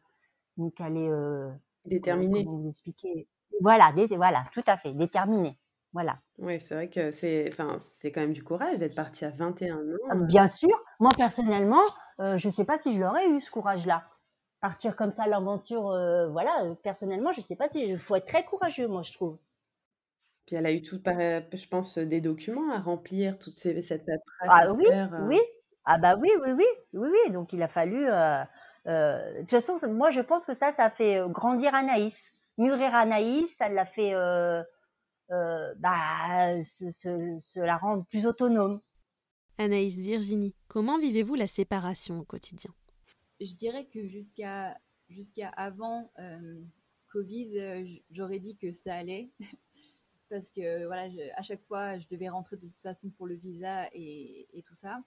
Donc, 0.58 0.74
elle 0.80 0.98
est 0.98 1.10
euh, 1.10 1.50
déterminée. 1.86 2.46
Comment 2.46 2.58
vous 2.58 2.70
expliquer? 2.70 3.28
Voilà, 3.62 3.94
voilà, 4.12 4.44
tout 4.54 4.64
à 4.68 4.78
fait, 4.78 4.94
déterminée. 4.94 5.58
Voilà. 5.94 6.18
Oui, 6.38 6.60
c'est 6.60 6.74
vrai 6.74 6.90
que 6.90 7.12
c'est, 7.12 7.50
enfin, 7.52 7.76
c'est 7.80 8.12
quand 8.12 8.22
même 8.22 8.34
du 8.34 8.44
courage 8.44 8.80
d'être 8.80 8.96
partie 8.96 9.26
à 9.26 9.30
21 9.30 9.76
ans. 9.76 9.98
Ah, 10.10 10.16
bien 10.16 10.48
sûr. 10.48 10.82
Moi, 11.00 11.12
personnellement, 11.18 11.84
euh, 12.20 12.38
je 12.38 12.48
ne 12.48 12.54
sais 12.54 12.66
pas 12.66 12.80
si 12.80 12.94
je 12.94 13.00
l'aurais 13.00 13.28
eu, 13.30 13.42
ce 13.42 13.52
courage-là. 13.52 14.08
Partir 14.62 14.96
comme 14.96 15.12
ça, 15.12 15.28
l'aventure, 15.28 15.88
voilà, 16.32 16.52
personnellement, 16.84 17.34
je 17.34 17.40
ne 17.40 17.44
sais 17.44 17.56
pas 17.56 17.68
si. 17.68 17.84
Il 17.84 17.98
faut 17.98 18.16
être 18.16 18.28
très 18.28 18.46
courageux, 18.46 18.88
moi, 18.88 19.02
je 19.02 19.12
trouve. 19.12 19.38
Puis 20.46 20.56
elle 20.56 20.66
a 20.66 20.72
eu 20.72 20.82
tout, 20.82 21.00
je 21.04 21.68
pense, 21.68 21.98
des 21.98 22.22
documents 22.22 22.72
à 22.72 22.80
remplir, 22.80 23.38
toute 23.38 23.54
ces, 23.54 23.82
cette 23.82 24.06
paperasse 24.06 24.68
ah, 24.70 24.74
oui, 24.74 24.86
oui. 25.28 25.40
Ah 25.86 25.98
bah 25.98 26.16
oui, 26.16 26.30
oui, 26.44 26.52
oui, 26.52 26.66
oui, 26.94 27.10
oui. 27.10 27.32
Donc 27.32 27.54
il 27.54 27.62
a 27.64 27.68
fallu. 27.68 28.08
Euh, 28.88 28.90
euh, 28.90 29.34
de 29.34 29.40
toute 29.42 29.50
façon, 29.52 29.78
moi 29.90 30.12
je 30.12 30.22
pense 30.22 30.46
que 30.46 30.56
ça, 30.56 30.74
ça 30.74 30.86
a 30.86 30.90
fait 30.90 31.18
euh, 31.18 31.28
grandir 31.28 31.76
Anaïs, 31.76 32.32
mûrir 32.58 32.94
Anaïs, 32.96 33.56
ça 33.56 33.70
l'a 33.70 33.86
fait, 33.86 34.14
bah, 35.30 36.64
se, 36.64 37.60
la 37.60 37.78
rendre 37.78 38.06
plus 38.06 38.26
autonome. 38.26 38.82
Anaïs, 39.58 39.96
Virginie, 39.96 40.56
comment 40.68 40.98
vivez-vous 40.98 41.36
la 41.36 41.48
séparation 41.48 42.20
au 42.20 42.24
quotidien? 42.24 42.74
Je 43.40 43.56
dirais 43.56 43.86
que 43.86 44.08
jusqu'à 44.08 44.78
jusqu'à 45.10 45.50
avant 45.50 46.12
Covid, 47.12 48.02
j'aurais 48.12 48.40
dit 48.40 48.56
que 48.58 48.72
ça 48.72 48.96
allait 48.96 49.30
parce 50.32 50.50
que 50.50 50.86
voilà, 50.86 51.10
à 51.36 51.44
chaque 51.44 51.64
fois, 51.66 52.00
je 52.00 52.08
devais 52.08 52.30
rentrer 52.30 52.56
de 52.56 52.66
toute 52.66 52.78
façon 52.78 53.10
pour 53.10 53.28
le 53.28 53.36
visa 53.36 53.88
et, 53.94 54.64
tout 54.66 54.76
ça. 54.76 55.04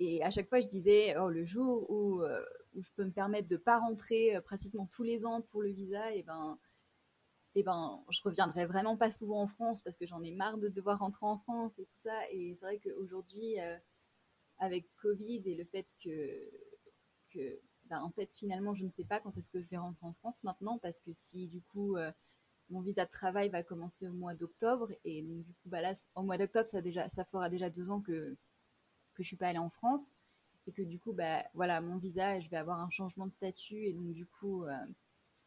Et 0.00 0.22
à 0.24 0.30
chaque 0.30 0.48
fois, 0.48 0.60
je 0.60 0.68
disais, 0.68 1.16
oh, 1.18 1.28
le 1.28 1.44
jour 1.44 1.88
où, 1.90 2.22
euh, 2.22 2.44
où, 2.74 2.82
je 2.82 2.90
peux 2.96 3.04
me 3.04 3.12
permettre 3.12 3.48
de 3.48 3.54
ne 3.54 3.60
pas 3.60 3.78
rentrer 3.78 4.36
euh, 4.36 4.40
pratiquement 4.40 4.86
tous 4.86 5.04
les 5.04 5.24
ans 5.24 5.40
pour 5.42 5.62
le 5.62 5.70
visa, 5.70 6.12
et 6.14 6.18
eh 6.18 6.22
ben, 6.22 6.58
eh 7.54 7.62
ben, 7.62 8.02
je 8.10 8.20
reviendrai 8.22 8.66
vraiment 8.66 8.96
pas 8.96 9.12
souvent 9.12 9.42
en 9.42 9.46
France 9.46 9.82
parce 9.82 9.96
que 9.96 10.06
j'en 10.06 10.22
ai 10.22 10.32
marre 10.32 10.58
de 10.58 10.68
devoir 10.68 10.98
rentrer 10.98 11.26
en 11.26 11.38
France 11.38 11.78
et 11.78 11.84
tout 11.86 11.96
ça. 11.96 12.18
Et 12.32 12.54
c'est 12.56 12.66
vrai 12.66 12.78
qu'aujourd'hui, 12.78 13.60
euh, 13.60 13.76
avec 14.58 14.86
Covid 14.96 15.42
et 15.46 15.54
le 15.54 15.64
fait 15.64 15.86
que, 16.02 16.50
que 17.32 17.60
ben, 17.84 18.00
en 18.02 18.10
fait, 18.10 18.32
finalement, 18.32 18.74
je 18.74 18.84
ne 18.84 18.90
sais 18.90 19.04
pas 19.04 19.20
quand 19.20 19.36
est-ce 19.38 19.50
que 19.50 19.60
je 19.60 19.68
vais 19.68 19.76
rentrer 19.76 20.06
en 20.06 20.14
France 20.14 20.42
maintenant 20.42 20.78
parce 20.78 21.00
que 21.00 21.12
si 21.12 21.46
du 21.48 21.62
coup 21.62 21.96
mon 22.70 22.80
visa 22.80 23.04
de 23.04 23.10
travail 23.10 23.48
va 23.48 23.62
commencer 23.62 24.08
au 24.08 24.12
mois 24.12 24.34
d'octobre 24.34 24.90
et 25.04 25.22
donc 25.22 25.44
du 25.44 25.52
coup 25.54 25.68
bah 25.68 25.80
là 25.80 25.92
au 26.14 26.22
mois 26.22 26.38
d'octobre 26.38 26.66
ça 26.68 26.80
déjà 26.80 27.08
ça 27.08 27.24
fera 27.24 27.48
déjà 27.50 27.70
deux 27.70 27.90
ans 27.90 28.00
que 28.00 28.36
que 29.14 29.22
je 29.22 29.28
suis 29.28 29.36
pas 29.36 29.48
allée 29.48 29.58
en 29.58 29.70
France 29.70 30.12
et 30.66 30.72
que 30.72 30.82
du 30.82 30.98
coup 30.98 31.12
bah 31.12 31.44
voilà 31.54 31.80
mon 31.80 31.96
visa 31.96 32.40
je 32.40 32.48
vais 32.48 32.56
avoir 32.56 32.80
un 32.80 32.90
changement 32.90 33.26
de 33.26 33.32
statut 33.32 33.86
et 33.86 33.92
donc 33.92 34.12
du 34.12 34.26
coup 34.26 34.64
euh, 34.64 34.76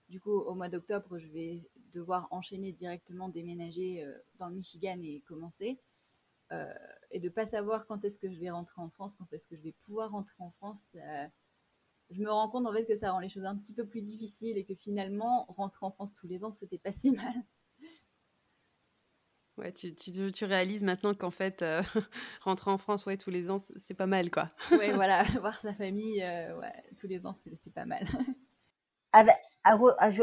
du 0.10 0.19
coup 0.19 0.32
au 0.32 0.53
mois 0.53 0.69
d'octobre 0.69 1.17
je 1.17 1.27
vais 1.27 1.69
devoir 1.93 2.27
enchaîner 2.32 2.71
directement 2.71 3.30
déménager 3.30 4.03
euh, 4.03 4.17
dans 4.39 4.47
le 4.47 4.56
Michigan 4.56 4.99
et 5.03 5.21
commencer 5.27 5.80
euh, 6.51 6.73
et 7.12 7.19
de 7.19 7.30
pas 7.30 7.45
savoir 7.45 7.88
quand 7.88 8.06
est-ce 8.06 8.19
que 8.19 8.30
je 8.30 8.39
vais 8.39 8.49
rentrer 8.49 8.82
en 8.82 8.89
France 8.89 9.15
quand 9.15 9.32
est-ce 9.34 9.47
que 9.47 9.56
je 9.56 9.63
vais 9.63 9.75
pouvoir 9.84 10.12
rentrer 10.12 10.38
en 10.39 10.51
France 10.51 10.86
je 12.10 12.21
me 12.21 12.32
rends 12.32 12.49
compte 12.49 12.65
en 12.65 12.73
fait 12.73 12.86
que 12.86 12.95
ça 12.95 13.12
rend 13.12 13.19
les 13.19 13.30
choses 13.30 13.45
un 13.45 13.56
petit 13.58 13.73
peu 13.73 13.86
plus 13.86 14.01
difficiles 14.01 14.58
et 14.58 14.63
que 14.63 14.75
finalement, 14.75 15.45
rentrer 15.49 15.86
en 15.86 15.91
France 15.91 16.13
tous 16.13 16.27
les 16.27 16.43
ans, 16.43 16.53
c'était 16.53 16.77
pas 16.77 16.93
si 16.93 17.12
mal. 17.12 17.34
Ouais, 19.57 19.71
tu, 19.71 19.95
tu, 19.95 20.31
tu 20.31 20.45
réalises 20.45 20.83
maintenant 20.83 21.15
qu'en 21.15 21.31
fait, 21.31 21.63
euh, 21.63 21.81
rentrer 22.41 22.69
en 22.69 22.77
France 22.77 23.07
ouais, 23.07 23.17
tous 23.17 23.31
les 23.31 23.49
ans, 23.49 23.57
c'est 23.75 23.95
pas 23.95 24.05
mal, 24.05 24.29
quoi. 24.29 24.49
ouais, 24.71 24.91
voilà, 24.93 25.23
voir 25.41 25.59
sa 25.59 25.73
famille 25.73 26.21
euh, 26.21 26.55
ouais, 26.59 26.73
tous 26.99 27.07
les 27.07 27.25
ans, 27.25 27.33
c'est 27.33 27.73
pas 27.73 27.85
mal. 27.85 28.05
Avec, 29.13 29.35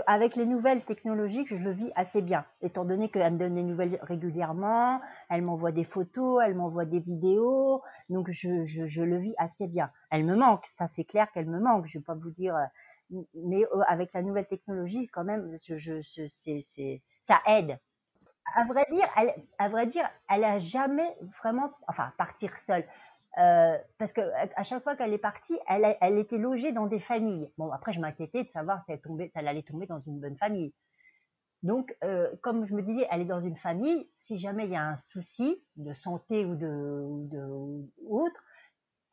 avec 0.06 0.36
les 0.36 0.46
nouvelles 0.46 0.84
technologies, 0.84 1.44
je 1.46 1.56
le 1.56 1.72
vis 1.72 1.90
assez 1.96 2.22
bien, 2.22 2.44
étant 2.60 2.84
donné 2.84 3.08
qu'elle 3.08 3.32
me 3.32 3.38
donne 3.38 3.56
des 3.56 3.62
nouvelles 3.64 3.98
régulièrement, 4.02 5.00
elle 5.30 5.42
m'envoie 5.42 5.72
des 5.72 5.82
photos, 5.82 6.40
elle 6.46 6.54
m'envoie 6.54 6.84
des 6.84 7.00
vidéos, 7.00 7.82
donc 8.08 8.30
je, 8.30 8.64
je, 8.64 8.86
je, 8.86 9.02
le 9.02 9.18
vis 9.18 9.34
assez 9.38 9.66
bien. 9.66 9.90
Elle 10.10 10.24
me 10.24 10.36
manque, 10.36 10.64
ça 10.70 10.86
c'est 10.86 11.04
clair 11.04 11.32
qu'elle 11.32 11.46
me 11.46 11.58
manque, 11.58 11.86
je 11.88 11.98
vais 11.98 12.04
pas 12.04 12.14
vous 12.14 12.30
dire, 12.30 12.54
euh, 12.54 13.20
mais 13.34 13.64
avec 13.88 14.12
la 14.12 14.22
nouvelle 14.22 14.46
technologie, 14.46 15.08
quand 15.08 15.24
même, 15.24 15.58
je, 15.66 15.76
je, 15.76 16.28
c'est, 16.28 17.02
ça 17.22 17.40
aide. 17.48 17.78
À 18.54 18.64
vrai 18.64 18.87
dire, 18.90 19.09
elle, 19.16 19.35
à 19.59 19.68
vrai 19.68 19.87
dire, 19.87 20.09
elle 20.28 20.44
a 20.44 20.59
jamais 20.59 21.16
vraiment, 21.42 21.70
enfin, 21.88 22.12
partir 22.18 22.57
seule. 22.59 22.87
Euh, 23.38 23.76
parce 23.98 24.12
que 24.12 24.20
à 24.54 24.62
chaque 24.62 24.85
fois 24.85 24.94
qu'elle 24.94 25.12
est 25.12 25.18
partie, 25.18 25.59
elle, 25.66 26.18
était 26.18 26.38
logée 26.38 26.72
dans 26.72 26.87
des 26.87 27.00
familles. 27.00 27.50
Bon, 27.59 27.70
après, 27.72 27.92
je 27.92 28.00
m'inquiétais 28.00 28.44
de 28.44 28.50
savoir 28.50 28.85
si 28.85 28.92
elle, 29.35 29.48
allait 29.48 29.62
tomber 29.62 29.87
dans 29.87 30.00
une 30.00 30.20
bonne 30.20 30.37
famille. 30.37 30.72
Donc, 31.62 31.96
euh, 32.04 32.30
comme 32.42 32.66
je 32.66 32.74
me 32.74 32.83
disais, 32.83 33.09
elle 33.11 33.22
est 33.22 33.26
dans 33.26 33.40
une 33.40 33.57
famille. 33.57 34.09
Si 34.18 34.38
jamais 34.38 34.66
il 34.66 34.70
y 34.70 34.76
a 34.76 34.85
un 34.85 34.98
souci 35.11 35.64
de 35.76 35.94
santé 35.94 36.44
ou 36.44 36.54
de, 36.54 37.88
autre, 38.07 38.44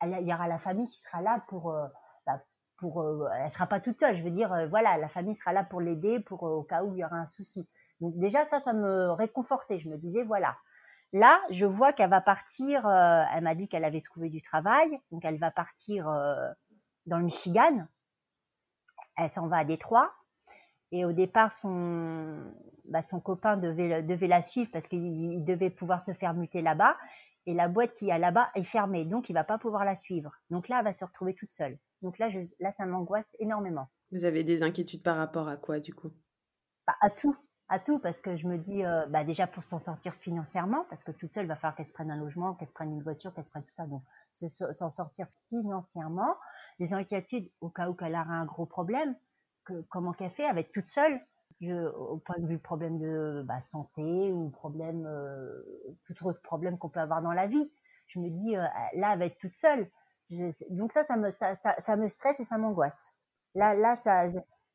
il 0.04 0.28
y 0.28 0.34
aura 0.34 0.46
la 0.46 0.58
famille 0.58 0.88
qui 0.88 1.00
sera 1.00 1.22
là 1.22 1.42
pour. 1.48 1.70
Euh, 1.70 1.86
bah, 2.26 2.40
pour 2.82 3.00
euh, 3.00 3.28
elle 3.38 3.50
sera 3.50 3.66
pas 3.66 3.80
toute 3.80 3.98
seule. 3.98 4.16
Je 4.16 4.22
veux 4.22 4.30
dire, 4.30 4.52
euh, 4.52 4.66
voilà, 4.66 4.98
la 4.98 5.08
famille 5.08 5.34
sera 5.34 5.52
là 5.52 5.64
pour 5.64 5.80
l'aider, 5.80 6.20
pour 6.20 6.42
au 6.42 6.64
cas 6.64 6.82
où 6.82 6.94
il 6.94 6.98
y 6.98 7.04
aura 7.04 7.16
un 7.16 7.26
souci. 7.26 7.68
Donc 8.00 8.18
déjà, 8.18 8.44
ça, 8.48 8.60
ça 8.60 8.72
me 8.72 9.12
réconfortait. 9.12 9.78
Je 9.78 9.88
me 9.88 9.96
disais, 9.96 10.24
voilà, 10.24 10.56
Là, 11.14 11.42
je 11.50 11.66
vois 11.66 11.92
qu'elle 11.92 12.08
va 12.08 12.22
partir, 12.22 12.86
euh, 12.86 13.22
elle 13.34 13.44
m'a 13.44 13.54
dit 13.54 13.68
qu'elle 13.68 13.84
avait 13.84 14.00
trouvé 14.00 14.30
du 14.30 14.40
travail, 14.40 14.98
donc 15.10 15.24
elle 15.26 15.38
va 15.38 15.50
partir 15.50 16.08
euh, 16.08 16.48
dans 17.04 17.18
le 17.18 17.24
Michigan. 17.24 17.86
Elle 19.16 19.28
s'en 19.28 19.46
va 19.46 19.58
à 19.58 19.64
Détroit. 19.64 20.10
Et 20.90 21.04
au 21.04 21.12
départ, 21.12 21.52
son, 21.52 22.42
bah, 22.86 23.00
copain 23.22 23.58
devait, 23.58 24.26
la 24.26 24.42
suivre 24.42 24.70
parce 24.72 24.86
qu'il 24.86 25.44
devait 25.44 25.70
pouvoir 25.70 26.00
se 26.00 26.12
faire 26.12 26.32
muter 26.32 26.62
là-bas. 26.62 26.96
Et 27.44 27.52
la 27.52 27.68
boîte 27.68 27.92
qui 27.92 28.10
a 28.10 28.18
là-bas 28.18 28.50
est 28.54 28.62
fermée, 28.62 29.04
donc 29.04 29.28
il 29.28 29.34
va 29.34 29.44
pas 29.44 29.58
pouvoir 29.58 29.84
la 29.84 29.94
suivre. 29.94 30.32
Donc 30.48 30.68
là, 30.68 30.78
elle 30.78 30.84
va 30.84 30.92
se 30.94 31.04
retrouver 31.04 31.34
toute 31.34 31.50
seule. 31.50 31.78
Donc 32.02 32.18
là, 32.18 32.28
je, 32.28 32.40
là 32.60 32.72
ça 32.72 32.86
m'angoisse 32.86 33.34
énormément. 33.38 33.88
Vous 34.10 34.24
avez 34.24 34.44
des 34.44 34.62
inquiétudes 34.62 35.02
par 35.02 35.16
rapport 35.16 35.48
à 35.48 35.56
quoi, 35.56 35.80
du 35.80 35.94
coup? 35.94 36.12
Bah, 36.86 36.96
À 37.00 37.10
tout 37.10 37.36
à 37.72 37.78
tout 37.78 37.98
parce 37.98 38.20
que 38.20 38.36
je 38.36 38.46
me 38.46 38.58
dis 38.58 38.84
euh, 38.84 39.06
bah 39.06 39.24
déjà 39.24 39.46
pour 39.46 39.64
s'en 39.64 39.78
sortir 39.78 40.14
financièrement 40.16 40.84
parce 40.90 41.04
que 41.04 41.10
toute 41.10 41.32
seule 41.32 41.46
va 41.46 41.56
falloir 41.56 41.74
qu'elle 41.74 41.86
se 41.86 41.94
prenne 41.94 42.10
un 42.10 42.18
logement, 42.18 42.52
qu'elle 42.52 42.68
se 42.68 42.72
prenne 42.74 42.92
une 42.92 43.02
voiture, 43.02 43.32
qu'elle 43.32 43.44
se 43.44 43.50
prenne 43.50 43.64
tout 43.64 43.72
ça 43.72 43.86
donc 43.86 44.02
s'en 44.32 44.90
sortir 44.90 45.26
financièrement, 45.48 46.36
les 46.78 46.92
inquiétudes 46.92 47.50
au 47.62 47.70
cas 47.70 47.88
où 47.88 47.94
qu'elle 47.94 48.12
aura 48.12 48.34
un 48.34 48.44
gros 48.44 48.66
problème, 48.66 49.16
que, 49.64 49.80
comment 49.88 50.12
qu'elle 50.12 50.32
fait 50.32 50.44
avec 50.44 50.70
toute 50.72 50.88
seule? 50.88 51.18
Je, 51.62 51.88
au 51.94 52.18
point 52.18 52.36
de 52.40 52.46
vue 52.46 52.58
problème 52.58 52.98
de 52.98 53.42
bah, 53.46 53.62
santé 53.62 54.32
ou 54.32 54.50
problème 54.50 55.06
euh, 55.06 55.62
tout 56.04 56.26
autre 56.26 56.42
problème 56.42 56.76
qu'on 56.76 56.90
peut 56.90 57.00
avoir 57.00 57.22
dans 57.22 57.32
la 57.32 57.46
vie. 57.46 57.72
Je 58.08 58.18
me 58.18 58.28
dis 58.28 58.54
euh, 58.54 58.66
là 58.96 59.14
elle 59.14 59.18
va 59.18 59.24
être 59.24 59.38
toute 59.38 59.54
seule. 59.54 59.88
Donc 60.70 60.92
ça 60.92 61.04
ça 61.04 61.16
me 61.16 61.30
ça, 61.30 61.56
ça, 61.56 61.74
ça 61.78 61.96
me 61.96 62.08
stresse 62.08 62.40
et 62.40 62.44
ça 62.44 62.58
m'angoisse. 62.58 63.14
Là 63.54 63.74
là 63.74 63.96
ça 63.96 64.28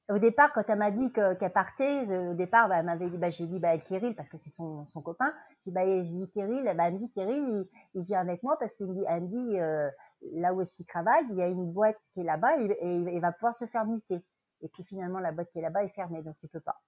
au 0.10 0.20
départ, 0.20 0.54
quand 0.54 0.64
elle 0.70 0.78
m'a 0.78 0.92
dit 0.92 1.12
qu'elle 1.12 1.52
partait, 1.52 2.06
au 2.18 2.34
départ, 2.34 2.70
bah, 2.70 2.78
elle 2.80 2.86
m'avait 2.86 3.10
dit, 3.10 3.18
bah, 3.18 3.30
j'ai 3.30 3.46
dit, 3.46 3.60
bah, 3.60 3.78
Kirill, 3.78 4.16
parce 4.16 4.30
que 4.30 4.38
c'est 4.38 4.50
son, 4.50 4.86
son 4.88 5.02
copain. 5.02 5.34
J'ai 5.60 5.72
dit, 5.72 5.76
bah, 5.76 5.86
dit, 5.86 6.30
Kirill, 6.32 6.64
bah, 6.64 6.88
elle 6.88 6.94
me 6.94 7.00
dit, 7.00 7.10
Kirill, 7.12 7.68
il, 7.94 8.04
vient 8.04 8.22
avec 8.22 8.42
moi 8.42 8.58
parce 8.58 8.74
qu'il 8.76 8.88
me 8.88 8.94
dit, 8.94 9.04
elle 9.08 9.30
euh, 9.62 9.90
là 10.34 10.54
où 10.54 10.62
est-ce 10.62 10.76
qu'il 10.76 10.86
travaille, 10.86 11.26
il 11.30 11.36
y 11.36 11.42
a 11.42 11.48
une 11.48 11.74
boîte 11.74 11.98
qui 12.14 12.22
est 12.22 12.24
là-bas 12.24 12.58
et, 12.58 12.96
il 12.96 13.20
va 13.20 13.34
pouvoir 13.34 13.54
se 13.54 13.66
faire 13.66 13.86
muter. 13.86 14.24
Et 14.62 14.70
puis 14.70 14.84
finalement, 14.86 15.20
la 15.20 15.34
boîte 15.34 15.50
qui 15.50 15.60
est 15.60 15.62
là-bas 15.62 15.84
est 15.84 15.90
fermée, 15.90 16.24
donc 16.24 16.36
il 16.42 16.50
peut 16.50 16.62
pas. 16.62 16.82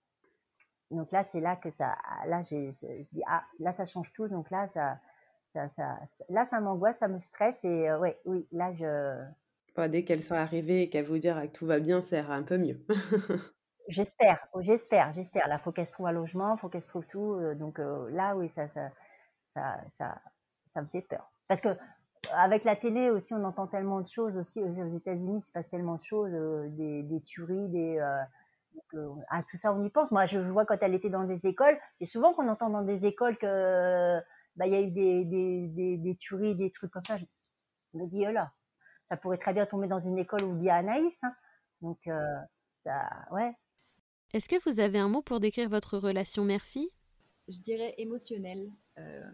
Donc 0.89 1.11
là, 1.11 1.23
c'est 1.23 1.41
là 1.41 1.57
que 1.57 1.69
ça, 1.69 1.97
là, 2.25 2.43
je 2.49 2.71
dis, 3.11 3.23
ah, 3.27 3.43
là, 3.59 3.73
ça 3.73 3.83
change 3.83 4.13
tout. 4.13 4.29
Donc 4.29 4.49
là, 4.49 4.65
ça, 4.65 4.97
ça, 5.53 5.69
ça 5.69 5.99
là, 6.29 6.45
ça 6.45 6.59
m'angoisse, 6.59 6.97
ça 6.97 7.07
me 7.07 7.19
stresse 7.19 7.63
et, 7.63 7.89
euh, 7.89 7.99
ouais, 7.99 8.19
oui, 8.25 8.47
là, 8.51 8.73
je, 8.73 9.23
dès 9.87 10.03
qu'elles 10.03 10.23
sont 10.23 10.35
arrivées 10.35 10.83
et 10.83 10.89
qu'elles 10.89 11.05
vous 11.05 11.17
dire 11.17 11.41
que 11.41 11.47
tout 11.47 11.65
va 11.65 11.79
bien, 11.79 12.01
c'est 12.01 12.19
un 12.19 12.43
peu 12.43 12.57
mieux. 12.57 12.85
J'espère, 13.87 14.47
j'espère, 14.59 15.13
j'espère. 15.13 15.47
Là, 15.47 15.57
faut 15.57 15.71
qu'elle 15.71 15.87
se 15.87 15.93
trouve 15.93 16.05
un 16.07 16.11
logement, 16.11 16.57
faut 16.57 16.69
qu'elle 16.69 16.81
se 16.83 16.89
trouve 16.89 17.07
tout. 17.07 17.33
euh, 17.33 17.55
donc 17.55 17.79
euh, 17.79 18.07
là, 18.11 18.35
oui, 18.35 18.47
ça, 18.47 18.67
ça, 18.67 18.91
ça, 19.55 19.79
ça, 19.97 20.21
ça 20.67 20.81
me 20.81 20.87
fait 20.87 21.01
peur. 21.01 21.31
Parce 21.47 21.61
que 21.61 21.69
avec 22.33 22.65
la 22.65 22.75
télé 22.75 23.09
aussi, 23.09 23.33
on 23.33 23.43
entend 23.43 23.65
tellement 23.65 24.01
de 24.01 24.07
choses 24.07 24.37
aussi. 24.37 24.61
Aux 24.61 24.95
États-Unis, 24.95 25.39
il 25.39 25.41
se 25.41 25.51
passe 25.51 25.67
tellement 25.69 25.95
de 25.95 26.03
choses, 26.03 26.31
des, 26.75 27.01
des 27.01 27.21
tueries, 27.21 27.69
des 27.69 27.99
donc, 28.93 29.23
à 29.29 29.41
tout 29.43 29.57
ça, 29.57 29.73
on 29.73 29.83
y 29.83 29.89
pense. 29.89 30.11
Moi, 30.11 30.25
je 30.25 30.39
vois 30.39 30.65
quand 30.65 30.77
elle 30.81 30.93
était 30.93 31.09
dans 31.09 31.23
des 31.23 31.45
écoles, 31.47 31.77
c'est 31.99 32.05
souvent 32.05 32.33
qu'on 32.33 32.47
entend 32.47 32.69
dans 32.69 32.81
des 32.81 33.05
écoles 33.05 33.37
que 33.37 34.19
bah 34.59 34.67
il 34.67 34.73
y 34.73 34.75
a 34.75 34.81
eu 34.81 34.91
des, 34.91 35.25
des, 35.25 35.67
des, 35.69 35.97
des 35.97 36.15
tueries, 36.17 36.53
des 36.55 36.69
trucs 36.69 36.91
comme 36.91 37.05
ça. 37.05 37.17
Je 37.17 37.25
me 37.97 38.05
dis, 38.07 38.27
oh 38.27 38.31
là, 38.31 38.51
ça 39.09 39.17
pourrait 39.17 39.37
très 39.39 39.53
bien 39.53 39.65
tomber 39.65 39.87
dans 39.87 40.01
une 40.01 40.19
école 40.19 40.43
où 40.43 40.57
il 40.57 40.65
y 40.65 40.69
a 40.69 40.75
Anaïs. 40.75 41.23
hein. 41.23 41.33
Donc, 41.81 41.99
euh, 42.07 42.35
ça, 42.83 43.09
ouais. 43.31 43.53
Est-ce 44.33 44.49
que 44.49 44.61
vous 44.69 44.79
avez 44.81 44.99
un 44.99 45.07
mot 45.07 45.21
pour 45.21 45.39
décrire 45.39 45.69
votre 45.69 45.97
relation 45.97 46.43
mère-fille? 46.43 46.91
Je 47.47 47.59
dirais 47.59 47.95
émotionnel. 47.97 48.69
euh, 48.99 49.31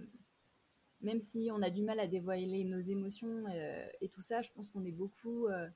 même 1.01 1.19
si 1.19 1.49
on 1.51 1.61
a 1.61 1.69
du 1.69 1.83
mal 1.83 1.99
à 1.99 2.07
dévoiler 2.07 2.63
nos 2.63 2.79
émotions 2.79 3.45
euh, 3.49 3.87
et 4.01 4.09
tout 4.09 4.21
ça, 4.21 4.41
je 4.41 4.51
pense 4.51 4.69
qu'on 4.69 4.85
est 4.85 4.91
beaucoup 4.91 5.47
euh, 5.47 5.67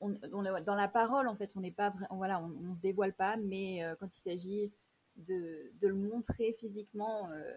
on- 0.00 0.14
dans 0.30 0.74
la 0.74 0.88
parole 0.88 1.28
en 1.28 1.36
fait, 1.36 1.52
on 1.56 1.60
n'est 1.60 1.72
pas 1.72 1.92
voilà, 2.10 2.40
on, 2.42 2.70
on 2.70 2.74
se 2.74 2.80
dévoile 2.80 3.14
pas, 3.14 3.36
mais 3.36 3.84
euh, 3.84 3.94
quand 3.98 4.14
il 4.14 4.20
s'agit 4.20 4.72
de, 5.16 5.72
de 5.80 5.88
le 5.88 5.94
montrer 5.94 6.56
physiquement, 6.60 7.30
euh, 7.32 7.56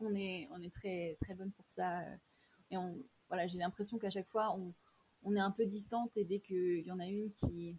on 0.00 0.14
est 0.14 0.48
on 0.52 0.60
est 0.62 0.74
très 0.74 1.16
très 1.22 1.34
bonne 1.34 1.52
pour 1.52 1.68
ça. 1.68 2.00
euh, 2.00 2.16
et 2.70 2.76
on 2.78 2.96
voilà, 3.28 3.46
j'ai 3.46 3.58
l'impression 3.58 3.98
qu'à 3.98 4.10
chaque 4.10 4.28
fois 4.28 4.54
on, 4.56 4.74
on 5.24 5.36
est 5.36 5.40
un 5.40 5.50
peu 5.50 5.66
distante 5.66 6.16
et 6.16 6.24
dès 6.24 6.40
qu'il 6.40 6.80
y 6.86 6.90
en 6.92 7.00
a 7.00 7.06
une 7.06 7.32
qui 7.32 7.78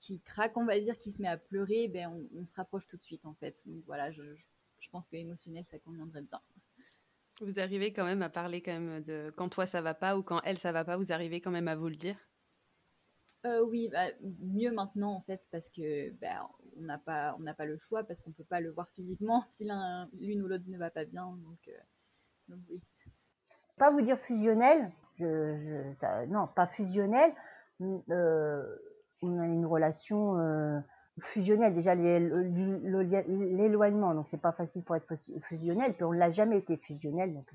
qui 0.00 0.20
craque, 0.20 0.56
on 0.58 0.66
va 0.66 0.78
dire, 0.78 0.98
qui 0.98 1.12
se 1.12 1.22
met 1.22 1.28
à 1.28 1.38
pleurer, 1.38 1.88
ben 1.88 2.08
on, 2.34 2.40
on 2.40 2.44
se 2.46 2.54
rapproche 2.56 2.86
tout 2.86 2.96
de 2.98 3.02
suite 3.02 3.24
en 3.24 3.34
fait. 3.34 3.56
Donc 3.66 3.82
voilà, 3.86 4.10
je, 4.12 4.22
je- 4.34 4.44
je 4.80 4.90
pense 4.90 5.06
que 5.08 5.16
émotionnel 5.16 5.64
ça 5.66 5.78
conviendrait 5.78 6.22
bien. 6.22 6.40
Vous 7.42 7.60
arrivez 7.60 7.92
quand 7.92 8.06
même 8.06 8.22
à 8.22 8.30
parler 8.30 8.62
quand 8.62 8.72
même 8.72 9.02
de 9.02 9.30
quand 9.36 9.50
toi 9.50 9.66
ça 9.66 9.82
va 9.82 9.92
pas 9.92 10.16
ou 10.16 10.22
quand 10.22 10.40
elle 10.44 10.58
ça 10.58 10.72
va 10.72 10.82
pas, 10.82 10.96
vous 10.96 11.12
arrivez 11.12 11.42
quand 11.42 11.50
même 11.50 11.68
à 11.68 11.76
vous 11.76 11.88
le 11.90 11.96
dire? 11.96 12.16
Euh, 13.44 13.64
oui, 13.64 13.88
bah, 13.88 14.06
mieux 14.40 14.70
maintenant 14.72 15.14
en 15.14 15.20
fait 15.22 15.48
parce 15.50 15.68
que 15.68 16.10
bah, 16.20 16.48
on 16.78 16.82
n'a 16.82 16.98
pas 16.98 17.36
on 17.38 17.54
pas 17.54 17.64
le 17.66 17.78
choix 17.78 18.02
parce 18.04 18.20
qu'on 18.20 18.32
peut 18.32 18.44
pas 18.44 18.60
le 18.60 18.70
voir 18.70 18.88
physiquement 18.90 19.42
si 19.46 19.64
l'un 19.64 20.08
l'une 20.18 20.42
ou 20.42 20.48
l'autre 20.48 20.64
ne 20.68 20.78
va 20.78 20.90
pas 20.90 21.04
bien. 21.04 21.26
Donc, 21.26 21.68
euh, 21.68 21.72
donc 22.48 22.60
oui. 22.70 22.82
pas 23.76 23.90
vous 23.90 24.00
dire 24.02 24.18
fusionnel, 24.18 24.90
je, 25.18 26.26
non, 26.26 26.46
pas 26.48 26.66
fusionnel. 26.66 27.32
euh, 27.80 28.76
on 29.22 29.38
a 29.38 29.46
une 29.46 29.66
relation 29.66 30.38
euh, 30.38 30.80
fusionnelle. 31.20 31.74
Déjà, 31.74 31.94
l'éloignement, 31.94 34.14
donc 34.14 34.28
c'est 34.28 34.40
pas 34.40 34.52
facile 34.52 34.84
pour 34.84 34.96
être 34.96 35.06
fusi- 35.06 35.38
fusionnel. 35.42 35.94
Puis 35.94 36.04
on 36.04 36.12
l'a 36.12 36.30
jamais 36.30 36.58
été 36.58 36.76
fusionnel, 36.76 37.34
donc 37.34 37.48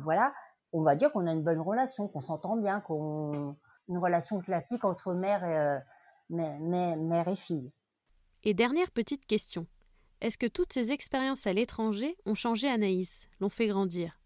voilà. 0.00 0.32
On 0.72 0.82
va 0.82 0.96
dire 0.96 1.10
qu'on 1.12 1.26
a 1.26 1.32
une 1.32 1.42
bonne 1.42 1.60
relation, 1.60 2.08
qu'on 2.08 2.20
s'entend 2.20 2.56
bien, 2.56 2.80
qu'on 2.80 3.56
une 3.88 3.98
relation 3.98 4.40
classique 4.40 4.84
entre 4.84 5.14
mère- 5.14 5.82
mère 6.30 7.28
et 7.28 7.36
fille. 7.36 7.72
Et 8.44 8.54
dernière 8.54 8.90
petite 8.92 9.26
question. 9.26 9.66
Est-ce 10.20 10.38
que 10.38 10.46
toutes 10.46 10.72
ces 10.72 10.92
expériences 10.92 11.46
à 11.46 11.52
l'étranger 11.52 12.16
ont 12.24 12.34
changé 12.34 12.68
Anaïs, 12.68 13.28
l'ont 13.40 13.48
fait 13.48 13.66
grandir? 13.66 14.20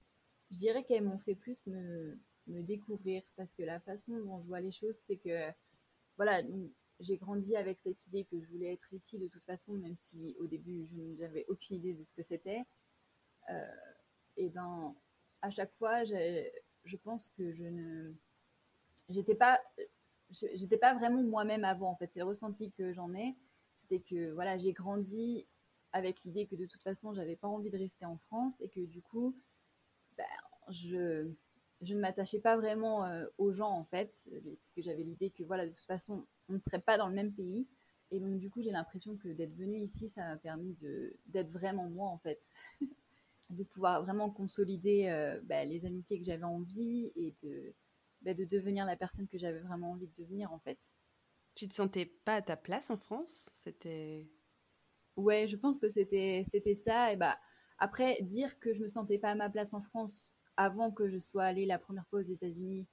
Je 0.51 0.59
dirais 0.59 0.85
qu'elles 0.85 1.05
m'ont 1.05 1.19
fait 1.19 1.35
plus 1.35 1.67
me, 1.67 2.19
découvrir 2.47 3.23
parce 3.37 3.55
que 3.55 3.63
la 3.63 3.81
façon 3.81 4.13
dont 4.19 4.41
je 4.43 4.47
vois 4.47 4.61
les 4.61 4.73
choses, 4.73 4.97
c'est 5.07 5.17
que 5.17 5.51
voilà, 6.17 6.43
j'ai 7.01 7.17
grandi 7.17 7.57
avec 7.57 7.81
cette 7.81 8.07
idée 8.07 8.25
que 8.25 8.39
je 8.39 8.47
voulais 8.49 8.73
être 8.73 8.93
ici 8.93 9.19
de 9.19 9.29
toute 9.29 9.45
façon, 9.45 9.73
même 9.75 9.97
si 9.99 10.37
au 10.39 10.47
début 10.47 10.87
je 10.87 11.23
n'avais 11.23 11.47
aucune 11.49 11.77
idée 11.77 11.95
de 11.95 12.05
ce 12.05 12.13
que 12.13 12.23
c'était. 12.23 12.63
Euh, 13.51 13.65
et 14.37 14.51
ben, 14.51 14.95
à 15.41 15.51
chaque 15.51 15.73
fois, 15.75 16.05
je 16.05 16.97
pense 16.99 17.31
que 17.31 17.53
je 17.53 17.65
ne, 17.65 18.13
j'étais 19.09 19.35
pas, 19.35 19.59
pas 20.81 20.95
vraiment 20.95 21.23
moi-même 21.23 21.65
avant. 21.65 21.91
En 21.91 21.97
fait, 21.97 22.11
c'est 22.13 22.21
le 22.21 22.27
ressenti 22.27 22.71
que 22.73 22.93
j'en 22.93 23.15
ai, 23.15 23.35
c'était 23.93 24.03
que 24.03 24.33
voilà, 24.33 24.59
j'ai 24.59 24.73
grandi 24.73 25.47
avec 25.93 26.23
l'idée 26.25 26.47
que 26.47 26.57
de 26.57 26.67
toute 26.67 26.83
façon, 26.83 27.13
j'avais 27.13 27.37
pas 27.37 27.49
envie 27.49 27.71
de 27.71 27.79
rester 27.79 28.05
en 28.07 28.17
France 28.17 28.55
et 28.61 28.69
que 28.69 28.81
du 28.81 29.03
coup, 29.03 29.37
ben, 30.17 30.25
je, 30.71 31.31
je 31.83 31.95
ne 31.95 32.01
m'attachais 32.01 32.41
pas 32.41 32.57
vraiment 32.57 33.05
euh, 33.05 33.27
aux 33.39 33.53
gens 33.53 33.71
en 33.71 33.85
fait, 33.85 34.29
parce 34.31 34.73
que 34.73 34.83
j'avais 34.83 35.03
l'idée 35.03 35.31
que 35.31 35.43
voilà, 35.43 35.67
de 35.67 35.73
toute 35.73 35.87
façon, 35.87 36.27
on 36.49 36.55
ne 36.55 36.59
serait 36.61 36.81
pas 36.81 36.97
dans 36.97 37.09
le 37.09 37.15
même 37.15 37.33
pays. 37.33 37.67
Et 38.11 38.21
donc 38.21 38.39
du 38.39 38.51
coup, 38.51 38.63
j'ai 38.63 38.71
l'impression 38.71 39.17
que 39.17 39.29
d'être 39.29 39.55
venue 39.55 39.81
ici, 39.81 40.09
ça 40.09 40.23
m'a 40.23 40.37
permis 40.37 40.77
d'être 41.27 41.51
vraiment 41.51 41.89
moi 41.89 42.09
en 42.09 42.19
fait, 42.19 42.49
de 43.51 43.65
pouvoir 43.65 44.03
vraiment 44.03 44.31
consolider 44.31 45.09
euh, 45.09 45.41
bah, 45.45 45.65
les 45.65 45.85
amitiés 45.87 46.19
que 46.19 46.25
j'avais 46.25 46.45
envie 46.45 47.13
et 47.17 47.35
de 47.43 47.75
bah, 48.23 48.35
de 48.35 48.45
devenir 48.45 48.85
la 48.87 48.97
personne 48.97 49.27
que 49.27 49.39
j'avais 49.39 49.61
vraiment 49.61 49.93
envie 49.93 50.07
de 50.07 50.23
devenir 50.23 50.53
en 50.53 50.59
fait. 50.59 50.95
Tu 51.55 51.67
te 51.69 51.75
sentais 51.75 52.05
pas 52.07 52.35
à 52.37 52.43
ta 52.43 52.57
place 52.57 52.91
en 52.91 52.97
France? 52.99 53.51
C'était 53.55 54.29
Ouais, 55.17 55.47
je 55.47 55.57
pense 55.57 55.79
que 55.79 55.89
c'était 55.89 56.45
c'était 56.51 56.75
ça. 56.75 57.13
Et 57.13 57.17
bah 57.17 57.39
après 57.79 58.19
dire 58.23 58.59
que 58.59 58.73
je 58.73 58.83
me 58.83 58.89
sentais 58.89 59.19
pas 59.19 59.31
à 59.31 59.35
ma 59.35 59.51
place 59.51 59.75
en 59.75 59.83
France 59.83 60.35
avant 60.57 60.91
que 60.91 61.09
je 61.09 61.19
sois 61.19 61.45
allée 61.45 61.67
la 61.67 61.79
première 61.79 62.07
fois 62.09 62.21
aux 62.21 62.23
États-Unis, 62.23 62.87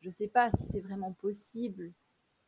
je 0.00 0.10
sais 0.10 0.28
pas 0.28 0.50
si 0.56 0.64
c'est 0.68 0.80
vraiment 0.80 1.12
possible 1.12 1.92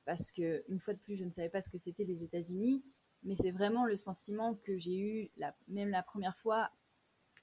parce 0.07 0.33
que 0.33 0.65
une 0.69 0.81
fois 0.81 0.95
de 0.95 1.01
plus, 1.01 1.17
je 1.17 1.25
ne 1.25 1.31
savais 1.33 1.51
pas 1.51 1.63
ce 1.63 1.71
que 1.71 1.79
c'était 1.79 2.05
les 2.05 2.23
États-Unis, 2.25 2.85
mais 3.25 3.37
c'est 3.37 3.53
vraiment 3.53 3.87
le 3.87 3.97
sentiment 3.97 4.55
que 4.57 4.79
j'ai 4.79 4.99
eu 4.99 5.31
la, 5.37 5.55
même 5.69 5.91
la 5.91 6.03
première 6.03 6.37
fois 6.39 6.71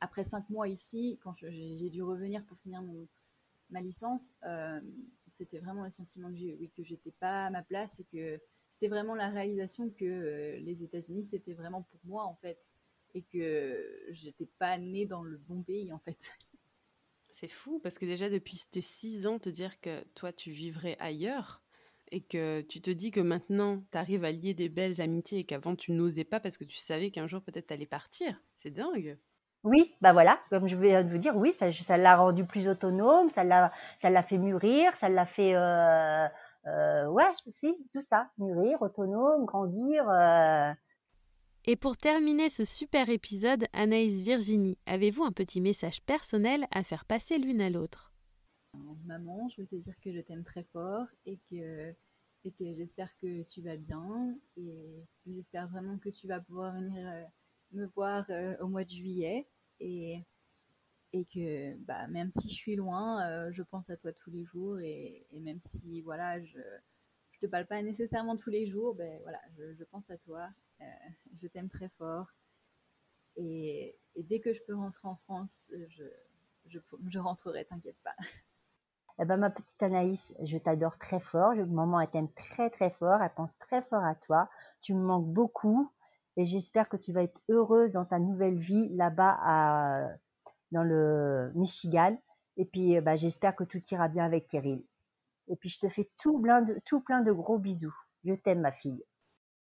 après 0.02 0.24
cinq 0.24 0.50
mois 0.50 0.68
ici, 0.68 1.20
quand 1.24 1.36
j'ai 1.42 1.90
dû 1.90 2.04
revenir 2.04 2.46
pour 2.46 2.58
finir 2.60 2.82
mon, 2.82 3.08
ma 3.70 3.82
licence. 3.82 4.34
euh, 4.46 4.82
c'était 5.34 5.60
vraiment 5.60 5.84
le 5.84 5.92
sentiment 5.92 6.30
que 6.30 6.38
j'ai 6.38 6.56
oui, 6.56 6.70
que 6.70 6.84
j'étais 6.84 7.12
pas 7.12 7.48
à 7.48 7.50
ma 7.50 7.64
place 7.64 8.00
et 8.00 8.04
que 8.04 8.40
c'était 8.70 8.88
vraiment 8.88 9.16
la 9.16 9.30
réalisation 9.30 9.90
que 9.90 10.06
euh, 10.06 10.58
les 10.60 10.84
États-Unis, 10.84 11.26
c'était 11.26 11.54
vraiment 11.54 11.84
pour 11.84 12.00
moi, 12.06 12.24
en 12.24 12.36
fait. 12.36 12.60
Et 13.14 13.22
que 13.22 14.08
j'étais 14.10 14.48
pas 14.58 14.78
née 14.78 15.06
dans 15.06 15.22
le 15.22 15.38
bon 15.38 15.62
pays, 15.62 15.92
en 15.94 16.00
fait. 16.00 16.18
c'est 17.30 17.48
fou 17.48 17.80
parce 17.80 17.98
que 17.98 18.06
déjà 18.06 18.30
depuis 18.30 18.62
tes 18.70 18.82
six 18.82 19.26
ans 19.28 19.40
te 19.40 19.50
dire 19.50 19.82
que 19.82 20.04
toi 20.14 20.32
tu 20.32 20.52
vivrais 20.52 20.96
ailleurs 21.00 21.64
et 22.12 22.22
que 22.22 22.62
tu 22.62 22.80
te 22.80 22.92
dis 22.92 23.10
que 23.10 23.20
maintenant 23.20 23.84
tu 23.92 23.98
arrives 23.98 24.24
à 24.24 24.32
lier 24.32 24.54
des 24.54 24.70
belles 24.70 25.02
amitiés 25.02 25.40
et 25.40 25.44
qu'avant 25.44 25.76
tu 25.76 25.94
n'osais 25.94 26.26
pas 26.26 26.40
parce 26.40 26.58
que 26.58 26.64
tu 26.64 26.78
savais 26.78 27.10
qu'un 27.10 27.26
jour 27.26 27.42
peut-être 27.42 27.68
t'allais 27.68 27.88
partir. 27.88 28.40
C'est 28.56 28.70
dingue. 28.70 29.18
Oui, 29.64 29.96
bah 30.02 30.12
voilà, 30.12 30.40
comme 30.50 30.68
je 30.68 30.76
viens 30.76 31.04
de 31.04 31.10
vous 31.10 31.18
dire, 31.18 31.36
oui, 31.38 31.54
ça 31.54 31.72
ça 31.72 31.98
l'a 31.98 32.18
rendu 32.18 32.46
plus 32.46 32.68
autonome, 32.68 33.30
ça 33.32 33.44
l'a 33.46 33.72
ça 34.02 34.10
l'a 34.10 34.22
fait 34.24 34.38
mûrir, 34.38 34.94
ça 34.98 35.08
l'a 35.10 35.26
fait 35.26 35.56
euh, 35.56 36.28
euh, 36.68 37.08
ouais, 37.08 37.24
si, 37.48 37.74
tout 37.94 38.02
ça, 38.02 38.30
mûrir, 38.38 38.82
autonome, 38.82 39.46
grandir. 39.46 40.10
euh. 40.10 40.74
Et 41.66 41.76
pour 41.76 41.98
terminer 41.98 42.50
ce 42.50 42.66
super 42.66 43.10
épisode, 43.10 43.66
Anaïs 43.74 44.22
Virginie, 44.22 44.78
avez-vous 44.86 45.24
un 45.24 45.32
petit 45.32 45.62
message 45.62 46.02
personnel 46.02 46.68
à 46.72 46.84
faire 46.84 47.06
passer 47.06 47.38
l'une 47.38 47.62
à 47.62 47.70
l'autre? 47.70 48.14
Maman, 49.06 49.50
je 49.50 49.62
veux 49.62 49.68
te 49.68 49.76
dire 49.76 49.96
que 50.02 50.12
je 50.12 50.20
t'aime 50.20 50.44
très 50.44 50.64
fort 50.74 51.06
et 51.26 51.38
que, 51.50 51.94
et 52.44 52.52
que 52.52 52.74
j'espère 52.74 53.16
que 53.18 53.44
tu 53.44 53.62
vas 53.62 53.78
bien. 53.78 54.36
Et 54.58 55.06
j'espère 55.28 55.68
vraiment 55.70 55.98
que 55.98 56.10
tu 56.10 56.28
vas 56.28 56.40
pouvoir 56.40 56.74
venir 56.74 57.08
euh, 57.08 57.24
me 57.74 57.88
voir 57.88 58.26
euh, 58.30 58.56
au 58.60 58.68
mois 58.68 58.84
de 58.84 58.90
juillet. 58.90 59.48
Et, 59.80 60.24
et 61.14 61.26
que 61.26 61.76
bah, 61.80 62.08
même 62.08 62.32
si 62.32 62.50
je 62.50 62.54
suis 62.54 62.76
loin, 62.76 63.28
euh, 63.28 63.52
je 63.52 63.64
pense 63.64 63.90
à 63.90 63.98
toi 63.98 64.12
tous 64.14 64.30
les 64.32 64.46
jours. 64.46 64.80
Et, 64.80 65.28
et 65.32 65.40
même 65.40 65.60
si 65.60 66.02
voilà, 66.02 66.42
je 66.44 66.58
ne 66.58 67.40
te 67.42 67.46
parle 67.48 67.68
pas 67.68 67.82
nécessairement 67.82 68.38
tous 68.38 68.50
les 68.50 68.68
jours, 68.68 68.96
ben, 68.96 69.20
voilà, 69.24 69.40
je, 69.58 69.84
pense 69.86 70.10
à 70.10 70.18
toi. 70.18 70.50
Euh, 70.82 70.86
je 71.42 71.48
t'aime 71.48 71.70
très 71.70 71.90
fort. 71.98 72.28
Et, 73.36 73.98
et 74.16 74.24
dès 74.24 74.40
que 74.40 74.54
je 74.54 74.62
peux 74.64 74.76
rentrer 74.76 75.08
en 75.08 75.16
France, 75.16 75.72
je, 75.90 76.04
je, 76.68 76.80
je 77.08 77.20
rentrerai, 77.20 77.66
t'inquiète 77.66 78.00
pas. 78.04 78.16
Eh 79.20 79.26
ben, 79.26 79.38
ma 79.38 79.52
petite 79.52 79.82
Anaïs, 79.84 80.34
je 80.42 80.58
t'adore 80.58 80.98
très 80.98 81.20
fort. 81.20 81.54
Je, 81.56 81.62
maman, 81.62 82.02
elle 82.02 82.10
t'aime 82.10 82.32
très 82.34 82.70
très 82.70 82.90
fort. 82.90 83.22
Elle 83.22 83.34
pense 83.36 83.58
très 83.60 83.82
fort 83.84 84.04
à 84.04 84.16
toi. 84.16 84.50
Tu 84.82 84.94
me 84.96 85.02
manques 85.02 85.32
beaucoup. 85.32 85.92
Et 86.38 86.46
j'espère 86.46 86.90
que 86.90 86.98
tu 86.98 87.14
vas 87.14 87.24
être 87.24 87.42
heureuse 87.50 87.94
dans 87.94 88.06
ta 88.06 88.20
nouvelle 88.20 88.58
vie 88.58 88.90
là-bas 88.96 89.38
à, 89.42 90.08
dans 90.72 90.84
le 90.84 91.52
Michigan. 91.56 92.18
Et 92.58 92.66
puis, 92.66 92.98
euh, 92.98 93.02
bah, 93.02 93.16
j'espère 93.16 93.56
que 93.56 93.64
tout 93.64 93.82
ira 93.92 94.08
bien 94.08 94.26
avec 94.26 94.48
Terry. 94.48 94.86
Et 95.48 95.56
puis, 95.56 95.70
je 95.70 95.80
te 95.80 95.90
fais 95.90 96.10
tout 96.18 96.40
plein 96.40 96.62
de, 96.62 96.80
tout 96.86 97.02
plein 97.02 97.22
de 97.22 97.32
gros 97.32 97.58
bisous. 97.58 97.96
Je 98.24 98.34
t'aime, 98.34 98.62
ma 98.62 98.72
fille. 98.72 99.04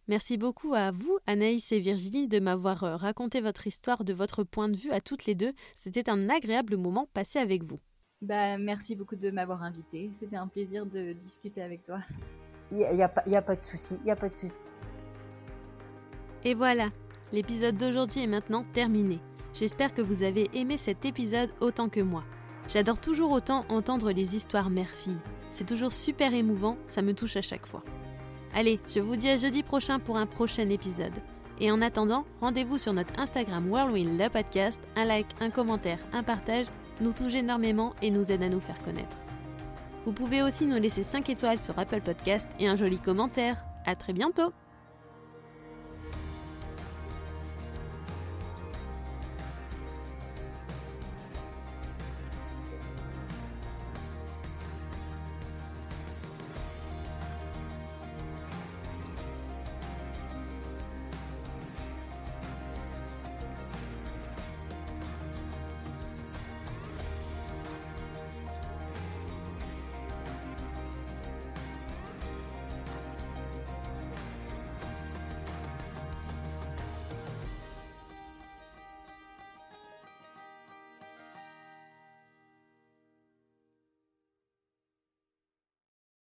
Merci 0.08 0.38
beaucoup 0.38 0.74
à 0.74 0.92
vous, 0.92 1.20
Anaïs 1.28 1.72
et 1.72 1.80
Virginie, 1.80 2.28
de 2.28 2.40
m'avoir 2.40 2.84
euh, 2.84 2.96
raconté 2.96 3.42
votre 3.42 3.68
histoire 3.68 4.04
de 4.04 4.14
votre 4.14 4.44
point 4.44 4.68
de 4.68 4.76
vue 4.76 4.92
à 4.92 5.02
toutes 5.02 5.26
les 5.26 5.36
deux. 5.36 5.54
C'était 5.76 6.10
un 6.10 6.30
agréable 6.30 6.78
moment 6.78 7.08
passé 7.14 7.38
avec 7.38 7.64
vous. 7.64 7.80
Bah, 8.22 8.58
merci 8.58 8.96
beaucoup 8.96 9.16
de 9.16 9.30
m'avoir 9.32 9.64
invité. 9.64 10.10
C'était 10.14 10.36
un 10.36 10.48
plaisir 10.48 10.86
de 10.86 11.14
discuter 11.14 11.62
avec 11.62 11.84
toi. 11.84 12.00
Il 12.72 12.78
n'y 12.78 13.04
a, 13.04 13.06
a, 13.06 13.38
a, 13.38 13.42
pas 13.42 13.56
de 13.56 13.62
souci, 13.62 13.96
il 14.02 14.04
n'y 14.04 14.12
a 14.12 14.16
pas 14.16 14.30
de 14.30 14.34
souci. 14.34 14.60
Et 16.46 16.54
voilà, 16.54 16.90
l'épisode 17.34 17.76
d'aujourd'hui 17.76 18.24
est 18.24 18.28
maintenant 18.28 18.66
terminé. 18.74 19.20
J'espère 19.54 19.94
que 19.94 20.02
vous 20.02 20.24
avez 20.24 20.50
aimé 20.54 20.78
cet 20.78 21.04
épisode 21.04 21.50
autant 21.60 21.90
que 21.90 22.00
moi. 22.00 22.24
J'adore 22.70 23.00
toujours 23.00 23.32
autant 23.32 23.66
entendre 23.68 24.12
les 24.12 24.36
histoires 24.36 24.70
mère-fille. 24.70 25.18
C'est 25.52 25.66
toujours 25.66 25.92
super 25.92 26.34
émouvant, 26.34 26.78
ça 26.88 27.02
me 27.02 27.14
touche 27.14 27.36
à 27.36 27.42
chaque 27.42 27.66
fois. 27.66 27.84
Allez, 28.54 28.80
je 28.88 29.00
vous 29.00 29.16
dis 29.16 29.30
à 29.30 29.38
jeudi 29.38 29.64
prochain 29.64 30.00
pour 30.00 30.18
un 30.18 30.26
prochain 30.26 30.70
épisode. 30.70 31.14
Et 31.60 31.72
en 31.72 31.82
attendant, 31.82 32.26
rendez-vous 32.40 32.78
sur 32.78 32.94
notre 32.94 33.20
Instagram 33.20 33.70
Whirlwind 33.70 34.18
le 34.18 34.30
podcast. 34.30 34.82
Un 34.96 35.06
like, 35.06 35.28
un 35.42 35.50
commentaire, 35.50 36.00
un 36.14 36.24
partage 36.24 36.68
nous 37.02 37.12
touche 37.12 37.34
énormément 37.34 37.94
et 38.02 38.12
nous 38.12 38.32
aide 38.32 38.44
à 38.44 38.50
nous 38.50 38.62
faire 38.62 38.82
connaître. 38.84 39.18
Vous 40.06 40.14
pouvez 40.14 40.42
aussi 40.42 40.66
nous 40.66 40.80
laisser 40.80 41.04
5 41.04 41.30
étoiles 41.30 41.60
sur 41.60 41.78
Apple 41.78 42.02
Podcast 42.02 42.50
et 42.60 42.68
un 42.68 42.78
joli 42.78 42.98
commentaire. 42.98 43.66
À 43.86 43.96
très 43.96 44.14
bientôt! 44.14 44.54